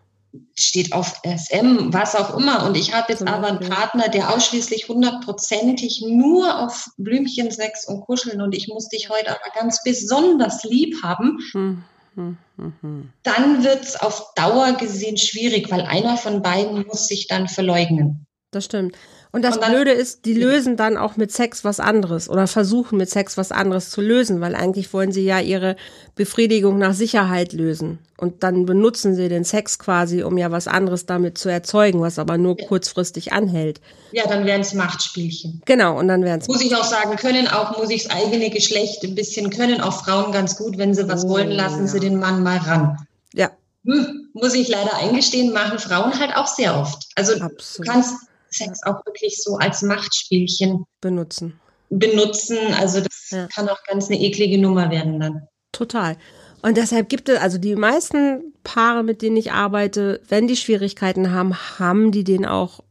Steht 0.56 0.94
auf 0.94 1.22
SM, 1.24 1.94
was 1.94 2.16
auch 2.16 2.38
immer, 2.38 2.66
und 2.66 2.76
ich 2.76 2.94
habe 2.94 3.12
jetzt 3.12 3.26
aber 3.28 3.48
einen 3.48 3.60
Partner, 3.60 4.10
der 4.10 4.34
ausschließlich 4.34 4.88
hundertprozentig 4.88 6.04
nur 6.08 6.60
auf 6.60 6.90
Blümchensex 6.98 7.88
und 7.88 8.02
Kuscheln 8.02 8.42
und 8.42 8.56
ich 8.56 8.68
muss 8.68 8.90
dich 8.90 9.10
heute 9.10 9.30
aber 9.30 9.52
ganz 9.56 9.82
besonders 9.84 10.64
lieb 10.64 11.02
haben, 11.04 11.40
hm. 11.52 11.84
hm, 12.16 12.38
hm, 12.58 12.74
hm. 12.82 13.10
dann 13.24 13.64
wird 13.64 13.84
es 13.84 13.96
auf 13.96 14.34
Dauer 14.36 14.74
gesehen 14.74 15.18
schwierig, 15.18 15.72
weil 15.72 15.82
einer 15.82 16.18
von 16.18 16.42
beiden 16.42 16.86
muss 16.88 17.08
sich 17.08 17.28
dann 17.28 17.48
verleugnen. 17.48 18.26
Das 18.52 18.66
stimmt. 18.66 18.96
Und 19.38 19.44
das 19.44 19.58
und 19.58 19.66
dann, 19.66 19.72
Blöde 19.72 19.92
ist, 19.92 20.26
die 20.26 20.34
lösen 20.34 20.78
dann 20.78 20.98
auch 20.98 21.16
mit 21.16 21.32
Sex 21.32 21.64
was 21.64 21.80
anderes 21.80 22.28
oder 22.28 22.48
versuchen 22.48 22.98
mit 22.98 23.08
Sex 23.08 23.38
was 23.38 23.52
anderes 23.52 23.92
zu 23.92 24.02
lösen, 24.02 24.42
weil 24.42 24.56
eigentlich 24.56 24.92
wollen 24.94 25.12
sie 25.12 25.24
ja 25.24 25.40
ihre 25.40 25.76
Befriedigung 26.16 26.80
nach 26.80 26.96
Sicherheit 26.96 27.54
lösen. 27.54 28.00
Und 28.18 28.42
dann 28.42 28.66
benutzen 28.66 29.14
sie 29.14 29.30
den 29.30 29.44
Sex 29.44 29.78
quasi, 29.78 30.24
um 30.24 30.40
ja 30.40 30.50
was 30.50 30.68
anderes 30.68 31.06
damit 31.06 31.38
zu 31.38 31.50
erzeugen, 31.50 32.02
was 32.02 32.18
aber 32.18 32.40
nur 32.40 32.58
kurzfristig 32.58 33.32
anhält. 33.32 33.80
Ja, 34.12 34.28
dann 34.28 34.48
wären 34.48 34.62
es 34.62 34.74
Machtspielchen. 34.74 35.62
Genau, 35.66 36.00
und 36.00 36.08
dann 36.08 36.24
wären 36.24 36.40
es. 36.40 36.48
Muss 36.48 36.64
ich 36.64 36.76
auch 36.76 36.84
sagen, 36.84 37.16
können 37.16 37.48
auch, 37.48 37.78
muss 37.78 37.92
ich 37.92 38.06
das 38.06 38.16
eigene 38.16 38.50
Geschlecht 38.50 39.04
ein 39.04 39.14
bisschen, 39.14 39.52
können 39.52 39.82
auch 39.82 40.04
Frauen 40.04 40.32
ganz 40.32 40.58
gut, 40.58 40.80
wenn 40.80 40.96
sie 40.96 41.08
was 41.08 41.26
oh, 41.26 41.30
wollen, 41.30 41.52
lassen 41.52 41.82
ja. 41.82 41.88
sie 41.90 42.00
den 42.00 42.18
Mann 42.18 42.42
mal 42.42 42.58
ran. 42.58 42.98
Ja. 43.36 43.52
Hm, 43.86 44.30
muss 44.34 44.56
ich 44.56 44.68
leider 44.68 44.98
eingestehen, 44.98 45.54
machen 45.54 45.78
Frauen 45.78 46.20
halt 46.20 46.36
auch 46.36 46.48
sehr 46.48 46.76
oft. 46.76 47.06
Also 47.14 47.34
Absolut. 47.34 47.88
du 47.88 47.92
kannst 47.92 48.16
Sex 48.50 48.80
auch 48.86 49.06
wirklich 49.06 49.42
so 49.42 49.58
als 49.58 49.82
Machtspielchen 49.82 50.86
benutzen. 51.02 51.60
Benutzen. 51.90 52.58
Also 52.80 53.02
das 53.02 53.30
ja. 53.32 53.48
kann 53.48 53.70
auch 53.70 53.84
ganz 53.84 54.08
eine 54.08 54.20
eklige 54.20 54.58
Nummer 54.58 54.92
werden 54.92 55.20
dann. 55.20 55.48
Total. 55.72 56.18
Und 56.62 56.78
deshalb 56.78 57.10
gibt 57.10 57.30
es, 57.30 57.40
also 57.40 57.58
die 57.58 57.76
meisten 57.76 58.54
Paare, 58.64 59.04
mit 59.04 59.22
denen 59.22 59.38
ich 59.38 59.52
arbeite, 59.52 60.22
wenn 60.28 60.48
die 60.48 60.58
Schwierigkeiten 60.58 61.32
haben, 61.32 61.56
haben 61.80 62.12
die 62.12 62.24
den 62.24 62.46
auch 62.46 62.82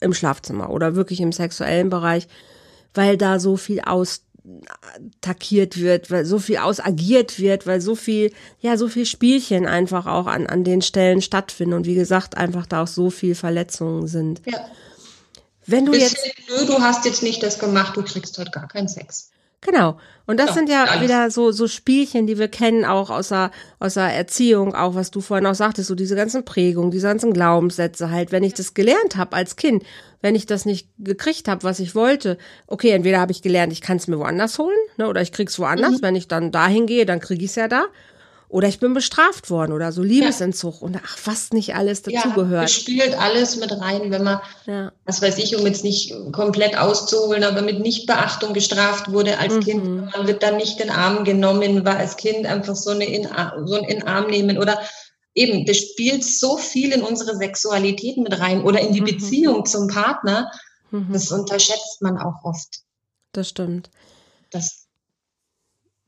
im 0.00 0.14
Schlafzimmer 0.14 0.70
oder 0.70 0.94
wirklich 0.94 1.20
im 1.20 1.32
sexuellen 1.32 1.90
Bereich, 1.90 2.28
weil 2.94 3.16
da 3.16 3.38
so 3.38 3.56
viel 3.56 3.80
austakiert 3.80 5.80
wird, 5.80 6.10
weil 6.10 6.24
so 6.24 6.38
viel 6.38 6.56
ausagiert 6.56 7.38
wird, 7.38 7.66
weil 7.66 7.80
so 7.80 7.94
viel, 7.94 8.32
ja, 8.60 8.76
so 8.76 8.88
viel 8.88 9.06
Spielchen 9.06 9.66
einfach 9.66 10.06
auch 10.06 10.26
an, 10.26 10.46
an 10.46 10.64
den 10.64 10.82
Stellen 10.82 11.22
stattfinden 11.22 11.74
und 11.74 11.86
wie 11.86 11.94
gesagt, 11.94 12.36
einfach 12.36 12.66
da 12.66 12.82
auch 12.82 12.88
so 12.88 13.10
viel 13.10 13.34
Verletzungen 13.34 14.06
sind. 14.06 14.42
Ja. 14.46 14.66
Wenn 15.70 15.86
du 15.86 15.92
jetzt. 15.92 16.18
Nö, 16.48 16.66
du 16.66 16.80
hast 16.80 17.04
jetzt 17.04 17.22
nicht 17.22 17.42
das 17.42 17.58
gemacht, 17.58 17.96
du 17.96 18.02
kriegst 18.02 18.36
heute 18.38 18.50
gar 18.50 18.68
keinen 18.68 18.88
Sex. 18.88 19.30
Genau. 19.62 19.98
Und 20.26 20.38
das 20.38 20.48
ja, 20.48 20.54
sind 20.54 20.68
ja 20.70 20.84
alles. 20.84 21.02
wieder 21.02 21.30
so, 21.30 21.52
so 21.52 21.68
Spielchen, 21.68 22.26
die 22.26 22.38
wir 22.38 22.48
kennen, 22.48 22.84
auch 22.84 23.10
aus 23.10 23.28
der, 23.28 23.50
aus 23.78 23.94
der 23.94 24.04
Erziehung, 24.04 24.74
auch 24.74 24.94
was 24.94 25.10
du 25.10 25.20
vorhin 25.20 25.46
auch 25.46 25.54
sagtest, 25.54 25.88
so 25.88 25.94
diese 25.94 26.16
ganzen 26.16 26.44
Prägungen, 26.44 26.90
diese 26.90 27.08
ganzen 27.08 27.32
Glaubenssätze 27.32 28.10
halt. 28.10 28.32
Wenn 28.32 28.42
ich 28.42 28.54
das 28.54 28.72
gelernt 28.72 29.16
habe 29.16 29.36
als 29.36 29.56
Kind, 29.56 29.82
wenn 30.22 30.34
ich 30.34 30.46
das 30.46 30.64
nicht 30.64 30.88
gekriegt 30.98 31.46
habe, 31.48 31.62
was 31.62 31.78
ich 31.78 31.94
wollte, 31.94 32.38
okay, 32.68 32.90
entweder 32.90 33.20
habe 33.20 33.32
ich 33.32 33.42
gelernt, 33.42 33.72
ich 33.72 33.82
kann 33.82 33.98
es 33.98 34.06
mir 34.06 34.18
woanders 34.18 34.58
holen, 34.58 34.76
ne, 34.96 35.08
oder 35.08 35.20
ich 35.20 35.32
krieg's 35.32 35.58
woanders. 35.58 35.98
Mhm. 35.98 36.02
Wenn 36.02 36.16
ich 36.16 36.28
dann 36.28 36.52
dahin 36.52 36.86
gehe, 36.86 37.04
dann 37.04 37.20
kriege 37.20 37.44
ich 37.44 37.50
es 37.50 37.56
ja 37.56 37.68
da. 37.68 37.84
Oder 38.50 38.66
ich 38.66 38.80
bin 38.80 38.94
bestraft 38.94 39.48
worden 39.48 39.72
oder 39.72 39.92
so 39.92 40.02
Liebesentzug 40.02 40.80
ja. 40.80 40.86
und 40.86 40.96
ach, 40.96 41.18
was 41.24 41.52
nicht 41.52 41.76
alles 41.76 42.02
dazugehört. 42.02 42.62
Ja, 42.62 42.68
spielt 42.68 43.16
alles 43.16 43.56
mit 43.56 43.70
rein, 43.70 44.10
wenn 44.10 44.24
man, 44.24 44.40
ja. 44.66 44.90
was 45.04 45.22
weiß 45.22 45.38
ich, 45.38 45.54
um 45.54 45.64
jetzt 45.66 45.84
nicht 45.84 46.12
komplett 46.32 46.76
auszuholen, 46.76 47.44
aber 47.44 47.62
mit 47.62 47.78
Nichtbeachtung 47.78 48.52
gestraft 48.52 49.12
wurde 49.12 49.38
als 49.38 49.54
mhm. 49.54 49.60
Kind. 49.60 49.84
Man 49.84 50.26
wird 50.26 50.42
dann 50.42 50.56
nicht 50.56 50.80
in 50.80 50.90
Arm 50.90 51.22
genommen, 51.22 51.84
war 51.84 51.96
als 51.96 52.16
Kind 52.16 52.44
einfach 52.44 52.74
so, 52.74 52.90
eine 52.90 53.04
in, 53.04 53.28
so 53.66 53.76
ein 53.76 53.84
in 53.84 54.02
Arm 54.02 54.28
nehmen 54.28 54.58
oder 54.58 54.80
eben, 55.34 55.64
das 55.64 55.76
spielt 55.76 56.24
so 56.24 56.56
viel 56.56 56.90
in 56.90 57.02
unsere 57.02 57.36
Sexualität 57.36 58.16
mit 58.16 58.36
rein 58.40 58.64
oder 58.64 58.80
in 58.80 58.92
die 58.92 59.00
mhm. 59.00 59.06
Beziehung 59.06 59.64
zum 59.64 59.86
Partner. 59.86 60.50
Mhm. 60.90 61.12
Das 61.12 61.30
unterschätzt 61.30 62.02
man 62.02 62.18
auch 62.18 62.42
oft. 62.42 62.80
Das 63.30 63.48
stimmt. 63.48 63.90
Das 64.50 64.79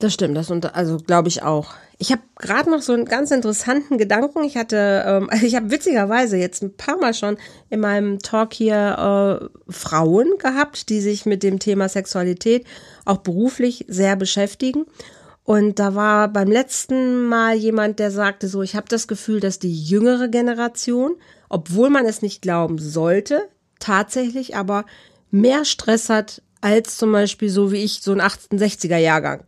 das 0.02 0.14
stimmt, 0.14 0.36
das 0.36 0.50
unter, 0.50 0.74
also 0.74 0.96
glaube 0.96 1.28
ich 1.28 1.42
auch. 1.42 1.74
Ich 1.98 2.10
habe 2.10 2.22
gerade 2.36 2.68
noch 2.70 2.82
so 2.82 2.92
einen 2.92 3.04
ganz 3.04 3.30
interessanten 3.30 3.98
Gedanken. 3.98 4.42
Ich 4.42 4.56
hatte, 4.56 5.04
ähm, 5.06 5.30
ich 5.42 5.54
habe 5.54 5.70
witzigerweise 5.70 6.36
jetzt 6.36 6.62
ein 6.62 6.76
paar 6.76 6.96
Mal 6.98 7.14
schon 7.14 7.36
in 7.70 7.80
meinem 7.80 8.18
Talk 8.18 8.52
hier 8.52 9.50
äh, 9.68 9.72
Frauen 9.72 10.38
gehabt, 10.38 10.88
die 10.88 11.00
sich 11.00 11.26
mit 11.26 11.42
dem 11.42 11.58
Thema 11.58 11.88
Sexualität 11.88 12.66
auch 13.04 13.18
beruflich 13.18 13.84
sehr 13.88 14.16
beschäftigen. 14.16 14.86
Und 15.44 15.78
da 15.78 15.94
war 15.94 16.28
beim 16.28 16.50
letzten 16.50 17.26
Mal 17.26 17.54
jemand, 17.54 17.98
der 17.98 18.10
sagte 18.10 18.48
so, 18.48 18.62
ich 18.62 18.76
habe 18.76 18.88
das 18.88 19.08
Gefühl, 19.08 19.40
dass 19.40 19.58
die 19.58 19.74
jüngere 19.74 20.28
Generation, 20.28 21.16
obwohl 21.48 21.90
man 21.90 22.06
es 22.06 22.22
nicht 22.22 22.42
glauben 22.42 22.78
sollte, 22.78 23.48
tatsächlich 23.78 24.56
aber 24.56 24.84
mehr 25.30 25.64
Stress 25.64 26.08
hat 26.08 26.42
als 26.60 26.96
zum 26.96 27.10
Beispiel 27.10 27.50
so 27.50 27.72
wie 27.72 27.82
ich, 27.82 28.02
so 28.02 28.12
ein 28.12 28.20
68er 28.20 28.98
Jahrgang 28.98 29.44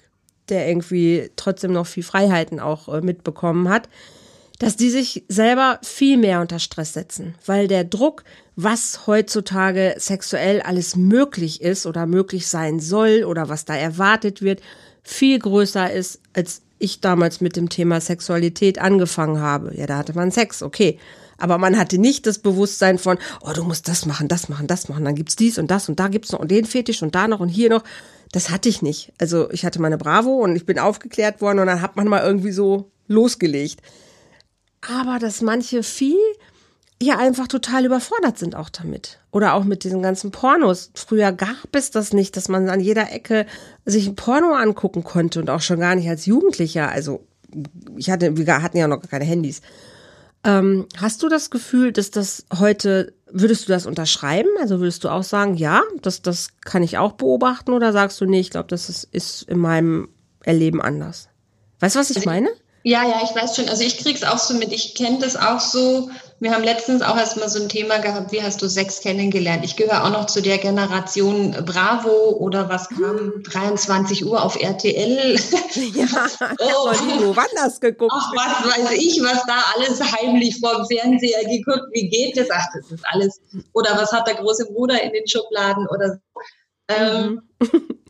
der 0.49 0.69
irgendwie 0.69 1.31
trotzdem 1.37 1.73
noch 1.73 1.87
viel 1.87 2.03
Freiheiten 2.03 2.61
auch 2.61 2.89
äh, 2.89 3.01
mitbekommen 3.01 3.69
hat, 3.69 3.89
dass 4.59 4.77
die 4.77 4.91
sich 4.91 5.25
selber 5.29 5.79
viel 5.83 6.17
mehr 6.17 6.41
unter 6.41 6.59
Stress 6.59 6.93
setzen, 6.93 7.35
weil 7.45 7.67
der 7.67 7.85
Druck, 7.85 8.25
was 8.57 9.07
heutzutage 9.07 9.95
sexuell 9.99 10.63
alles 10.63 10.97
möglich 10.97 11.61
ist 11.61 11.87
oder 11.87 12.07
möglich 12.07 12.47
sein 12.47 12.79
soll 12.79 13.25
oder 13.25 13.49
was 13.49 13.65
da 13.65 13.75
erwartet 13.75 14.43
wird, 14.43 14.61
viel 15.03 15.39
größer 15.39 15.93
ist, 15.93 16.21
als 16.33 16.63
ich 16.79 17.01
damals 17.01 17.41
mit 17.41 17.57
dem 17.57 17.69
Thema 17.69 18.01
Sexualität 18.01 18.79
angefangen 18.79 19.41
habe. 19.41 19.75
Ja, 19.77 19.87
da 19.87 19.99
hatte 19.99 20.15
man 20.15 20.31
Sex, 20.31 20.63
okay. 20.63 20.99
Aber 21.37 21.59
man 21.59 21.77
hatte 21.77 21.99
nicht 21.99 22.27
das 22.27 22.39
Bewusstsein 22.39 22.99
von, 22.99 23.19
oh, 23.41 23.53
du 23.53 23.65
musst 23.65 23.89
das 23.89 24.07
machen, 24.07 24.29
das 24.29 24.49
machen, 24.49 24.67
das 24.67 24.89
machen, 24.89 25.05
dann 25.05 25.17
gibt's 25.17 25.37
dies 25.37 25.59
und 25.59 25.71
das 25.71 25.89
und 25.89 25.99
da 25.99 26.09
gibt's 26.09 26.33
noch 26.33 26.39
und 26.39 26.51
den 26.51 26.65
Fetisch 26.65 27.03
und 27.03 27.15
da 27.15 27.27
noch 27.27 27.41
und 27.41 27.49
hier 27.49 27.71
noch. 27.71 27.83
Das 28.35 28.51
hatte 28.51 28.69
ich 28.69 28.83
nicht. 28.83 29.13
Also 29.21 29.49
ich 29.53 29.65
hatte 29.65 29.81
meine 29.81 29.97
Bravo 29.97 30.43
und 30.43 30.57
ich 30.57 30.67
bin 30.67 30.81
aufgeklärt 30.81 31.41
worden 31.41 31.61
und 31.61 31.69
dann 31.69 31.81
hat 31.81 31.95
man 31.95 32.09
mal 32.09 32.25
irgendwie 32.25 32.51
so 32.51 32.91
losgelegt. 33.07 33.81
Aber 34.81 35.21
dass 35.21 35.41
manche 35.41 35.85
viel 35.85 36.19
ja 37.01 37.17
einfach 37.17 37.47
total 37.47 37.85
überfordert 37.85 38.37
sind 38.37 38.57
auch 38.57 38.71
damit. 38.71 39.21
Oder 39.31 39.55
auch 39.55 39.63
mit 39.63 39.85
diesen 39.85 40.03
ganzen 40.03 40.33
Pornos. 40.33 40.91
Früher 40.95 41.31
gab 41.31 41.77
es 41.77 41.93
das 41.93 42.13
nicht, 42.13 42.37
dass 42.37 42.49
man 42.49 42.69
an 42.71 42.81
jeder 42.81 43.13
Ecke 43.13 43.47
sich 43.85 44.09
ein 44.09 44.17
Porno 44.17 44.55
angucken 44.55 45.05
konnte 45.05 45.39
und 45.39 45.49
auch 45.49 45.63
schon 45.63 45.79
gar 45.79 45.95
nicht 45.95 46.09
als 46.09 46.27
Jugendlicher. 46.27 46.89
Also 46.89 47.25
ich 47.97 48.11
hatte, 48.11 48.37
wir 48.37 48.63
hatten 48.63 48.79
ja 48.79 48.89
noch 48.89 49.01
gar 49.01 49.11
keine 49.11 49.27
Handys. 49.27 49.63
Ähm, 50.45 50.87
hast 50.97 51.23
du 51.23 51.29
das 51.29 51.51
Gefühl, 51.51 51.93
dass 51.93 52.11
das 52.11 52.45
heute, 52.59 53.15
würdest 53.31 53.67
du 53.67 53.73
das 53.73 53.87
unterschreiben? 53.87 54.51
Also 54.61 54.79
würdest 54.79 55.03
du 55.05 55.09
auch 55.09 55.23
sagen, 55.23 55.55
ja, 55.55 55.83
das, 56.03 56.23
das 56.23 56.49
kann 56.65 56.83
ich 56.83 56.99
auch 56.99 57.13
beobachten 57.13 57.73
oder 57.73 57.93
sagst 57.93 58.21
du, 58.21 58.27
nee, 58.27 58.41
ich 58.41 58.51
glaube, 58.51 58.69
das 58.69 58.89
ist, 58.89 59.05
ist 59.05 59.43
in 59.43 59.59
meinem 59.59 60.09
Erleben 60.43 60.83
anders? 60.83 61.29
Weißt 61.81 61.97
du, 61.97 62.01
was 62.01 62.11
ich 62.11 62.19
also 62.19 62.31
meine? 62.31 62.51
Ja, 62.83 63.03
ja, 63.03 63.23
ich 63.25 63.35
weiß 63.35 63.57
schon. 63.57 63.69
Also 63.69 63.83
ich 63.83 63.99
krieg's 63.99 64.23
auch 64.23 64.39
so 64.39 64.55
mit. 64.55 64.71
Ich 64.71 64.95
kenne 64.95 65.19
das 65.19 65.37
auch 65.37 65.61
so. 65.61 66.11
Wir 66.41 66.53
haben 66.53 66.65
letztens 66.65 67.03
auch 67.03 67.17
erstmal 67.17 67.49
so 67.49 67.63
ein 67.63 67.69
Thema 67.69 67.99
gehabt, 67.99 68.33
wie 68.33 68.43
hast 68.43 68.61
du 68.61 68.69
Sex 68.69 69.01
kennengelernt? 69.01 69.65
Ich 69.65 69.77
gehöre 69.77 70.05
auch 70.05 70.11
noch 70.11 70.27
zu 70.27 70.43
der 70.43 70.59
Generation 70.59 71.53
Bravo 71.65 72.37
oder 72.39 72.69
was 72.69 72.89
kam? 72.89 73.43
23 73.45 74.27
Uhr 74.27 74.43
auf 74.43 74.61
RTL. 74.61 75.39
Ja, 75.95 76.07
oh. 76.59 76.93
du 77.19 77.37
woanders 77.37 77.81
geguckt. 77.81 78.13
Ach, 78.15 78.33
was 78.35 78.73
weiß 78.73 78.93
ich, 78.99 79.23
was 79.23 79.45
da 79.47 79.63
alles 79.77 80.01
heimlich 80.01 80.59
vor 80.61 80.75
dem 80.77 80.87
Fernseher 80.87 81.45
geguckt. 81.45 81.87
Wie 81.93 82.09
geht 82.09 82.37
das? 82.37 82.49
Ach, 82.51 82.67
das 82.75 82.91
ist 82.91 83.05
alles. 83.11 83.41
Oder 83.73 83.97
was 83.97 84.13
hat 84.13 84.27
der 84.27 84.35
große 84.35 84.67
Bruder 84.67 85.03
in 85.03 85.13
den 85.13 85.27
Schubladen 85.27 85.87
oder 85.89 86.09
so. 86.09 86.41
Ähm, 86.89 87.43
mhm 87.61 87.89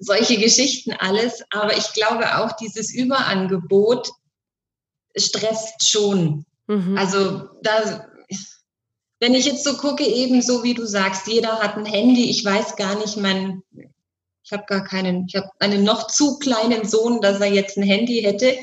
solche 0.00 0.38
Geschichten 0.38 0.92
alles. 0.92 1.42
Aber 1.50 1.76
ich 1.76 1.92
glaube 1.92 2.38
auch, 2.38 2.52
dieses 2.52 2.92
Überangebot 2.94 4.10
stresst 5.16 5.88
schon. 5.88 6.44
Mhm. 6.68 6.96
Also 6.96 7.48
da, 7.62 8.06
wenn 9.20 9.34
ich 9.34 9.46
jetzt 9.46 9.64
so 9.64 9.74
gucke, 9.74 10.04
eben 10.04 10.42
so 10.42 10.62
wie 10.62 10.74
du 10.74 10.86
sagst, 10.86 11.26
jeder 11.26 11.58
hat 11.58 11.76
ein 11.76 11.86
Handy. 11.86 12.30
Ich 12.30 12.44
weiß 12.44 12.76
gar 12.76 12.96
nicht, 12.96 13.16
mein, 13.16 13.62
ich 14.44 14.52
habe 14.52 14.64
gar 14.66 14.84
keinen, 14.84 15.26
ich 15.26 15.34
habe 15.34 15.50
einen 15.58 15.82
noch 15.82 16.06
zu 16.06 16.38
kleinen 16.38 16.86
Sohn, 16.86 17.20
dass 17.20 17.40
er 17.40 17.52
jetzt 17.52 17.76
ein 17.76 17.82
Handy 17.82 18.22
hätte. 18.22 18.56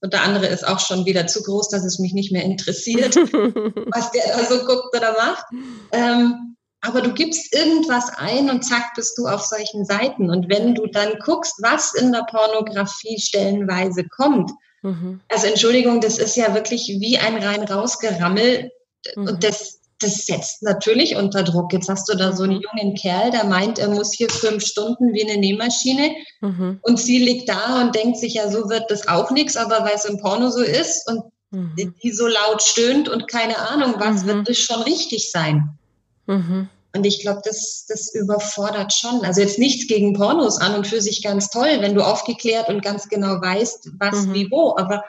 Und 0.00 0.12
der 0.12 0.22
andere 0.22 0.48
ist 0.48 0.66
auch 0.66 0.80
schon 0.80 1.06
wieder 1.06 1.28
zu 1.28 1.42
groß, 1.42 1.68
dass 1.68 1.84
es 1.84 2.00
mich 2.00 2.12
nicht 2.12 2.32
mehr 2.32 2.42
interessiert, 2.42 3.16
was 3.16 4.10
der 4.10 4.36
da 4.36 4.44
so 4.44 4.64
guckt 4.66 4.94
oder 4.96 5.12
macht. 5.12 5.46
Ähm, 5.92 6.56
aber 6.80 7.00
du 7.00 7.12
gibst 7.12 7.54
irgendwas 7.54 8.10
ein 8.16 8.50
und 8.50 8.64
zack 8.64 8.94
bist 8.96 9.16
du 9.16 9.28
auf 9.28 9.42
solchen 9.42 9.84
Seiten. 9.84 10.28
Und 10.28 10.50
wenn 10.50 10.74
du 10.74 10.88
dann 10.88 11.14
guckst, 11.24 11.54
was 11.62 11.94
in 11.94 12.10
der 12.10 12.26
Pornografie 12.28 13.20
stellenweise 13.20 14.04
kommt, 14.08 14.50
mhm. 14.82 15.20
also 15.28 15.46
Entschuldigung, 15.46 16.00
das 16.00 16.18
ist 16.18 16.36
ja 16.36 16.54
wirklich 16.54 16.88
wie 17.00 17.18
ein 17.18 17.42
rein 17.42 17.62
rausgerammel. 17.62 18.70
Mhm. 19.16 19.28
Und 19.28 19.44
das, 19.44 19.80
das 20.00 20.26
setzt 20.26 20.62
natürlich 20.62 21.16
unter 21.16 21.42
Druck. 21.42 21.72
Jetzt 21.72 21.88
hast 21.88 22.08
du 22.08 22.16
da 22.16 22.32
so 22.32 22.44
einen 22.44 22.56
mhm. 22.56 22.62
jungen 22.62 22.94
Kerl, 22.94 23.30
der 23.30 23.44
meint, 23.44 23.78
er 23.78 23.88
muss 23.88 24.12
hier 24.12 24.28
fünf 24.28 24.64
Stunden 24.64 25.12
wie 25.12 25.24
eine 25.28 25.40
Nähmaschine. 25.40 26.14
Mhm. 26.40 26.80
Und 26.82 27.00
sie 27.00 27.18
liegt 27.18 27.48
da 27.48 27.80
und 27.82 27.94
denkt 27.94 28.18
sich, 28.18 28.34
ja, 28.34 28.50
so 28.50 28.68
wird 28.68 28.90
das 28.90 29.08
auch 29.08 29.30
nichts, 29.30 29.56
aber 29.56 29.84
weil 29.84 29.94
es 29.94 30.04
im 30.04 30.18
Porno 30.18 30.50
so 30.50 30.62
ist 30.62 31.08
und 31.08 31.22
mhm. 31.50 31.94
die 32.02 32.12
so 32.12 32.26
laut 32.26 32.62
stöhnt 32.62 33.08
und 33.08 33.28
keine 33.28 33.58
Ahnung 33.58 33.94
was, 33.98 34.26
wird 34.26 34.48
das 34.48 34.58
schon 34.58 34.82
richtig 34.82 35.30
sein. 35.30 35.78
Mhm. 36.26 36.68
Und 36.94 37.06
ich 37.06 37.20
glaube, 37.20 37.40
das, 37.44 37.86
das 37.88 38.14
überfordert 38.14 38.92
schon. 38.92 39.24
Also 39.24 39.40
jetzt 39.40 39.58
nichts 39.58 39.86
gegen 39.86 40.12
Pornos 40.12 40.58
an 40.58 40.74
und 40.74 40.86
für 40.86 41.00
sich 41.00 41.22
ganz 41.22 41.48
toll, 41.48 41.78
wenn 41.80 41.94
du 41.94 42.02
aufgeklärt 42.02 42.68
und 42.68 42.82
ganz 42.82 43.08
genau 43.08 43.40
weißt, 43.40 43.92
was 43.98 44.26
mhm. 44.26 44.34
wie 44.34 44.50
wo. 44.50 44.76
Aber 44.76 45.02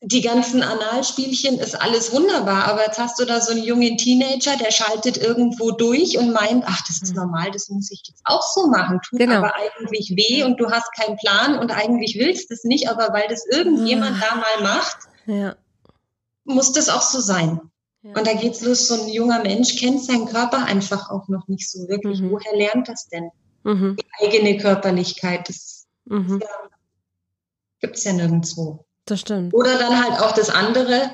die 0.00 0.20
ganzen 0.20 0.62
Analspielchen 0.62 1.58
ist 1.58 1.80
alles 1.80 2.12
wunderbar. 2.12 2.66
Aber 2.66 2.84
jetzt 2.84 2.98
hast 2.98 3.18
du 3.18 3.24
da 3.24 3.40
so 3.40 3.50
einen 3.52 3.64
jungen 3.64 3.96
Teenager, 3.96 4.56
der 4.56 4.70
schaltet 4.70 5.16
irgendwo 5.16 5.72
durch 5.72 6.18
und 6.18 6.32
meint, 6.32 6.64
ach, 6.66 6.82
das 6.86 7.02
ist 7.02 7.10
mhm. 7.10 7.22
normal, 7.22 7.50
das 7.50 7.68
muss 7.68 7.90
ich 7.90 8.02
jetzt 8.06 8.22
auch 8.24 8.42
so 8.42 8.68
machen. 8.68 9.00
Tut 9.08 9.18
genau. 9.18 9.36
aber 9.36 9.54
eigentlich 9.56 10.14
weh 10.16 10.44
und 10.44 10.60
du 10.60 10.70
hast 10.70 10.92
keinen 10.94 11.16
Plan 11.16 11.58
und 11.58 11.72
eigentlich 11.72 12.16
willst 12.16 12.50
es 12.50 12.62
nicht, 12.64 12.88
aber 12.88 13.12
weil 13.12 13.26
das 13.28 13.44
irgendjemand 13.50 14.20
ja. 14.20 14.28
da 14.28 14.36
mal 14.36 14.74
macht, 14.74 14.98
ja. 15.26 15.56
muss 16.44 16.72
das 16.72 16.88
auch 16.88 17.02
so 17.02 17.20
sein. 17.20 17.60
Und 18.04 18.26
da 18.26 18.34
geht's 18.34 18.60
los, 18.60 18.86
so 18.86 19.02
ein 19.02 19.08
junger 19.08 19.42
Mensch 19.42 19.80
kennt 19.80 20.04
seinen 20.04 20.26
Körper 20.26 20.66
einfach 20.66 21.10
auch 21.10 21.28
noch 21.28 21.48
nicht 21.48 21.70
so 21.70 21.88
wirklich. 21.88 22.20
Mhm. 22.20 22.32
Woher 22.32 22.54
lernt 22.54 22.88
das 22.88 23.08
denn? 23.08 23.30
Mhm. 23.62 23.96
Die 23.96 24.26
eigene 24.26 24.58
Körperlichkeit, 24.58 25.48
das 25.48 25.86
mhm. 26.04 26.40
ja, 26.42 26.48
gibt's 27.80 28.04
ja 28.04 28.12
nirgendwo. 28.12 28.84
Das 29.06 29.20
stimmt. 29.20 29.54
Oder 29.54 29.78
dann 29.78 30.04
halt 30.04 30.20
auch 30.20 30.32
das 30.32 30.50
andere, 30.50 31.10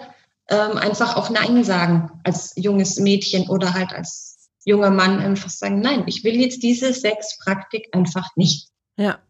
ähm, 0.49 0.79
einfach 0.79 1.17
auch 1.17 1.31
Nein 1.31 1.63
sagen 1.63 2.11
als 2.25 2.55
junges 2.57 2.99
Mädchen 2.99 3.49
oder 3.49 3.73
halt 3.73 3.93
als 3.93 4.51
junger 4.65 4.91
Mann 4.91 5.21
einfach 5.21 5.51
sagen, 5.51 5.81
nein, 5.81 6.05
ich 6.07 6.25
will 6.25 6.35
jetzt 6.35 6.65
diese 6.65 6.93
Sexpraktik 6.93 7.89
einfach 7.93 8.29
nicht. 8.35 8.69
Ja. 8.97 9.21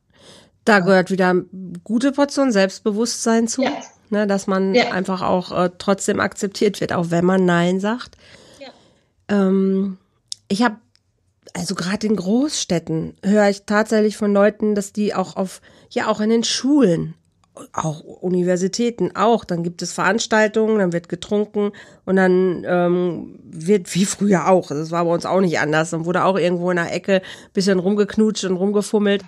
Da 0.64 0.80
gehört 0.80 1.10
wieder 1.10 1.34
gute 1.84 2.12
Portion 2.12 2.52
Selbstbewusstsein 2.52 3.48
zu. 3.48 3.62
Ja 3.62 3.72
ne, 4.10 4.26
dass 4.26 4.46
man 4.46 4.74
ja. 4.74 4.90
einfach 4.90 5.22
auch 5.22 5.52
äh, 5.52 5.70
trotzdem 5.78 6.20
akzeptiert 6.20 6.80
wird, 6.80 6.92
auch 6.92 7.10
wenn 7.10 7.24
man 7.24 7.44
Nein 7.44 7.80
sagt. 7.80 8.16
Ja. 8.58 8.68
Ähm, 9.28 9.98
ich 10.48 10.62
habe, 10.62 10.76
also 11.54 11.74
gerade 11.74 12.06
in 12.06 12.16
Großstädten 12.16 13.14
höre 13.24 13.48
ich 13.48 13.64
tatsächlich 13.64 14.16
von 14.16 14.32
Leuten, 14.32 14.74
dass 14.74 14.92
die 14.92 15.14
auch 15.14 15.36
auf, 15.36 15.60
ja 15.90 16.08
auch 16.08 16.20
in 16.20 16.30
den 16.30 16.44
Schulen, 16.44 17.14
auch 17.72 18.00
Universitäten 18.00 19.14
auch, 19.16 19.44
dann 19.44 19.62
gibt 19.62 19.82
es 19.82 19.92
Veranstaltungen, 19.92 20.78
dann 20.78 20.92
wird 20.92 21.08
getrunken 21.08 21.72
und 22.04 22.16
dann 22.16 22.64
ähm, 22.66 23.38
wird 23.42 23.94
wie 23.94 24.04
früher 24.04 24.48
auch, 24.48 24.68
das 24.68 24.90
war 24.90 25.04
bei 25.04 25.12
uns 25.12 25.26
auch 25.26 25.40
nicht 25.40 25.58
anders, 25.58 25.90
dann 25.90 26.04
wurde 26.04 26.24
auch 26.24 26.38
irgendwo 26.38 26.70
in 26.70 26.76
der 26.76 26.92
Ecke 26.92 27.22
bisschen 27.52 27.78
rumgeknutscht 27.78 28.44
und 28.44 28.56
rumgefummelt. 28.56 29.24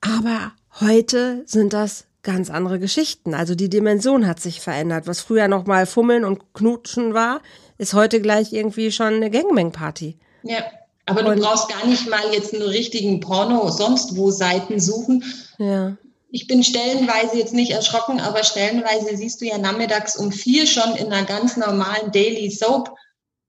Aber 0.00 0.52
heute 0.80 1.42
sind 1.46 1.72
das 1.72 2.06
ganz 2.22 2.50
andere 2.50 2.78
Geschichten. 2.78 3.34
Also 3.34 3.54
die 3.54 3.68
Dimension 3.68 4.26
hat 4.26 4.40
sich 4.40 4.60
verändert. 4.60 5.06
Was 5.06 5.20
früher 5.20 5.48
noch 5.48 5.66
mal 5.66 5.86
Fummeln 5.86 6.24
und 6.24 6.54
Knutschen 6.54 7.14
war, 7.14 7.40
ist 7.78 7.94
heute 7.94 8.20
gleich 8.20 8.52
irgendwie 8.52 8.92
schon 8.92 9.14
eine 9.14 9.30
Gangbang-Party. 9.30 10.16
Ja, 10.44 10.62
aber 11.06 11.26
und 11.26 11.36
du 11.36 11.42
brauchst 11.42 11.68
gar 11.68 11.86
nicht 11.86 12.08
mal 12.08 12.32
jetzt 12.32 12.54
einen 12.54 12.62
richtigen 12.62 13.20
Porno 13.20 13.68
sonst 13.70 14.16
wo 14.16 14.30
Seiten 14.30 14.78
suchen. 14.78 15.24
Ja. 15.58 15.96
Ich 16.30 16.46
bin 16.46 16.62
stellenweise 16.62 17.36
jetzt 17.36 17.52
nicht 17.52 17.72
erschrocken, 17.72 18.20
aber 18.20 18.42
stellenweise 18.44 19.16
siehst 19.16 19.40
du 19.40 19.46
ja 19.46 19.58
nachmittags 19.58 20.16
um 20.16 20.32
vier 20.32 20.66
schon 20.66 20.94
in 20.96 21.12
einer 21.12 21.26
ganz 21.26 21.56
normalen 21.56 22.10
Daily 22.12 22.50
Soap. 22.50 22.94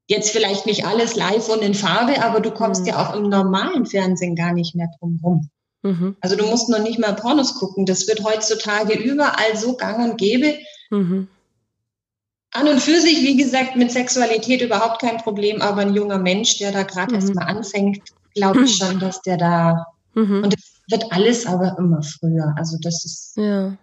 Jetzt 0.08 0.32
vielleicht 0.32 0.66
nicht 0.66 0.86
alles 0.86 1.16
live 1.16 1.48
und 1.48 1.62
in 1.62 1.76
Farbe, 1.76 2.22
aber 2.22 2.42
du 2.42 2.52
kommst 2.52 2.82
mhm. 2.82 2.88
ja 2.88 3.08
auch 3.08 3.16
im 3.16 3.30
normalen 3.30 3.86
Fernsehen 3.86 4.36
gar 4.36 4.52
nicht 4.52 4.76
mehr 4.76 4.90
drum 5.00 5.20
rum. 5.24 5.50
Mhm. 5.84 6.16
Also 6.22 6.36
du 6.36 6.46
musst 6.46 6.70
noch 6.70 6.82
nicht 6.82 6.98
mal 6.98 7.14
Pornos 7.14 7.56
gucken. 7.56 7.86
Das 7.86 8.08
wird 8.08 8.24
heutzutage 8.24 8.94
überall 8.94 9.56
so 9.56 9.76
gang 9.76 10.12
und 10.12 10.18
gäbe. 10.18 10.58
Mhm. 10.90 11.28
An 12.52 12.68
und 12.68 12.80
für 12.80 13.00
sich, 13.00 13.22
wie 13.24 13.36
gesagt, 13.36 13.76
mit 13.76 13.92
Sexualität 13.92 14.62
überhaupt 14.62 15.02
kein 15.02 15.18
Problem, 15.18 15.62
aber 15.62 15.82
ein 15.82 15.94
junger 15.94 16.20
Mensch, 16.20 16.58
der 16.58 16.72
da 16.72 16.84
gerade 16.84 17.12
mhm. 17.12 17.16
erst 17.16 17.36
mal 17.36 17.46
anfängt, 17.46 18.00
glaube 18.34 18.64
ich 18.64 18.76
schon, 18.78 19.00
dass 19.00 19.22
der 19.22 19.38
da 19.38 19.88
mhm. 20.14 20.44
und 20.44 20.54
das 20.54 20.64
wird 20.90 21.12
alles 21.12 21.46
aber 21.46 21.76
immer 21.78 22.02
früher. 22.04 22.54
Also 22.58 22.78
das 22.82 23.06
ist 23.06 23.34
ja. 23.38 23.76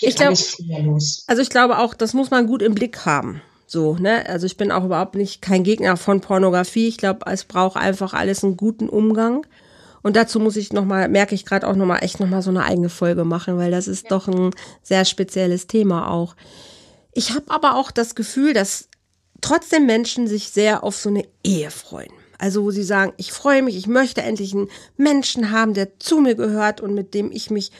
ich 0.00 0.16
glaube, 0.16 0.32
also 0.32 1.42
ich 1.42 1.50
glaube 1.50 1.78
auch, 1.78 1.94
das 1.94 2.14
muss 2.14 2.30
man 2.30 2.46
gut 2.46 2.62
im 2.62 2.74
Blick 2.74 3.06
haben. 3.06 3.42
So, 3.66 3.94
ne? 3.94 4.26
Also 4.26 4.46
ich 4.46 4.56
bin 4.56 4.72
auch 4.72 4.84
überhaupt 4.84 5.14
nicht 5.14 5.40
kein 5.40 5.62
Gegner 5.62 5.96
von 5.96 6.20
Pornografie. 6.20 6.88
Ich 6.88 6.96
glaube, 6.96 7.20
es 7.30 7.44
braucht 7.44 7.76
einfach 7.76 8.12
alles 8.14 8.42
einen 8.42 8.56
guten 8.56 8.88
Umgang. 8.88 9.46
Und 10.02 10.16
dazu 10.16 10.40
muss 10.40 10.56
ich 10.56 10.72
nochmal, 10.72 11.08
merke 11.08 11.34
ich 11.34 11.44
gerade 11.44 11.66
auch 11.66 11.76
nochmal, 11.76 12.02
echt 12.02 12.20
nochmal 12.20 12.42
so 12.42 12.50
eine 12.50 12.64
eigene 12.64 12.88
Folge 12.88 13.24
machen, 13.24 13.58
weil 13.58 13.70
das 13.70 13.88
ist 13.88 14.04
ja. 14.04 14.10
doch 14.10 14.28
ein 14.28 14.50
sehr 14.82 15.04
spezielles 15.04 15.66
Thema 15.66 16.10
auch. 16.10 16.36
Ich 17.12 17.30
habe 17.30 17.44
aber 17.48 17.76
auch 17.76 17.90
das 17.90 18.14
Gefühl, 18.14 18.54
dass 18.54 18.88
trotzdem 19.40 19.86
Menschen 19.86 20.26
sich 20.26 20.50
sehr 20.50 20.84
auf 20.84 20.96
so 20.96 21.08
eine 21.08 21.24
Ehe 21.44 21.70
freuen. 21.70 22.12
Also 22.38 22.64
wo 22.64 22.70
sie 22.70 22.82
sagen, 22.82 23.12
ich 23.18 23.32
freue 23.32 23.62
mich, 23.62 23.76
ich 23.76 23.86
möchte 23.86 24.22
endlich 24.22 24.54
einen 24.54 24.70
Menschen 24.96 25.50
haben, 25.50 25.74
der 25.74 25.98
zu 25.98 26.20
mir 26.20 26.34
gehört 26.34 26.80
und 26.80 26.94
mit 26.94 27.12
dem 27.12 27.30
ich 27.30 27.50
mich 27.50 27.70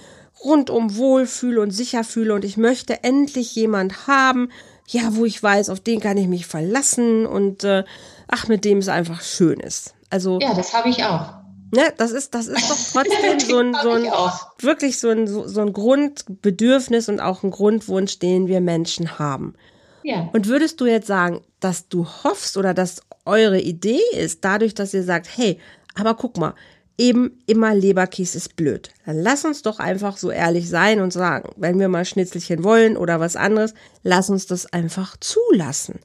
rundum 0.45 0.97
wohlfühle 0.97 1.61
und 1.61 1.71
sicher 1.71 2.05
fühle 2.05 2.35
und 2.35 2.45
ich 2.45 2.57
möchte 2.57 3.03
endlich 3.03 3.55
jemand 3.55 4.07
haben, 4.07 4.51
ja, 4.87 5.15
wo 5.15 5.25
ich 5.25 5.43
weiß, 5.43 5.71
auf 5.71 5.81
den 5.81 6.01
kann 6.01 6.17
ich 6.17 6.29
mich 6.29 6.47
verlassen 6.47 7.25
und 7.27 7.65
äh, 7.65 7.85
ach, 8.29 8.49
mit 8.49 8.65
dem 8.65 8.79
es 8.79 8.89
einfach 8.89 9.23
schön 9.23 9.61
ist. 9.61 9.95
Also 10.11 10.39
ja, 10.41 10.53
das 10.55 10.75
habe 10.75 10.89
ich 10.89 11.05
auch. 11.05 11.40
Ne, 11.73 11.93
das 11.97 12.11
ist, 12.11 12.35
das 12.35 12.49
ist 12.49 12.69
doch 12.69 13.03
trotzdem 13.03 13.41
so 13.49 13.59
ein, 13.59 13.75
so 13.81 13.91
ein 13.91 14.11
wirklich 14.59 14.99
so 14.99 15.09
ein, 15.09 15.27
so, 15.27 15.47
so 15.47 15.61
ein 15.61 15.73
Grundbedürfnis 15.73 17.09
und 17.09 17.21
auch 17.21 17.43
ein 17.43 17.51
Grundwunsch, 17.51 18.19
den 18.19 18.49
wir 18.49 18.61
Menschen 18.61 19.19
haben. 19.19 19.55
Ja. 20.03 20.29
Und 20.33 20.49
würdest 20.49 20.81
du 20.81 20.87
jetzt 20.87 21.07
sagen, 21.07 21.43
dass 21.61 21.89
du 21.89 22.07
hoffst 22.25 22.57
oder 22.57 22.75
dass 22.75 23.03
eure 23.25 23.61
Idee 23.61 24.01
ist, 24.17 24.45
dadurch, 24.45 24.75
dass 24.75 24.95
ihr 24.95 25.05
sagt, 25.05 25.29
hey, 25.37 25.61
aber 25.95 26.15
guck 26.15 26.39
mal, 26.39 26.55
eben 26.99 27.43
immer 27.47 27.75
Leberkies 27.75 28.35
ist 28.35 28.57
blöd. 28.57 28.91
Dann 29.07 29.21
lass 29.21 29.45
uns 29.45 29.63
doch 29.63 29.79
einfach 29.79 30.17
so 30.17 30.31
ehrlich 30.31 30.69
sein 30.69 31.01
und 31.01 31.13
sagen, 31.13 31.51
wenn 31.57 31.79
wir 31.79 31.89
mal 31.89 32.05
Schnitzelchen 32.05 32.65
wollen 32.65 32.97
oder 32.97 33.21
was 33.21 33.37
anderes, 33.37 33.75
lass 34.03 34.29
uns 34.29 34.47
das 34.47 34.73
einfach 34.73 35.17
zulassen 35.19 36.01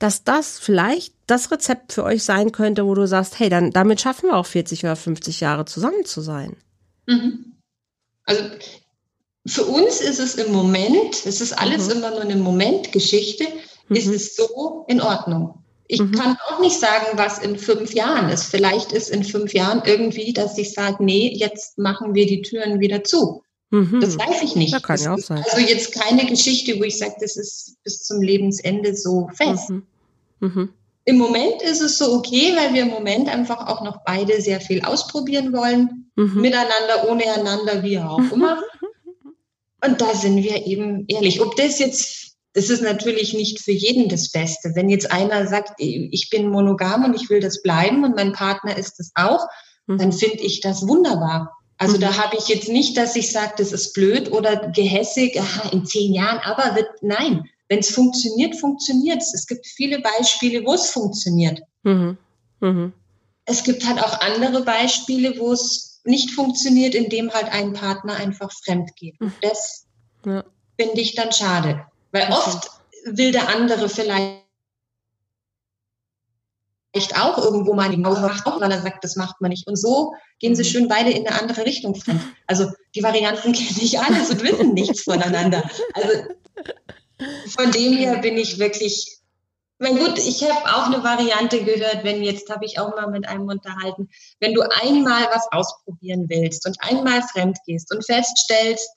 dass 0.00 0.24
das 0.24 0.58
vielleicht 0.58 1.14
das 1.26 1.52
Rezept 1.52 1.92
für 1.92 2.02
euch 2.02 2.24
sein 2.24 2.50
könnte, 2.50 2.86
wo 2.86 2.94
du 2.94 3.06
sagst, 3.06 3.38
hey, 3.38 3.48
dann 3.48 3.70
damit 3.70 4.00
schaffen 4.00 4.30
wir 4.30 4.36
auch 4.36 4.46
40 4.46 4.82
oder 4.82 4.96
50 4.96 5.40
Jahre 5.40 5.66
zusammen 5.66 6.04
zu 6.04 6.22
sein. 6.22 6.56
Mhm. 7.06 7.58
Also 8.24 8.42
für 9.46 9.64
uns 9.64 10.00
ist 10.00 10.18
es 10.18 10.34
im 10.34 10.52
Moment, 10.52 11.26
es 11.26 11.40
ist 11.40 11.52
alles 11.52 11.86
mhm. 11.86 11.92
immer 11.92 12.10
nur 12.10 12.22
eine 12.22 12.36
Momentgeschichte, 12.36 13.44
mhm. 13.88 13.96
ist 13.96 14.08
es 14.08 14.36
so 14.36 14.86
in 14.88 15.00
Ordnung. 15.00 15.62
Ich 15.86 16.00
mhm. 16.00 16.12
kann 16.12 16.36
auch 16.48 16.60
nicht 16.60 16.78
sagen, 16.78 17.06
was 17.18 17.38
in 17.38 17.58
fünf 17.58 17.92
Jahren 17.92 18.30
ist. 18.30 18.44
Vielleicht 18.44 18.92
ist 18.92 19.10
in 19.10 19.22
fünf 19.22 19.52
Jahren 19.52 19.82
irgendwie, 19.84 20.32
dass 20.32 20.56
ich 20.56 20.72
sage, 20.72 21.04
nee, 21.04 21.32
jetzt 21.34 21.78
machen 21.78 22.14
wir 22.14 22.26
die 22.26 22.42
Türen 22.42 22.80
wieder 22.80 23.04
zu. 23.04 23.42
Mhm. 23.70 24.00
Das 24.00 24.18
weiß 24.18 24.42
ich 24.42 24.56
nicht. 24.56 24.74
Das 24.74 24.82
kann 24.82 25.00
ja 25.00 25.14
auch 25.14 25.18
sein. 25.18 25.44
Also 25.44 25.58
jetzt 25.58 25.94
keine 25.94 26.26
Geschichte, 26.26 26.78
wo 26.78 26.84
ich 26.84 26.98
sage, 26.98 27.14
das 27.20 27.36
ist 27.36 27.76
bis 27.84 28.02
zum 28.02 28.20
Lebensende 28.20 28.96
so 28.96 29.28
fest. 29.34 29.70
Mhm. 29.70 29.86
Mhm. 30.40 30.72
Im 31.04 31.18
Moment 31.18 31.62
ist 31.62 31.80
es 31.80 31.98
so 31.98 32.12
okay, 32.14 32.54
weil 32.56 32.74
wir 32.74 32.82
im 32.82 32.90
Moment 32.90 33.28
einfach 33.28 33.68
auch 33.68 33.82
noch 33.82 34.04
beide 34.04 34.40
sehr 34.40 34.60
viel 34.60 34.82
ausprobieren 34.82 35.52
wollen. 35.52 36.10
Mhm. 36.16 36.40
Miteinander, 36.40 37.08
ohne 37.08 37.24
einander, 37.32 37.82
wie 37.82 37.98
auch 37.98 38.18
immer. 38.32 38.60
Und 39.84 40.00
da 40.00 40.14
sind 40.14 40.42
wir 40.42 40.66
eben 40.66 41.06
ehrlich. 41.08 41.40
Ob 41.40 41.56
das 41.56 41.78
jetzt, 41.78 42.36
das 42.52 42.68
ist 42.68 42.82
natürlich 42.82 43.32
nicht 43.34 43.60
für 43.60 43.72
jeden 43.72 44.08
das 44.08 44.30
Beste. 44.30 44.72
Wenn 44.74 44.90
jetzt 44.90 45.10
einer 45.10 45.46
sagt, 45.46 45.74
ich 45.78 46.28
bin 46.30 46.50
monogam 46.50 47.04
und 47.04 47.14
ich 47.14 47.30
will 47.30 47.40
das 47.40 47.62
bleiben 47.62 48.04
und 48.04 48.16
mein 48.16 48.32
Partner 48.32 48.76
ist 48.76 48.98
das 48.98 49.12
auch, 49.14 49.46
mhm. 49.86 49.98
dann 49.98 50.12
finde 50.12 50.42
ich 50.42 50.60
das 50.60 50.86
wunderbar. 50.86 51.56
Also 51.80 51.96
mhm. 51.96 52.02
da 52.02 52.16
habe 52.18 52.36
ich 52.36 52.46
jetzt 52.48 52.68
nicht, 52.68 52.96
dass 52.98 53.16
ich 53.16 53.32
sage, 53.32 53.54
das 53.56 53.72
ist 53.72 53.94
blöd 53.94 54.30
oder 54.30 54.68
gehässig, 54.68 55.40
aha, 55.40 55.70
in 55.70 55.86
zehn 55.86 56.12
Jahren, 56.12 56.38
aber 56.40 56.76
wird, 56.76 56.88
nein. 57.00 57.48
Wenn 57.70 57.78
es 57.78 57.90
funktioniert, 57.90 58.54
funktioniert 58.56 59.22
es. 59.22 59.32
Es 59.32 59.46
gibt 59.46 59.66
viele 59.66 60.00
Beispiele, 60.00 60.64
wo 60.66 60.74
es 60.74 60.90
funktioniert. 60.90 61.62
Mhm. 61.84 62.18
Mhm. 62.60 62.92
Es 63.46 63.64
gibt 63.64 63.88
halt 63.88 64.02
auch 64.02 64.20
andere 64.20 64.62
Beispiele, 64.62 65.38
wo 65.38 65.52
es 65.52 66.00
nicht 66.04 66.32
funktioniert, 66.32 66.94
indem 66.94 67.32
halt 67.32 67.50
ein 67.50 67.72
Partner 67.72 68.14
einfach 68.14 68.50
fremd 68.62 68.94
geht. 68.96 69.18
Und 69.18 69.28
mhm. 69.28 69.34
das 69.40 69.86
ja. 70.26 70.44
finde 70.78 71.00
ich 71.00 71.14
dann 71.14 71.32
schade. 71.32 71.86
Weil 72.12 72.28
oft 72.30 72.70
will 73.04 73.32
der 73.32 73.48
andere 73.48 73.88
vielleicht 73.88 74.39
auch 77.16 77.38
irgendwo 77.38 77.74
mal 77.74 77.90
die 77.90 77.96
Mauer 77.96 78.20
macht, 78.20 78.46
auch 78.46 78.60
weil 78.60 78.70
er 78.70 78.82
sagt, 78.82 79.04
das 79.04 79.16
macht 79.16 79.40
man 79.40 79.50
nicht. 79.50 79.66
Und 79.66 79.76
so 79.76 80.12
gehen 80.38 80.56
sie 80.56 80.62
mhm. 80.62 80.66
schön 80.66 80.88
beide 80.88 81.10
in 81.10 81.26
eine 81.26 81.40
andere 81.40 81.64
Richtung. 81.64 82.00
Also 82.46 82.70
die 82.94 83.02
Varianten 83.02 83.52
kenne 83.52 83.82
ich 83.82 83.98
alles 83.98 84.30
und 84.30 84.42
wissen 84.42 84.74
nichts 84.74 85.02
voneinander. 85.02 85.62
Also 85.94 86.08
von 87.48 87.70
dem 87.70 87.92
her 87.96 88.18
bin 88.18 88.36
ich 88.36 88.58
wirklich, 88.58 89.18
mein 89.78 89.98
gut, 89.98 90.18
ich 90.18 90.42
habe 90.42 90.64
auch 90.74 90.86
eine 90.86 91.04
Variante 91.04 91.62
gehört, 91.62 92.02
wenn 92.02 92.22
jetzt 92.22 92.50
habe 92.50 92.64
ich 92.64 92.78
auch 92.78 92.90
mal 92.96 93.08
mit 93.08 93.28
einem 93.28 93.48
unterhalten, 93.48 94.08
wenn 94.40 94.54
du 94.54 94.62
einmal 94.82 95.28
was 95.32 95.46
ausprobieren 95.52 96.26
willst 96.28 96.66
und 96.66 96.76
einmal 96.80 97.22
fremd 97.22 97.58
gehst 97.66 97.94
und 97.94 98.04
feststellst, 98.04 98.88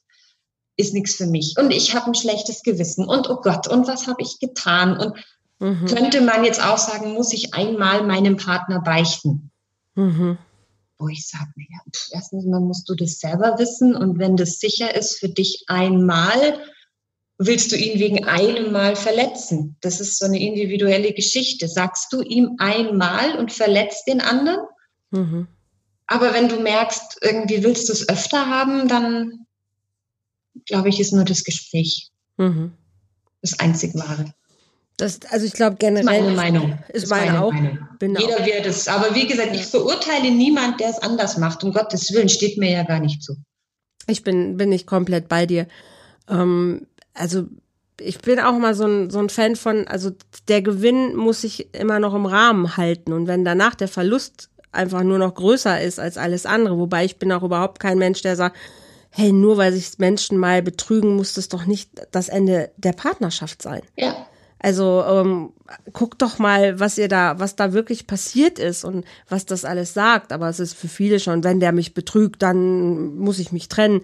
ist 0.76 0.94
nichts 0.94 1.16
für 1.16 1.28
mich 1.28 1.56
und 1.60 1.72
ich 1.72 1.94
habe 1.94 2.08
ein 2.08 2.16
schlechtes 2.16 2.64
Gewissen 2.64 3.06
und 3.06 3.30
oh 3.30 3.38
Gott, 3.42 3.68
und 3.68 3.88
was 3.88 4.08
habe 4.08 4.24
ich 4.24 4.40
getan? 4.40 4.98
Und 4.98 5.16
mhm. 5.60 5.86
könnte 5.86 6.22
man 6.22 6.44
jetzt 6.44 6.64
auch 6.64 6.78
sagen, 6.78 7.14
muss 7.14 7.34
ich 7.34 7.54
einmal 7.54 8.04
meinem 8.04 8.38
Partner 8.38 8.82
beichten? 8.82 9.52
Mhm. 9.96 10.38
Wo 10.98 11.08
ich 11.08 11.28
sage, 11.28 11.52
naja, 11.56 11.82
erstens 12.12 12.46
mal 12.46 12.60
musst 12.60 12.88
du 12.90 12.96
das 12.96 13.20
selber 13.20 13.58
wissen 13.58 13.96
und 13.96 14.20
wenn 14.20 14.38
das 14.38 14.60
sicher 14.60 14.96
ist 14.96 15.20
für 15.20 15.30
dich 15.30 15.66
einmal, 15.68 16.60
willst 17.38 17.72
du 17.72 17.76
ihn 17.76 18.00
wegen 18.00 18.26
einem 18.26 18.72
Mal 18.72 18.96
verletzen? 18.96 19.76
Das 19.82 20.00
ist 20.00 20.18
so 20.18 20.26
eine 20.26 20.40
individuelle 20.40 21.14
Geschichte. 21.14 21.68
Sagst 21.68 22.14
du 22.14 22.22
ihm 22.22 22.56
einmal 22.60 23.38
und 23.38 23.52
verletzt 23.52 24.08
den 24.08 24.22
anderen? 24.22 24.60
Mhm. 25.12 25.48
Aber 26.08 26.34
wenn 26.34 26.48
du 26.48 26.60
merkst, 26.60 27.18
irgendwie 27.22 27.64
willst 27.64 27.90
du 27.90 27.94
es 27.94 28.08
öfter 28.08 28.48
haben, 28.48 28.88
dann 28.88 29.44
glaube 30.66 30.90
ich, 30.90 31.00
ist 31.00 31.14
nur 31.14 31.26
das 31.26 31.44
Gespräch 31.44 32.12
mhm. 32.38 32.74
das 33.42 33.60
einzig 33.60 33.96
wahre. 33.96 34.34
Das, 35.04 35.20
also 35.32 35.46
ich 35.46 35.52
glaube 35.52 35.76
generell. 35.78 36.06
Meine 36.06 36.32
Meinung. 36.34 36.80
Ist, 36.88 37.10
meine, 37.10 37.34
meine, 37.34 37.44
auch. 37.44 37.52
Meinung. 37.52 37.78
Bin 38.00 38.16
Jeder 38.16 38.38
auch. 38.38 38.46
wird 38.46 38.66
es. 38.66 38.88
Aber 38.88 39.14
wie 39.14 39.28
gesagt, 39.28 39.54
ich 39.54 39.66
verurteile 39.66 40.32
niemand, 40.32 40.80
der 40.80 40.92
es 40.92 41.00
anders 41.00 41.38
macht. 41.38 41.62
Um 41.66 41.74
Gottes 41.74 42.14
Willen 42.14 42.30
steht 42.30 42.58
mir 42.58 42.72
ja 42.72 42.84
gar 42.84 43.02
nicht 43.02 43.22
zu. 43.22 43.36
Ich 44.08 44.24
bin, 44.24 44.56
bin 44.56 44.70
nicht 44.70 44.88
komplett 44.88 45.28
bei 45.28 45.46
dir. 45.46 45.68
Ähm, 46.30 46.88
also 47.14 47.48
ich 48.00 48.20
bin 48.20 48.40
auch 48.40 48.58
mal 48.58 48.76
so 48.76 48.86
ein, 48.86 49.10
so 49.10 49.20
ein 49.20 49.28
Fan 49.28 49.58
von, 49.58 49.90
also 49.90 50.12
der 50.48 50.62
Gewinn 50.62 51.18
muss 51.18 51.42
sich 51.42 51.76
immer 51.76 52.00
noch 52.00 52.14
im 52.14 52.26
Rahmen 52.26 52.78
halten. 52.78 53.12
Und 53.12 53.28
wenn 53.28 53.44
danach 53.44 53.76
der 53.76 53.90
Verlust 53.90 54.52
einfach 54.72 55.04
nur 55.04 55.18
noch 55.18 55.36
größer 55.36 55.82
ist 55.82 56.00
als 56.00 56.18
alles 56.18 56.46
andere, 56.46 56.78
wobei 56.78 57.04
ich 57.04 57.18
bin 57.18 57.34
auch 57.34 57.44
überhaupt 57.44 57.82
kein 57.82 57.98
Mensch, 57.98 58.22
der 58.22 58.38
sagt, 58.38 58.56
hey, 59.10 59.34
nur 59.34 59.58
weil 59.58 59.74
sich 59.74 60.00
Menschen 60.00 60.38
mal 60.38 60.64
betrügen, 60.64 61.18
muss 61.18 61.34
das 61.34 61.50
doch 61.50 61.66
nicht 61.66 61.90
das 62.12 62.30
Ende 62.30 62.72
der 62.78 62.94
Partnerschaft 62.94 63.62
sein. 63.62 63.82
Ja. 63.98 64.28
Also 64.64 65.04
ähm, 65.06 65.52
guckt 65.92 66.22
doch 66.22 66.40
mal, 66.40 66.80
was 66.80 66.98
ihr 66.98 67.10
da, 67.10 67.38
was 67.38 67.58
da 67.58 67.74
wirklich 67.74 68.08
passiert 68.08 68.60
ist 68.60 68.86
und 68.86 69.04
was 69.28 69.46
das 69.46 69.66
alles 69.66 69.94
sagt. 69.94 70.32
Aber 70.32 70.48
es 70.48 70.62
ist 70.62 70.74
für 70.74 70.88
viele 70.88 71.20
schon, 71.20 71.44
wenn 71.44 71.60
der 71.60 71.74
mich 71.74 71.94
betrügt, 71.94 72.42
dann 72.42 73.18
muss 73.18 73.40
ich 73.40 73.52
mich 73.52 73.68
trennen. 73.68 74.02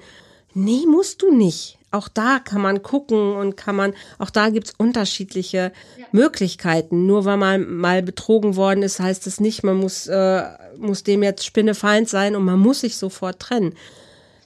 Nee, 0.53 0.81
musst 0.85 1.21
du 1.21 1.33
nicht. 1.33 1.77
Auch 1.91 2.09
da 2.09 2.39
kann 2.39 2.61
man 2.61 2.83
gucken 2.83 3.37
und 3.37 3.55
kann 3.55 3.77
man, 3.77 3.93
auch 4.17 4.29
da 4.29 4.49
gibt's 4.49 4.73
unterschiedliche 4.77 5.71
ja. 5.97 6.05
Möglichkeiten. 6.11 7.05
Nur 7.05 7.23
weil 7.23 7.37
man 7.37 7.77
mal 7.77 8.03
betrogen 8.03 8.57
worden 8.57 8.83
ist, 8.83 8.99
heißt 8.99 9.27
es 9.27 9.39
nicht, 9.39 9.63
man 9.63 9.77
muss, 9.77 10.07
äh, 10.07 10.43
muss 10.77 11.03
dem 11.03 11.23
jetzt 11.23 11.45
Spinnefeind 11.45 12.09
sein 12.09 12.35
und 12.35 12.43
man 12.43 12.59
muss 12.59 12.81
sich 12.81 12.97
sofort 12.97 13.39
trennen. 13.39 13.75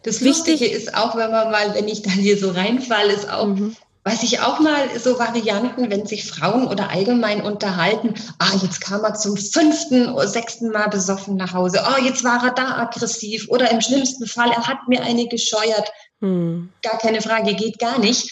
Das 0.04 0.22
Wichtige 0.22 0.68
ist 0.68 0.94
auch, 0.94 1.16
wenn 1.16 1.32
man 1.32 1.50
mal, 1.50 1.74
wenn 1.74 1.88
ich 1.88 2.04
dann 2.04 2.14
hier 2.14 2.38
so 2.38 2.52
reinfalle, 2.52 3.14
ist 3.14 3.30
auch, 3.32 3.48
mhm. 3.48 3.76
Weiß 4.04 4.24
ich 4.24 4.42
auch 4.42 4.60
mal 4.60 5.00
so 5.00 5.18
Varianten, 5.18 5.90
wenn 5.90 6.06
sich 6.06 6.26
Frauen 6.26 6.68
oder 6.68 6.90
allgemein 6.90 7.42
unterhalten, 7.42 8.14
ah, 8.40 8.54
jetzt 8.62 8.82
kam 8.82 9.04
er 9.04 9.14
zum 9.14 9.38
fünften 9.38 10.10
oder 10.10 10.28
sechsten 10.28 10.70
Mal 10.70 10.90
besoffen 10.90 11.36
nach 11.36 11.54
Hause, 11.54 11.84
oh, 11.88 12.04
jetzt 12.04 12.24
war 12.24 12.44
er 12.44 12.54
da 12.54 12.78
aggressiv 12.78 13.48
oder 13.50 13.72
im 13.72 13.82
schlimmsten 13.82 14.28
Fall, 14.28 14.52
er 14.52 14.68
hat 14.68 14.88
mir 14.88 15.02
eine 15.02 15.28
gescheuert. 15.28 15.90
Mhm. 16.20 16.70
Gar 16.82 16.98
keine 16.98 17.22
Frage, 17.22 17.56
geht 17.56 17.80
gar 17.80 18.00
nicht. 18.00 18.32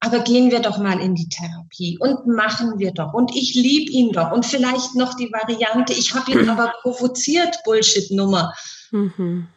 Aber 0.00 0.20
gehen 0.20 0.52
wir 0.52 0.60
doch 0.60 0.78
mal 0.78 1.00
in 1.00 1.16
die 1.16 1.28
Therapie 1.28 1.98
und 1.98 2.28
machen 2.28 2.78
wir 2.78 2.92
doch. 2.92 3.14
Und 3.14 3.34
ich 3.34 3.54
liebe 3.56 3.90
ihn 3.90 4.12
doch. 4.12 4.30
Und 4.30 4.46
vielleicht 4.46 4.94
noch 4.94 5.14
die 5.14 5.32
Variante, 5.32 5.92
ich 5.92 6.14
habe 6.14 6.30
ihn 6.30 6.48
aber 6.50 6.72
provoziert, 6.82 7.58
Bullshit-Nummer. 7.64 8.54
Mhm. 8.92 9.48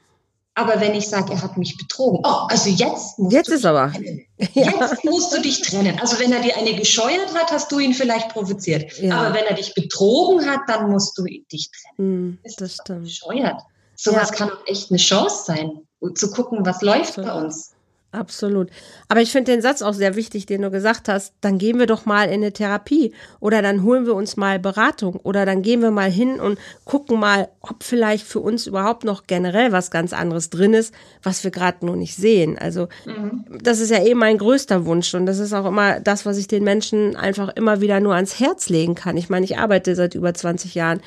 Aber 0.54 0.82
wenn 0.82 0.94
ich 0.94 1.08
sage, 1.08 1.32
er 1.32 1.42
hat 1.42 1.58
mich 1.58 1.78
betrogen, 1.78 2.20
oh, 2.24 2.48
also 2.50 2.70
jetzt 2.70 3.18
musst 3.18 3.34
jetzt 3.34 3.50
du 3.50 3.54
ist 3.54 3.66
aber. 3.66 3.92
trennen. 3.92 4.26
Jetzt 4.54 5.06
musst 5.06 5.32
du 5.32 5.40
dich 5.40 5.62
trennen. 5.62 6.00
Also 6.00 6.20
wenn 6.20 6.34
er 6.34 6.42
dir 6.42 6.58
eine 6.58 6.76
gescheuert 6.76 7.34
hat, 7.36 7.52
hast 7.52 7.72
du 7.72 7.78
ihn 7.78 7.94
vielleicht 7.94 8.30
provoziert. 8.30 8.98
Ja. 8.98 9.16
Aber 9.16 9.36
wenn 9.36 9.46
er 9.46 9.54
dich 9.54 9.76
betrogen 9.76 10.50
hat, 10.50 10.62
dann 10.68 10.90
musst 10.90 11.16
du 11.18 11.24
dich 11.24 11.70
trennen. 11.70 12.32
Mm, 12.32 12.40
das, 12.44 12.56
das 12.56 12.74
stimmt. 12.82 13.04
Bescheuert. 13.04 13.62
Sowas 13.96 14.30
ja. 14.32 14.36
kann 14.36 14.52
auch 14.52 14.66
echt 14.66 14.90
eine 14.90 14.98
Chance 14.98 15.44
sein, 15.46 15.72
zu 16.16 16.32
gucken, 16.32 16.66
was 16.66 16.82
läuft 16.82 17.18
bei 17.18 17.32
uns. 17.32 17.74
Absolut. 18.14 18.70
Aber 19.08 19.22
ich 19.22 19.32
finde 19.32 19.54
den 19.54 19.62
Satz 19.62 19.82
auch 19.82 19.94
sehr 19.94 20.18
wichtig, 20.18 20.46
den 20.46 20.64
du 20.64 20.70
gesagt 20.70 21.08
hast. 21.08 21.34
Dann 21.40 21.58
gehen 21.58 21.80
wir 21.80 21.86
doch 21.86 22.06
mal 22.06 22.26
in 22.26 22.34
eine 22.34 22.52
Therapie 22.52 23.14
oder 23.40 23.62
dann 23.62 23.84
holen 23.84 24.06
wir 24.06 24.16
uns 24.16 24.36
mal 24.36 24.60
Beratung 24.60 25.16
oder 25.16 25.46
dann 25.46 25.62
gehen 25.62 25.82
wir 25.82 25.92
mal 25.92 26.12
hin 26.12 26.42
und 26.42 26.60
gucken 26.84 27.22
mal, 27.22 27.48
ob 27.62 27.84
vielleicht 27.84 28.28
für 28.28 28.42
uns 28.42 28.68
überhaupt 28.68 29.06
noch 29.06 29.28
generell 29.28 29.72
was 29.72 29.92
ganz 29.92 30.12
anderes 30.12 30.50
drin 30.50 30.74
ist, 30.74 30.94
was 31.24 31.46
wir 31.46 31.52
gerade 31.52 31.86
nur 31.86 31.96
nicht 31.96 32.16
sehen. 32.16 32.58
Also 32.58 32.90
mhm. 33.06 33.46
das 33.62 33.80
ist 33.80 33.92
ja 33.92 34.04
eh 34.04 34.14
mein 34.14 34.38
größter 34.38 34.86
Wunsch 34.86 35.14
und 35.14 35.26
das 35.26 35.40
ist 35.40 35.54
auch 35.54 35.66
immer 35.66 36.02
das, 36.02 36.26
was 36.26 36.38
ich 36.38 36.50
den 36.50 36.66
Menschen 36.66 37.16
einfach 37.16 37.48
immer 37.56 37.80
wieder 37.80 38.02
nur 38.02 38.16
ans 38.16 38.42
Herz 38.42 38.68
legen 38.68 38.94
kann. 38.94 39.16
Ich 39.16 39.30
meine, 39.30 39.46
ich 39.46 39.58
arbeite 39.58 39.96
seit 39.96 40.16
über 40.16 40.34
20 40.34 40.76
Jahren 40.76 41.00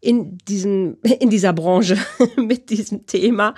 in 0.00 0.36
diesem, 0.46 0.98
in 1.20 1.30
dieser 1.30 1.54
Branche 1.54 1.96
mit 2.36 2.68
diesem 2.68 3.06
Thema 3.06 3.54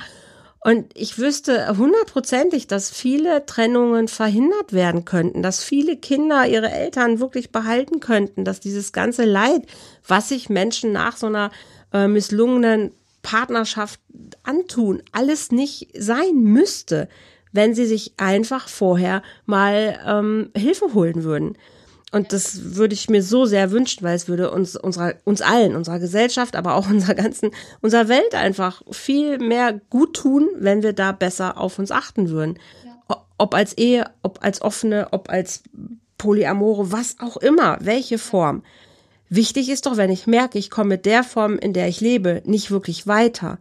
und 0.64 0.92
ich 0.94 1.18
wüsste 1.18 1.76
hundertprozentig, 1.76 2.68
dass 2.68 2.90
viele 2.90 3.44
Trennungen 3.46 4.06
verhindert 4.06 4.72
werden 4.72 5.04
könnten, 5.04 5.42
dass 5.42 5.64
viele 5.64 5.96
Kinder 5.96 6.46
ihre 6.46 6.70
Eltern 6.70 7.18
wirklich 7.18 7.50
behalten 7.50 7.98
könnten, 7.98 8.44
dass 8.44 8.60
dieses 8.60 8.92
ganze 8.92 9.24
Leid, 9.24 9.66
was 10.06 10.28
sich 10.28 10.48
Menschen 10.48 10.92
nach 10.92 11.16
so 11.16 11.26
einer 11.26 11.50
äh, 11.92 12.06
misslungenen 12.06 12.92
Partnerschaft 13.22 13.98
antun, 14.44 15.02
alles 15.10 15.50
nicht 15.50 15.88
sein 15.98 16.36
müsste, 16.36 17.08
wenn 17.50 17.74
sie 17.74 17.86
sich 17.86 18.14
einfach 18.16 18.68
vorher 18.68 19.22
mal 19.46 19.98
ähm, 20.06 20.50
Hilfe 20.56 20.94
holen 20.94 21.24
würden. 21.24 21.58
Und 22.12 22.34
das 22.34 22.76
würde 22.76 22.92
ich 22.92 23.08
mir 23.08 23.22
so 23.22 23.46
sehr 23.46 23.70
wünschen, 23.70 24.02
weil 24.02 24.14
es 24.14 24.28
würde 24.28 24.50
uns, 24.50 24.76
unserer, 24.76 25.14
uns 25.24 25.40
allen, 25.40 25.74
unserer 25.74 25.98
Gesellschaft, 25.98 26.54
aber 26.54 26.74
auch 26.74 26.88
unserer 26.90 27.14
ganzen, 27.14 27.50
unserer 27.80 28.08
Welt 28.08 28.34
einfach 28.34 28.82
viel 28.90 29.38
mehr 29.38 29.80
gut 29.90 30.14
tun, 30.14 30.48
wenn 30.58 30.82
wir 30.82 30.92
da 30.92 31.12
besser 31.12 31.58
auf 31.58 31.78
uns 31.78 31.90
achten 31.90 32.28
würden. 32.28 32.58
Ja. 32.84 33.24
Ob 33.38 33.54
als 33.54 33.76
Ehe, 33.76 34.04
ob 34.22 34.44
als 34.44 34.60
offene, 34.60 35.08
ob 35.10 35.30
als 35.30 35.62
Polyamore, 36.18 36.92
was 36.92 37.16
auch 37.18 37.38
immer, 37.38 37.78
welche 37.80 38.18
Form. 38.18 38.62
Wichtig 39.28 39.70
ist 39.70 39.86
doch, 39.86 39.96
wenn 39.96 40.10
ich 40.10 40.26
merke, 40.26 40.58
ich 40.58 40.70
komme 40.70 40.90
mit 40.90 41.06
der 41.06 41.24
Form, 41.24 41.58
in 41.58 41.72
der 41.72 41.88
ich 41.88 42.02
lebe, 42.02 42.42
nicht 42.44 42.70
wirklich 42.70 43.06
weiter, 43.06 43.58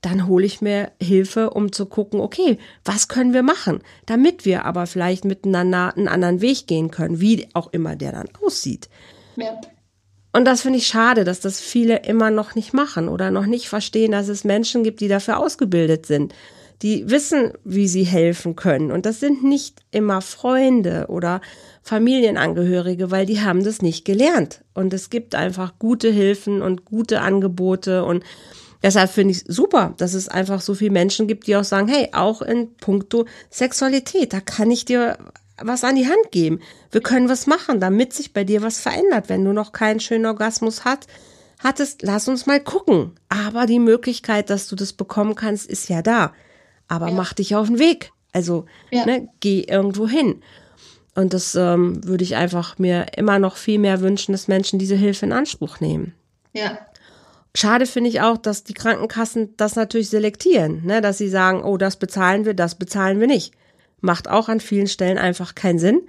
dann 0.00 0.28
hole 0.28 0.46
ich 0.46 0.60
mir 0.60 0.92
Hilfe, 1.02 1.50
um 1.50 1.72
zu 1.72 1.86
gucken, 1.86 2.20
okay, 2.20 2.58
was 2.84 3.08
können 3.08 3.32
wir 3.32 3.42
machen, 3.42 3.80
damit 4.06 4.44
wir 4.44 4.64
aber 4.64 4.86
vielleicht 4.86 5.24
miteinander 5.24 5.96
einen 5.96 6.08
anderen 6.08 6.40
Weg 6.40 6.66
gehen 6.66 6.90
können, 6.90 7.20
wie 7.20 7.48
auch 7.54 7.72
immer 7.72 7.96
der 7.96 8.12
dann 8.12 8.28
aussieht. 8.40 8.88
Ja. 9.36 9.60
Und 10.32 10.44
das 10.44 10.60
finde 10.60 10.78
ich 10.78 10.86
schade, 10.86 11.24
dass 11.24 11.40
das 11.40 11.60
viele 11.60 12.04
immer 12.04 12.30
noch 12.30 12.54
nicht 12.54 12.72
machen 12.72 13.08
oder 13.08 13.30
noch 13.30 13.46
nicht 13.46 13.68
verstehen, 13.68 14.12
dass 14.12 14.28
es 14.28 14.44
Menschen 14.44 14.84
gibt, 14.84 15.00
die 15.00 15.08
dafür 15.08 15.38
ausgebildet 15.38 16.06
sind, 16.06 16.34
die 16.82 17.10
wissen, 17.10 17.52
wie 17.64 17.88
sie 17.88 18.04
helfen 18.04 18.54
können. 18.54 18.92
Und 18.92 19.04
das 19.04 19.18
sind 19.18 19.42
nicht 19.42 19.80
immer 19.90 20.20
Freunde 20.20 21.06
oder 21.08 21.40
Familienangehörige, 21.82 23.10
weil 23.10 23.26
die 23.26 23.40
haben 23.40 23.64
das 23.64 23.82
nicht 23.82 24.04
gelernt. 24.04 24.62
Und 24.74 24.92
es 24.92 25.10
gibt 25.10 25.34
einfach 25.34 25.78
gute 25.78 26.10
Hilfen 26.10 26.62
und 26.62 26.84
gute 26.84 27.20
Angebote 27.20 28.04
und 28.04 28.22
Deshalb 28.82 29.10
finde 29.10 29.32
ich 29.32 29.44
super, 29.46 29.94
dass 29.96 30.14
es 30.14 30.28
einfach 30.28 30.60
so 30.60 30.74
viele 30.74 30.92
Menschen 30.92 31.26
gibt, 31.26 31.46
die 31.46 31.56
auch 31.56 31.64
sagen, 31.64 31.88
hey, 31.88 32.10
auch 32.12 32.42
in 32.42 32.74
puncto 32.76 33.26
Sexualität, 33.50 34.32
da 34.32 34.40
kann 34.40 34.70
ich 34.70 34.84
dir 34.84 35.18
was 35.60 35.82
an 35.82 35.96
die 35.96 36.06
Hand 36.06 36.30
geben. 36.30 36.60
Wir 36.92 37.00
können 37.00 37.28
was 37.28 37.46
machen, 37.46 37.80
damit 37.80 38.12
sich 38.12 38.32
bei 38.32 38.44
dir 38.44 38.62
was 38.62 38.80
verändert. 38.80 39.28
Wenn 39.28 39.44
du 39.44 39.52
noch 39.52 39.72
keinen 39.72 39.98
schönen 39.98 40.26
Orgasmus 40.26 40.84
hat, 40.84 41.06
hattest, 41.58 42.02
lass 42.02 42.28
uns 42.28 42.46
mal 42.46 42.60
gucken. 42.60 43.12
Aber 43.28 43.66
die 43.66 43.80
Möglichkeit, 43.80 44.50
dass 44.50 44.68
du 44.68 44.76
das 44.76 44.92
bekommen 44.92 45.34
kannst, 45.34 45.68
ist 45.68 45.88
ja 45.88 46.02
da. 46.02 46.32
Aber 46.86 47.08
ja. 47.08 47.14
mach 47.14 47.32
dich 47.32 47.56
auf 47.56 47.66
den 47.66 47.80
Weg. 47.80 48.12
Also 48.32 48.66
ja. 48.90 49.04
ne, 49.04 49.28
geh 49.40 49.62
irgendwo 49.62 50.06
hin. 50.06 50.42
Und 51.14 51.34
das 51.34 51.56
ähm, 51.56 52.04
würde 52.04 52.22
ich 52.22 52.36
einfach 52.36 52.78
mir 52.78 53.06
immer 53.16 53.40
noch 53.40 53.56
viel 53.56 53.80
mehr 53.80 54.00
wünschen, 54.00 54.32
dass 54.32 54.46
Menschen 54.46 54.78
diese 54.78 54.94
Hilfe 54.94 55.26
in 55.26 55.32
Anspruch 55.32 55.80
nehmen. 55.80 56.14
Ja, 56.52 56.78
Schade 57.58 57.86
finde 57.86 58.08
ich 58.08 58.20
auch, 58.20 58.36
dass 58.36 58.62
die 58.62 58.72
Krankenkassen 58.72 59.54
das 59.56 59.74
natürlich 59.74 60.10
selektieren, 60.10 60.86
ne? 60.86 61.00
dass 61.00 61.18
sie 61.18 61.28
sagen, 61.28 61.64
oh, 61.64 61.76
das 61.76 61.96
bezahlen 61.96 62.44
wir, 62.44 62.54
das 62.54 62.76
bezahlen 62.76 63.18
wir 63.18 63.26
nicht. 63.26 63.52
macht 64.00 64.30
auch 64.30 64.48
an 64.48 64.60
vielen 64.60 64.86
Stellen 64.86 65.18
einfach 65.18 65.56
keinen 65.56 65.80
Sinn, 65.80 66.02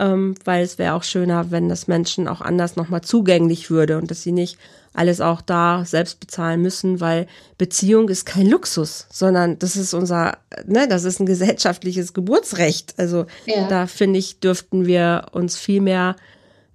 ähm, 0.00 0.34
weil 0.44 0.64
es 0.64 0.76
wäre 0.76 0.94
auch 0.94 1.04
schöner, 1.04 1.52
wenn 1.52 1.68
das 1.68 1.86
Menschen 1.86 2.26
auch 2.26 2.40
anders 2.40 2.74
nochmal 2.74 3.02
zugänglich 3.02 3.70
würde 3.70 3.96
und 3.96 4.10
dass 4.10 4.24
sie 4.24 4.32
nicht 4.32 4.58
alles 4.92 5.20
auch 5.20 5.40
da 5.40 5.84
selbst 5.84 6.18
bezahlen 6.18 6.62
müssen, 6.62 7.00
weil 7.00 7.28
Beziehung 7.58 8.08
ist 8.08 8.26
kein 8.26 8.48
Luxus, 8.48 9.06
sondern 9.08 9.56
das 9.60 9.76
ist 9.76 9.94
unser, 9.94 10.38
ne, 10.66 10.88
das 10.88 11.04
ist 11.04 11.20
ein 11.20 11.26
gesellschaftliches 11.26 12.12
Geburtsrecht. 12.12 12.94
Also 12.96 13.26
ja. 13.46 13.68
da 13.68 13.86
finde 13.86 14.18
ich, 14.18 14.40
dürften 14.40 14.84
wir 14.84 15.26
uns 15.30 15.56
viel 15.56 15.80
mehr 15.80 16.16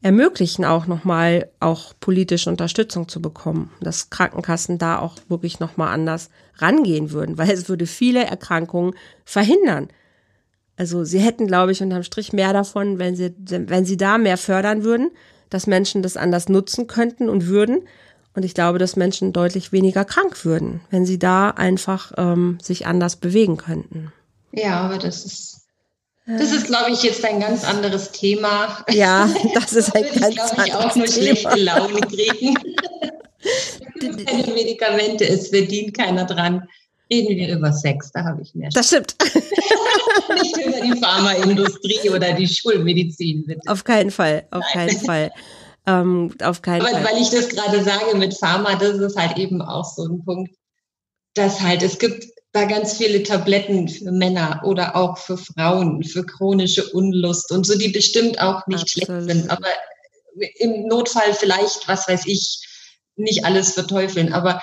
ermöglichen, 0.04 0.66
auch 0.66 0.86
nochmal 0.86 1.49
auch 1.62 1.93
politische 1.99 2.49
Unterstützung 2.49 3.08
zu 3.08 3.22
bekommen, 3.22 3.72
dass 3.80 4.10
Krankenkassen 4.10 4.78
da 4.78 4.99
auch 4.99 5.16
wirklich 5.30 5.62
nochmal 5.62 5.93
anders 5.93 6.30
rangehen 6.58 7.12
würden, 7.12 7.38
weil 7.38 7.49
es 7.49 7.70
würde 7.70 7.88
viele 7.88 8.26
Erkrankungen 8.26 8.93
verhindern. 9.24 9.88
Also 10.76 11.06
sie 11.06 11.20
hätten, 11.20 11.47
glaube 11.47 11.72
ich, 11.72 11.82
unterm 11.82 12.04
Strich 12.04 12.34
mehr 12.34 12.51
davon, 12.51 12.99
wenn 12.99 13.16
sie, 13.16 13.34
wenn 13.38 13.86
sie 13.86 13.95
da 13.95 14.18
mehr 14.18 14.38
fördern 14.38 14.84
würden, 14.84 15.10
dass 15.49 15.68
Menschen 15.68 16.01
das 16.04 16.18
anders 16.18 16.49
nutzen 16.49 16.88
könnten 16.88 17.30
und 17.30 17.47
würden. 17.47 17.88
Und 18.36 18.43
ich 18.43 18.54
glaube, 18.54 18.80
dass 18.80 18.97
Menschen 18.97 19.32
deutlich 19.32 19.72
weniger 19.72 20.04
krank 20.04 20.43
würden, 20.43 20.82
wenn 20.89 21.06
sie 21.06 21.20
da 21.20 21.51
einfach 21.51 22.12
ähm, 22.18 22.58
sich 22.62 22.88
anders 22.88 23.16
bewegen 23.16 23.56
könnten. 23.56 24.12
Ja, 24.51 24.82
aber 24.82 24.97
das 24.97 25.24
ist 25.24 25.62
das 26.26 26.53
ist, 26.53 26.67
glaube 26.67 26.91
ich, 26.91 27.03
jetzt 27.03 27.24
ein 27.26 27.39
ganz 27.39 27.65
anderes 27.65 28.11
Thema. 28.11 28.86
Ja, 28.89 29.30
das 29.53 29.74
ist 29.74 29.95
ein 29.95 30.03
ganz 30.03 30.21
anderes 30.21 30.51
Thema. 30.51 30.65
ich, 30.65 30.74
auch 30.74 30.95
nur 30.95 31.07
schlechte 31.07 31.55
Laune 31.55 31.99
kriegen. 32.01 32.55
keine 34.26 34.53
Medikamente, 34.53 35.28
es 35.28 35.49
verdient 35.49 35.95
keiner 35.95 36.26
dran. 36.26 36.67
Reden 37.11 37.36
wir 37.36 37.55
über 37.55 37.74
Sex, 37.74 38.11
da 38.11 38.24
habe 38.24 38.41
ich 38.41 38.55
mehr. 38.55 38.69
Das 38.74 38.88
stimmt. 38.88 39.15
Nicht 40.41 40.57
über 40.57 40.82
die 40.82 40.99
Pharmaindustrie 40.99 42.09
oder 42.09 42.32
die 42.34 42.47
Schulmedizin, 42.47 43.43
bitte. 43.45 43.59
Auf 43.67 43.84
keinen 43.84 44.09
Fall, 44.09 44.47
auf 44.51 44.63
Nein. 44.74 44.88
keinen 44.88 44.99
Fall. 44.99 45.32
Ähm, 45.86 46.34
auf 46.41 46.61
keinen 46.61 46.82
Aber 46.82 46.91
Fall. 46.91 47.03
weil 47.03 47.21
ich 47.21 47.30
das 47.30 47.49
gerade 47.49 47.84
sage 47.84 48.15
mit 48.15 48.38
Pharma, 48.38 48.76
das 48.76 48.97
ist 48.97 49.17
halt 49.17 49.38
eben 49.38 49.61
auch 49.61 49.84
so 49.84 50.05
ein 50.05 50.24
Punkt, 50.24 50.55
dass 51.34 51.59
halt 51.59 51.84
es 51.84 51.99
gibt 51.99 52.26
da 52.54 52.66
ganz 52.66 52.97
viele 52.97 53.24
Tabletten 53.24 53.89
für 53.89 54.12
Männer 54.12 54.62
oder 54.64 54.95
auch 54.95 55.18
für 55.18 55.38
Frauen, 55.38 56.04
für 56.04 56.24
chronische 56.24 56.88
Unlust 56.91 57.51
und 57.51 57.66
so, 57.66 57.78
die 57.78 57.89
bestimmt 57.89 58.39
auch 58.39 58.66
nicht 58.68 58.84
Absolut. 58.84 59.24
schlecht 59.24 59.30
sind. 59.30 59.49
Aber 59.49 59.68
im 60.60 60.88
Notfall 60.88 61.34
vielleicht, 61.34 61.88
was 61.88 62.08
weiß 62.08 62.28
ich, 62.28 62.64
nicht 63.16 63.43
alles 63.43 63.74
verteufeln. 63.74 64.34
Aber 64.34 64.62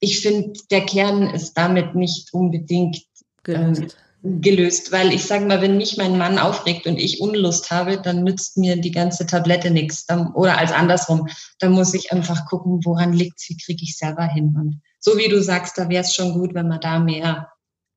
ich 0.00 0.20
finde, 0.20 0.60
der 0.70 0.84
Kern 0.84 1.34
ist 1.34 1.54
damit 1.54 1.94
nicht 1.94 2.32
unbedingt 2.34 3.02
gelöst. 3.42 3.80
Ähm, 3.80 3.88
gelöst. 4.22 4.92
Weil 4.92 5.12
ich 5.12 5.24
sage 5.24 5.46
mal, 5.46 5.60
wenn 5.60 5.76
mich 5.76 5.96
mein 5.96 6.18
Mann 6.18 6.38
aufregt 6.38 6.86
und 6.86 6.98
ich 6.98 7.20
Unlust 7.20 7.70
habe, 7.70 8.00
dann 8.00 8.24
nützt 8.24 8.56
mir 8.56 8.76
die 8.76 8.90
ganze 8.90 9.26
Tablette 9.26 9.70
nichts. 9.70 10.06
Oder 10.34 10.58
als 10.58 10.72
andersrum, 10.72 11.28
dann 11.58 11.72
muss 11.72 11.94
ich 11.94 12.12
einfach 12.12 12.46
gucken, 12.46 12.80
woran 12.84 13.12
liegt 13.12 13.40
wie 13.48 13.56
kriege 13.56 13.82
ich 13.82 13.96
selber 13.96 14.24
hin. 14.24 14.54
Und 14.58 14.80
so 14.98 15.16
wie 15.16 15.28
du 15.28 15.42
sagst, 15.42 15.78
da 15.78 15.88
wäre 15.88 16.02
es 16.02 16.14
schon 16.14 16.32
gut, 16.32 16.54
wenn 16.54 16.68
man 16.68 16.80
da 16.80 16.98
mehr 16.98 17.52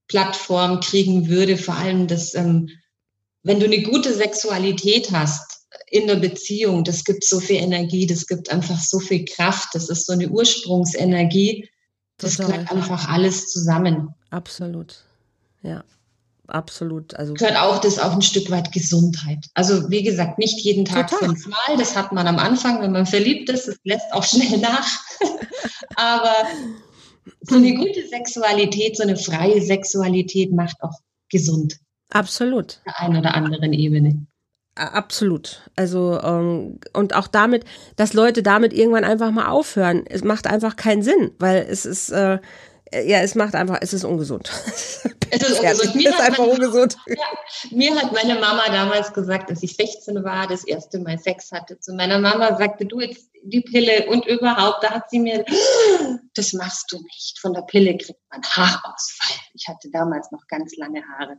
Plattform 0.08 0.80
kriegen 0.80 1.28
würde. 1.28 1.58
Vor 1.58 1.76
allem, 1.76 2.08
dass, 2.08 2.36
ähm, 2.36 2.70
wenn 3.44 3.60
du 3.60 3.66
eine 3.66 3.82
gute 3.82 4.14
Sexualität 4.14 5.12
hast 5.12 5.66
in 5.88 6.08
der 6.08 6.18
Beziehung, 6.18 6.84
das 6.84 7.04
gibt 7.04 7.24
so 7.24 7.40
viel 7.40 7.58
Energie, 7.58 8.06
das 8.06 8.28
gibt 8.28 8.52
einfach 8.52 8.80
so 8.80 9.00
viel 9.00 9.26
Kraft, 9.26 9.70
das 9.74 9.90
ist 9.90 10.06
so 10.06 10.14
eine 10.14 10.30
Ursprungsenergie. 10.30 11.68
Das 12.18 12.38
gehört 12.38 12.72
einfach 12.72 13.10
alles 13.10 13.48
zusammen. 13.48 14.10
Absolut. 14.30 15.04
Ja, 15.64 15.84
absolut. 16.48 17.16
Also 17.16 17.34
gehört 17.34 17.58
auch 17.58 17.80
das 17.80 18.00
auch 18.00 18.14
ein 18.14 18.22
Stück 18.22 18.50
weit 18.52 18.72
Gesundheit. 18.72 19.48
Also 19.54 19.90
wie 19.90 20.04
gesagt, 20.04 20.40
nicht 20.40 20.60
jeden 20.60 20.86
Tag 20.86 21.10
Total. 21.10 21.30
fünfmal. 21.30 21.78
Das 21.78 21.96
hat 21.96 22.12
man 22.12 22.28
am 22.28 22.38
Anfang, 22.38 22.82
wenn 22.82 22.92
man 22.92 23.06
verliebt 23.06 23.50
ist. 23.50 23.68
Das 23.68 23.78
lässt 23.84 24.12
auch 24.12 24.24
schnell 24.24 24.58
nach. 24.60 24.88
Aber 25.96 26.34
so 27.42 27.56
eine 27.56 27.74
gute 27.76 28.08
Sexualität, 28.08 28.98
so 28.98 29.04
eine 29.04 29.18
freie 29.18 29.62
Sexualität 29.62 30.52
macht 30.52 30.82
auch 30.82 31.00
gesund. 31.30 31.78
Absolut. 32.10 32.80
Auf 32.80 32.84
der 32.86 33.00
einen 33.00 33.18
oder 33.18 33.34
anderen 33.34 33.74
Ebene. 33.74 34.26
Absolut. 34.76 35.70
Also 35.76 36.20
ähm, 36.24 36.80
und 36.94 37.14
auch 37.16 37.28
damit, 37.28 37.66
dass 37.98 38.14
Leute 38.14 38.42
damit 38.42 38.74
irgendwann 38.74 39.04
einfach 39.04 39.32
mal 39.32 39.50
aufhören. 39.50 40.06
Es 40.08 40.24
macht 40.24 40.48
einfach 40.48 40.76
keinen 40.76 41.04
Sinn, 41.04 41.32
weil 41.40 41.66
es 41.70 41.86
ist 41.86 42.10
äh, 42.10 42.40
ja, 42.94 43.22
es 43.22 43.36
macht 43.36 43.56
einfach, 43.56 43.78
es 43.82 43.94
ist 43.94 44.04
ungesund. 44.04 44.52
Es 45.34 45.50
ist 45.50 45.60
ungesund. 45.62 45.96
Mir, 45.96 46.10
ist 46.10 46.20
einfach 46.20 46.46
ungesund. 46.46 46.98
Ja, 47.08 47.16
mir 47.72 47.96
hat 47.96 48.12
meine 48.12 48.38
Mama 48.38 48.64
damals 48.68 49.14
gesagt, 49.14 49.50
dass 49.50 49.64
ich 49.64 49.78
16 49.78 50.26
war, 50.26 50.46
das 50.46 50.66
erste 50.66 51.00
Mal 51.00 51.18
Sex 51.18 51.54
hatte. 51.54 51.80
Zu 51.80 51.94
meiner 51.94 52.20
Mama 52.20 52.58
sagte, 52.58 52.86
du 52.86 53.00
jetzt 53.00 53.30
die 53.42 53.62
Pille 53.62 54.08
und 54.08 54.26
überhaupt, 54.26 54.84
da 54.84 54.92
hat 54.92 55.10
sie 55.10 55.20
mir, 55.20 55.46
das 56.36 56.52
machst 56.52 56.92
du 56.92 56.98
nicht. 57.02 57.40
Von 57.40 57.54
der 57.54 57.62
Pille 57.62 57.98
kriegt 57.98 58.20
man 58.30 58.42
Haarausfall. 58.44 59.38
Ich 59.54 59.70
hatte 59.70 59.90
damals 59.90 60.32
noch 60.32 60.46
ganz 60.50 60.76
lange 60.76 61.02
Haare. 61.18 61.38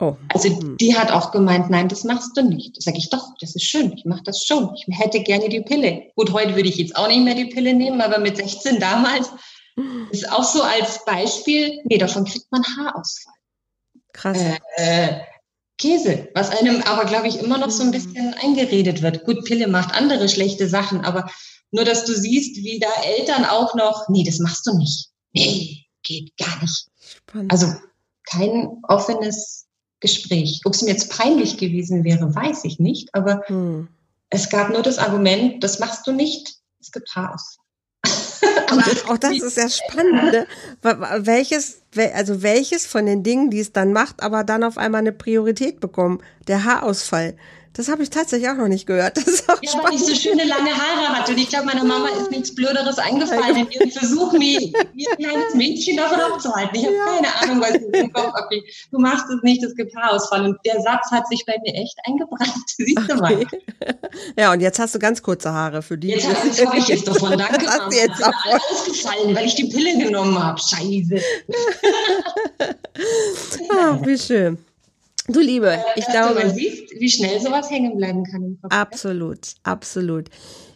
Oh. 0.00 0.16
Also 0.28 0.48
hm. 0.48 0.76
die 0.76 0.96
hat 0.96 1.12
auch 1.12 1.30
gemeint, 1.30 1.70
nein, 1.70 1.88
das 1.88 2.04
machst 2.04 2.36
du 2.36 2.42
nicht. 2.42 2.80
Sag 2.82 2.96
ich 2.96 3.10
doch, 3.10 3.34
das 3.40 3.54
ist 3.54 3.64
schön, 3.64 3.92
ich 3.92 4.04
mache 4.04 4.22
das 4.24 4.44
schon. 4.44 4.74
Ich 4.74 4.86
hätte 4.98 5.20
gerne 5.22 5.48
die 5.48 5.60
Pille. 5.60 6.10
Gut, 6.16 6.32
heute 6.32 6.56
würde 6.56 6.68
ich 6.68 6.76
jetzt 6.76 6.96
auch 6.96 7.08
nicht 7.08 7.24
mehr 7.24 7.34
die 7.34 7.46
Pille 7.46 7.74
nehmen, 7.74 8.00
aber 8.00 8.18
mit 8.18 8.36
16 8.36 8.80
damals 8.80 9.30
ist 10.10 10.30
auch 10.30 10.44
so 10.44 10.62
als 10.62 11.04
Beispiel, 11.04 11.80
nee, 11.84 11.98
davon 11.98 12.24
kriegt 12.24 12.50
man 12.50 12.62
Haarausfall. 12.64 13.34
Krass. 14.12 14.38
Äh, 14.76 15.20
Käse, 15.78 16.28
was 16.34 16.50
einem 16.50 16.82
aber, 16.82 17.04
glaube 17.04 17.26
ich, 17.26 17.38
immer 17.38 17.58
noch 17.58 17.70
so 17.70 17.82
ein 17.82 17.88
mhm. 17.88 17.92
bisschen 17.92 18.34
eingeredet 18.34 19.02
wird. 19.02 19.24
Gut, 19.24 19.44
Pille 19.44 19.66
macht 19.66 19.94
andere 19.94 20.28
schlechte 20.28 20.68
Sachen, 20.68 21.04
aber 21.04 21.28
nur, 21.72 21.84
dass 21.84 22.04
du 22.04 22.14
siehst, 22.14 22.56
wie 22.58 22.78
da 22.78 22.88
Eltern 23.02 23.44
auch 23.44 23.74
noch, 23.74 24.08
nee, 24.08 24.22
das 24.22 24.38
machst 24.38 24.66
du 24.66 24.76
nicht. 24.76 25.08
Nee, 25.32 25.84
geht 26.04 26.36
gar 26.36 26.60
nicht. 26.60 26.86
Spannend. 27.00 27.50
Also 27.50 27.74
kein 28.30 28.68
offenes 28.84 29.66
Gespräch. 29.98 30.60
Ob 30.64 30.74
es 30.74 30.82
mir 30.82 30.90
jetzt 30.90 31.10
peinlich 31.10 31.56
gewesen 31.56 32.04
wäre, 32.04 32.32
weiß 32.32 32.64
ich 32.64 32.78
nicht, 32.78 33.12
aber 33.14 33.42
hm. 33.46 33.88
es 34.30 34.48
gab 34.50 34.70
nur 34.70 34.82
das 34.82 34.98
Argument, 34.98 35.64
das 35.64 35.80
machst 35.80 36.06
du 36.06 36.12
nicht, 36.12 36.54
es 36.78 36.92
gibt 36.92 37.12
Haarausfall. 37.14 37.63
Aber 38.68 38.82
auch 39.12 39.18
das 39.18 39.40
ist 39.40 39.56
ja 39.56 39.68
spannend. 39.68 40.32
Ne? 40.32 40.46
Welches, 40.82 41.82
also 42.14 42.42
welches 42.42 42.86
von 42.86 43.06
den 43.06 43.22
Dingen, 43.22 43.50
die 43.50 43.60
es 43.60 43.72
dann 43.72 43.92
macht, 43.92 44.22
aber 44.22 44.44
dann 44.44 44.64
auf 44.64 44.78
einmal 44.78 45.00
eine 45.00 45.12
Priorität 45.12 45.80
bekommen? 45.80 46.20
Der 46.48 46.64
Haarausfall. 46.64 47.34
Das 47.76 47.88
habe 47.88 48.04
ich 48.04 48.10
tatsächlich 48.10 48.48
auch 48.48 48.54
noch 48.54 48.68
nicht 48.68 48.86
gehört. 48.86 49.16
Das 49.16 49.26
ist 49.26 49.50
auch 49.50 49.60
ja, 49.60 49.68
spannend. 49.68 49.88
weil 49.88 49.94
ich 49.96 50.04
so 50.06 50.14
schöne 50.14 50.44
lange 50.44 50.70
Haare 50.70 51.08
hatte. 51.08 51.32
Und 51.32 51.38
ich 51.38 51.48
glaube, 51.48 51.66
meiner 51.66 51.82
Mama 51.82 52.08
ist 52.20 52.30
nichts 52.30 52.54
Blöderes 52.54 52.98
eingefallen 52.98 53.56
in 53.56 53.70
ihrem 53.70 53.90
Versuch, 53.90 54.32
mir 54.32 54.60
ihr 54.60 55.16
kleines 55.16 55.54
Mädchen 55.54 55.96
davon 55.96 56.20
abzuhalten. 56.20 56.76
Ich 56.76 56.86
habe 56.86 56.94
ja. 56.94 57.04
keine 57.04 57.34
Ahnung, 57.42 57.60
was 57.60 57.74
ich 57.74 58.00
im 58.00 58.12
Kopf 58.12 58.32
habe. 58.32 58.62
Du 58.92 58.98
machst 59.00 59.26
es 59.28 59.42
nicht, 59.42 59.62
es 59.64 59.74
gibt 59.74 59.94
Haarausfall. 59.96 60.44
Und 60.44 60.58
der 60.64 60.80
Satz 60.82 61.10
hat 61.10 61.26
sich 61.26 61.44
bei 61.46 61.56
mir 61.64 61.74
echt 61.74 61.96
eingebrannt. 62.06 62.52
Siehst 62.76 62.96
okay. 62.96 63.08
du 63.08 63.16
mal. 63.16 63.46
Ja, 64.38 64.52
und 64.52 64.60
jetzt 64.60 64.78
hast 64.78 64.94
du 64.94 65.00
ganz 65.00 65.20
kurze 65.20 65.52
Haare 65.52 65.82
für 65.82 65.98
die. 65.98 66.08
Jetzt, 66.08 66.28
jetzt 66.44 66.64
habe 66.64 66.78
ich 66.78 66.86
jetzt 66.86 67.08
davon. 67.08 67.30
Danke, 67.38 67.66
hast 67.66 67.78
Mama. 67.78 67.88
Du 67.90 67.96
jetzt 67.96 68.22
gefallen, 68.86 69.34
weil 69.34 69.46
ich 69.46 69.56
die 69.56 69.64
Pille 69.64 69.98
genommen 69.98 70.38
habe. 70.38 70.60
Scheiße. 70.60 71.20
Ach, 73.70 73.98
wie 74.06 74.18
schön. 74.18 74.58
Du 75.28 75.40
Liebe, 75.40 75.78
ich 75.96 76.06
glaube. 76.06 76.42
Du 76.42 76.50
siehst, 76.50 76.92
wie 76.98 77.08
schnell 77.08 77.40
sowas 77.40 77.70
hängen 77.70 77.96
bleiben 77.96 78.24
kann 78.24 78.42
im 78.42 78.60
Kopf. 78.60 78.72
Absolut, 78.72 79.54
absolut. 79.62 80.28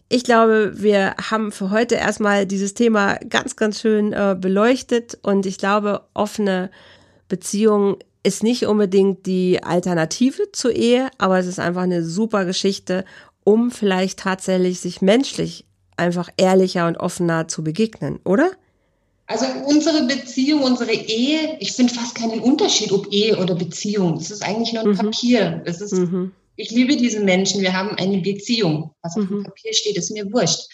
Ich 0.09 0.25
glaube, 0.25 0.73
wir 0.75 1.15
haben 1.31 1.53
für 1.53 1.71
heute 1.71 1.97
erstmal 1.97 2.47
dieses 2.47 2.73
Thema 2.73 3.17
ganz, 3.29 3.57
ganz 3.57 3.81
schön 3.81 4.15
äh, 4.15 4.37
beleuchtet 4.41 5.19
und 5.23 5.45
ich 5.45 5.59
glaube, 5.59 6.03
offene 6.15 6.71
Beziehung 7.29 7.99
ist 8.23 8.43
nicht 8.43 8.67
unbedingt 8.67 9.27
die 9.27 9.63
Alternative 9.63 10.51
zur 10.53 10.73
Ehe, 10.75 11.11
aber 11.19 11.39
es 11.39 11.47
ist 11.47 11.59
einfach 11.59 11.83
eine 11.83 12.03
super 12.03 12.47
Geschichte, 12.47 13.05
um 13.45 13.71
vielleicht 13.71 14.21
tatsächlich 14.21 14.81
sich 14.81 15.03
menschlich 15.03 15.67
einfach 15.99 16.31
ehrlicher 16.39 16.87
und 16.87 16.97
offener 16.97 17.49
zu 17.49 17.63
begegnen, 17.63 18.19
oder? 18.25 18.51
Also 19.29 19.45
unsere 19.67 20.07
Beziehung, 20.07 20.63
unsere 20.63 20.93
Ehe, 20.93 21.59
ich 21.61 21.73
finde 21.73 21.93
fast 21.93 22.15
keinen 22.15 22.41
Unterschied, 22.41 22.91
ob 22.93 23.13
Ehe 23.13 23.37
oder 23.37 23.55
Beziehung. 23.55 24.17
Es 24.17 24.31
ist 24.31 24.43
eigentlich 24.43 24.73
nur 24.73 24.85
ein 24.85 24.89
mhm. 24.89 24.97
Papier. 24.97 25.63
Es 25.67 25.83
ist, 25.83 25.93
mhm. 25.93 26.33
Ich 26.57 26.71
liebe 26.71 26.97
diese 26.97 27.21
Menschen, 27.21 27.61
wir 27.61 27.75
haben 27.75 27.91
eine 27.97 28.19
Beziehung. 28.19 28.91
Was 29.03 29.19
auf 29.19 29.27
dem 29.29 29.41
mhm. 29.41 29.45
Papier 29.45 29.75
steht, 29.75 29.99
ist 29.99 30.11
mir 30.11 30.33
wurscht. 30.33 30.67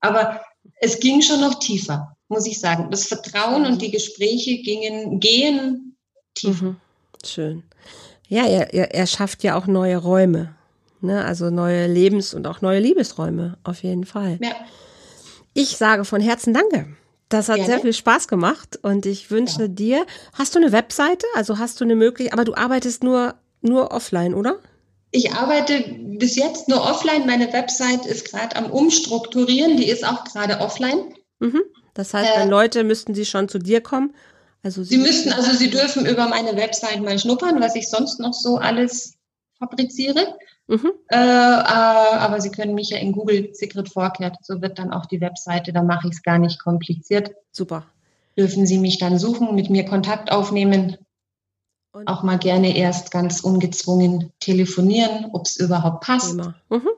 Aber 0.00 0.40
es 0.80 0.98
ging 0.98 1.22
schon 1.22 1.40
noch 1.40 1.60
tiefer, 1.60 2.16
muss 2.28 2.44
ich 2.44 2.58
sagen. 2.58 2.90
Das 2.90 3.06
Vertrauen 3.06 3.66
und 3.66 3.80
die 3.80 3.92
Gespräche 3.92 4.58
gingen, 4.58 5.20
gehen 5.20 5.96
tiefer. 6.34 6.64
Mhm. 6.64 6.76
Schön. 7.24 7.62
Ja, 8.26 8.46
er, 8.46 8.74
er, 8.74 8.92
er 8.92 9.06
schafft 9.06 9.44
ja 9.44 9.56
auch 9.56 9.68
neue 9.68 9.98
Räume. 9.98 10.56
Ne? 11.00 11.24
Also 11.24 11.50
neue 11.50 11.86
Lebens- 11.86 12.34
und 12.34 12.48
auch 12.48 12.62
neue 12.62 12.80
Liebesräume, 12.80 13.58
auf 13.62 13.84
jeden 13.84 14.06
Fall. 14.06 14.40
Ja. 14.42 14.56
Ich 15.54 15.76
sage 15.76 16.04
von 16.04 16.20
Herzen 16.20 16.52
Danke 16.52 16.96
Das 17.32 17.48
hat 17.48 17.56
Gerne. 17.56 17.70
sehr 17.70 17.80
viel 17.80 17.92
Spaß 17.94 18.28
gemacht 18.28 18.78
und 18.82 19.06
ich 19.06 19.30
wünsche 19.30 19.62
ja. 19.62 19.68
dir, 19.68 20.06
hast 20.34 20.54
du 20.54 20.58
eine 20.58 20.70
Webseite? 20.70 21.26
Also 21.34 21.58
hast 21.58 21.80
du 21.80 21.84
eine 21.84 21.96
Möglichkeit, 21.96 22.34
aber 22.34 22.44
du 22.44 22.54
arbeitest 22.54 23.02
nur, 23.02 23.36
nur 23.62 23.90
offline, 23.90 24.34
oder? 24.34 24.58
Ich 25.12 25.32
arbeite 25.32 25.82
bis 26.18 26.36
jetzt 26.36 26.68
nur 26.68 26.82
offline. 26.82 27.26
Meine 27.26 27.50
Website 27.54 28.04
ist 28.04 28.30
gerade 28.30 28.54
am 28.56 28.70
Umstrukturieren, 28.70 29.78
die 29.78 29.88
ist 29.88 30.06
auch 30.06 30.24
gerade 30.24 30.60
offline. 30.60 31.14
Mhm. 31.38 31.62
Das 31.94 32.12
heißt, 32.12 32.30
wenn 32.36 32.48
äh, 32.48 32.50
Leute 32.50 32.84
müssten 32.84 33.14
sie 33.14 33.24
schon 33.24 33.48
zu 33.48 33.58
dir 33.58 33.80
kommen. 33.80 34.14
Also 34.62 34.82
sie, 34.82 34.96
sie 34.96 34.98
müssten, 34.98 35.32
also 35.32 35.52
sie 35.56 35.70
dürfen 35.70 36.04
über 36.04 36.28
meine 36.28 36.54
Website 36.56 37.00
mal 37.00 37.18
schnuppern, 37.18 37.60
was 37.60 37.74
ich 37.76 37.88
sonst 37.88 38.20
noch 38.20 38.34
so 38.34 38.58
alles 38.58 39.14
fabriziere. 39.62 40.36
Mhm. 40.66 40.92
Äh, 41.08 41.16
äh, 41.16 41.18
aber 41.18 42.40
Sie 42.40 42.50
können 42.50 42.74
mich 42.74 42.90
ja 42.90 42.98
in 42.98 43.12
Google 43.12 43.50
Sigrid 43.52 43.88
Vorkehrt, 43.88 44.36
so 44.42 44.60
wird 44.60 44.78
dann 44.78 44.92
auch 44.92 45.06
die 45.06 45.20
Webseite, 45.20 45.72
da 45.72 45.82
mache 45.82 46.08
ich 46.08 46.14
es 46.14 46.22
gar 46.22 46.38
nicht 46.38 46.58
kompliziert. 46.58 47.32
Super. 47.52 47.84
Dürfen 48.36 48.66
Sie 48.66 48.78
mich 48.78 48.98
dann 48.98 49.18
suchen, 49.18 49.54
mit 49.54 49.70
mir 49.70 49.84
Kontakt 49.84 50.32
aufnehmen, 50.32 50.96
und 51.94 52.08
auch 52.08 52.22
mal 52.22 52.38
gerne 52.38 52.74
erst 52.74 53.10
ganz 53.10 53.40
ungezwungen 53.40 54.32
telefonieren, 54.40 55.26
ob 55.32 55.44
es 55.44 55.56
überhaupt 55.58 56.04
passt. 56.04 56.34
Mhm. 56.34 56.88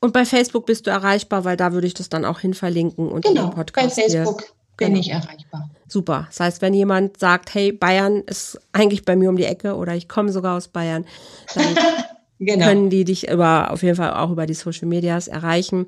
Und 0.00 0.12
bei 0.12 0.24
Facebook 0.26 0.66
bist 0.66 0.86
du 0.86 0.90
erreichbar, 0.90 1.44
weil 1.44 1.56
da 1.56 1.72
würde 1.72 1.86
ich 1.86 1.94
das 1.94 2.08
dann 2.08 2.24
auch 2.24 2.40
hin 2.40 2.54
verlinken 2.54 3.08
und 3.08 3.24
genau, 3.24 3.46
den 3.46 3.54
Podcast 3.54 3.96
bei 3.96 4.02
Facebook 4.02 4.42
hier. 4.42 4.50
Bin 4.76 4.88
genau. 4.88 5.00
ich 5.00 5.10
erreichbar. 5.10 5.70
Super. 5.88 6.26
Das 6.28 6.40
heißt, 6.40 6.62
wenn 6.62 6.74
jemand 6.74 7.18
sagt, 7.18 7.54
hey, 7.54 7.72
Bayern 7.72 8.22
ist 8.22 8.58
eigentlich 8.72 9.04
bei 9.04 9.16
mir 9.16 9.28
um 9.28 9.36
die 9.36 9.44
Ecke 9.44 9.76
oder 9.76 9.94
ich 9.94 10.08
komme 10.08 10.32
sogar 10.32 10.56
aus 10.56 10.68
Bayern, 10.68 11.04
dann 11.54 11.66
genau. 12.38 12.66
können 12.66 12.90
die 12.90 13.04
dich 13.04 13.28
über, 13.28 13.70
auf 13.70 13.82
jeden 13.82 13.96
Fall 13.96 14.14
auch 14.14 14.30
über 14.30 14.46
die 14.46 14.54
Social 14.54 14.88
Medias 14.88 15.28
erreichen. 15.28 15.86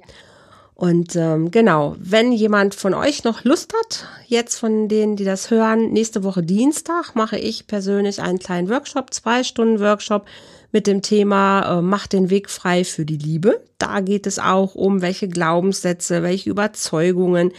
Und 0.74 1.14
ähm, 1.14 1.52
genau, 1.52 1.94
wenn 1.98 2.32
jemand 2.32 2.74
von 2.74 2.94
euch 2.94 3.22
noch 3.22 3.44
Lust 3.44 3.72
hat, 3.72 4.08
jetzt 4.26 4.56
von 4.56 4.88
denen, 4.88 5.14
die 5.14 5.24
das 5.24 5.50
hören, 5.50 5.92
nächste 5.92 6.24
Woche 6.24 6.42
Dienstag 6.42 7.14
mache 7.14 7.38
ich 7.38 7.68
persönlich 7.68 8.20
einen 8.20 8.40
kleinen 8.40 8.68
Workshop, 8.68 9.14
zwei 9.14 9.44
Stunden 9.44 9.78
Workshop 9.78 10.26
mit 10.72 10.88
dem 10.88 11.00
Thema 11.00 11.78
äh, 11.78 11.82
Mach 11.82 12.08
den 12.08 12.28
Weg 12.28 12.50
frei 12.50 12.82
für 12.82 13.04
die 13.04 13.16
Liebe. 13.16 13.62
Da 13.78 14.00
geht 14.00 14.26
es 14.26 14.40
auch 14.40 14.74
um, 14.74 15.00
welche 15.00 15.28
Glaubenssätze, 15.28 16.24
welche 16.24 16.50
Überzeugungen, 16.50 17.52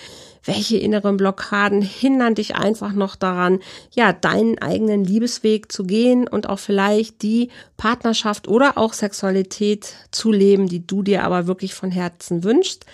welche 0.45 0.77
inneren 0.77 1.17
Blockaden 1.17 1.81
hindern 1.81 2.35
dich 2.35 2.55
einfach 2.55 2.93
noch 2.93 3.15
daran, 3.15 3.59
ja, 3.91 4.13
deinen 4.13 4.59
eigenen 4.59 5.03
Liebesweg 5.03 5.71
zu 5.71 5.83
gehen 5.83 6.27
und 6.27 6.47
auch 6.47 6.59
vielleicht 6.59 7.21
die 7.23 7.49
Partnerschaft 7.77 8.47
oder 8.47 8.77
auch 8.77 8.93
Sexualität 8.93 9.93
zu 10.11 10.31
leben, 10.31 10.67
die 10.67 10.85
du 10.85 11.03
dir 11.03 11.23
aber 11.23 11.47
wirklich 11.47 11.73
von 11.73 11.91
Herzen 11.91 12.43
wünschst. 12.43 12.85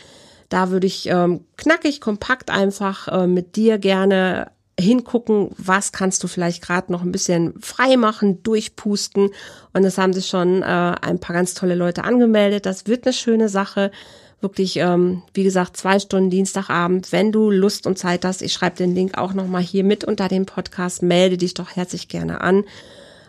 Da 0.49 0.69
würde 0.69 0.87
ich 0.87 1.07
ähm, 1.07 1.45
knackig, 1.57 2.01
kompakt 2.01 2.49
einfach 2.49 3.07
äh, 3.07 3.27
mit 3.27 3.55
dir 3.55 3.77
gerne 3.77 4.51
hingucken, 4.79 5.49
was 5.57 5.91
kannst 5.91 6.23
du 6.23 6.27
vielleicht 6.27 6.61
gerade 6.61 6.91
noch 6.91 7.03
ein 7.03 7.11
bisschen 7.11 7.53
frei 7.61 7.97
machen, 7.97 8.43
durchpusten. 8.43 9.29
Und 9.73 9.85
es 9.85 9.97
haben 9.97 10.13
sich 10.13 10.27
schon 10.27 10.61
äh, 10.61 10.65
ein 10.65 11.19
paar 11.19 11.35
ganz 11.35 11.53
tolle 11.53 11.75
Leute 11.75 12.03
angemeldet. 12.03 12.65
Das 12.65 12.87
wird 12.87 13.05
eine 13.05 13.13
schöne 13.13 13.47
Sache 13.47 13.91
wirklich, 14.41 14.77
ähm, 14.77 15.21
wie 15.33 15.43
gesagt, 15.43 15.77
zwei 15.77 15.99
Stunden 15.99 16.29
Dienstagabend. 16.29 17.11
Wenn 17.11 17.31
du 17.31 17.49
Lust 17.49 17.87
und 17.87 17.97
Zeit 17.97 18.25
hast, 18.25 18.41
ich 18.41 18.53
schreibe 18.53 18.77
den 18.77 18.95
Link 18.95 19.17
auch 19.17 19.33
nochmal 19.33 19.61
hier 19.61 19.83
mit 19.83 20.03
unter 20.03 20.27
dem 20.27 20.45
Podcast, 20.45 21.01
melde 21.03 21.37
dich 21.37 21.53
doch 21.53 21.75
herzlich 21.75 22.07
gerne 22.07 22.41
an. 22.41 22.63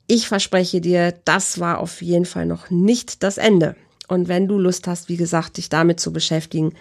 ich 0.06 0.28
verspreche 0.28 0.80
dir, 0.80 1.12
das 1.24 1.60
war 1.60 1.78
auf 1.78 2.00
jeden 2.00 2.24
Fall 2.24 2.46
noch 2.46 2.70
nicht 2.70 3.22
das 3.22 3.36
Ende. 3.36 3.76
Und 4.08 4.26
wenn 4.26 4.48
du 4.48 4.58
Lust 4.58 4.86
hast, 4.86 5.10
wie 5.10 5.18
gesagt, 5.18 5.58
dich 5.58 5.68
damit 5.68 6.00
zu 6.00 6.14
beschäftigen, 6.14 6.72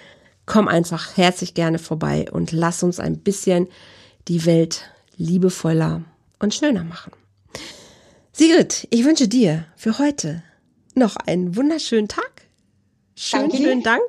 komm 0.48 0.68
einfach 0.68 1.16
herzlich 1.16 1.54
gerne 1.54 1.78
vorbei 1.78 2.26
und 2.32 2.52
lass 2.52 2.82
uns 2.82 3.00
ein 3.00 3.20
bisschen 3.20 3.68
die 4.28 4.46
Welt 4.48 4.90
liebevoller 5.18 6.02
und 6.40 6.56
schöner 6.56 6.84
machen. 6.84 7.12
Sigrid, 8.32 8.88
ich 8.90 9.06
wünsche 9.06 9.28
dir 9.28 9.66
für 9.76 10.00
heute 10.00 10.42
noch 10.96 11.16
einen 11.16 11.56
wunderschönen 11.56 12.08
Tag. 12.08 12.48
Schönen, 13.16 13.52
schönen 13.52 13.84
Dank 13.84 14.04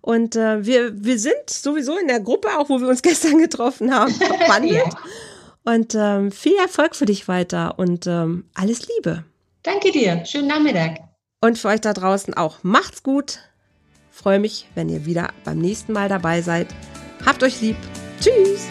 und 0.00 0.36
äh, 0.36 0.64
wir, 0.64 1.04
wir 1.04 1.18
sind 1.18 1.50
sowieso 1.50 1.96
in 1.98 2.08
der 2.08 2.20
Gruppe, 2.20 2.48
auch 2.58 2.68
wo 2.68 2.80
wir 2.80 2.88
uns 2.88 3.02
gestern 3.02 3.38
getroffen 3.38 3.94
haben, 3.94 4.12
verbandelt. 4.12 4.74
ja. 4.84 4.98
Und 5.64 5.94
ähm, 5.94 6.32
viel 6.32 6.56
Erfolg 6.56 6.96
für 6.96 7.04
dich 7.04 7.28
weiter 7.28 7.78
und 7.78 8.06
ähm, 8.06 8.46
alles 8.54 8.88
Liebe. 8.88 9.24
Danke 9.62 9.90
dir. 9.90 10.24
Schönen 10.24 10.48
Nachmittag. 10.48 11.00
Und 11.40 11.58
für 11.58 11.68
euch 11.68 11.80
da 11.80 11.92
draußen 11.92 12.34
auch. 12.34 12.62
Macht's 12.62 13.02
gut. 13.02 13.40
Freue 14.20 14.40
mich, 14.40 14.66
wenn 14.74 14.88
ihr 14.88 15.06
wieder 15.06 15.28
beim 15.44 15.58
nächsten 15.58 15.92
Mal 15.92 16.08
dabei 16.08 16.42
seid. 16.42 16.74
Habt 17.24 17.44
euch 17.44 17.60
lieb. 17.60 17.76
Tschüss. 18.20 18.66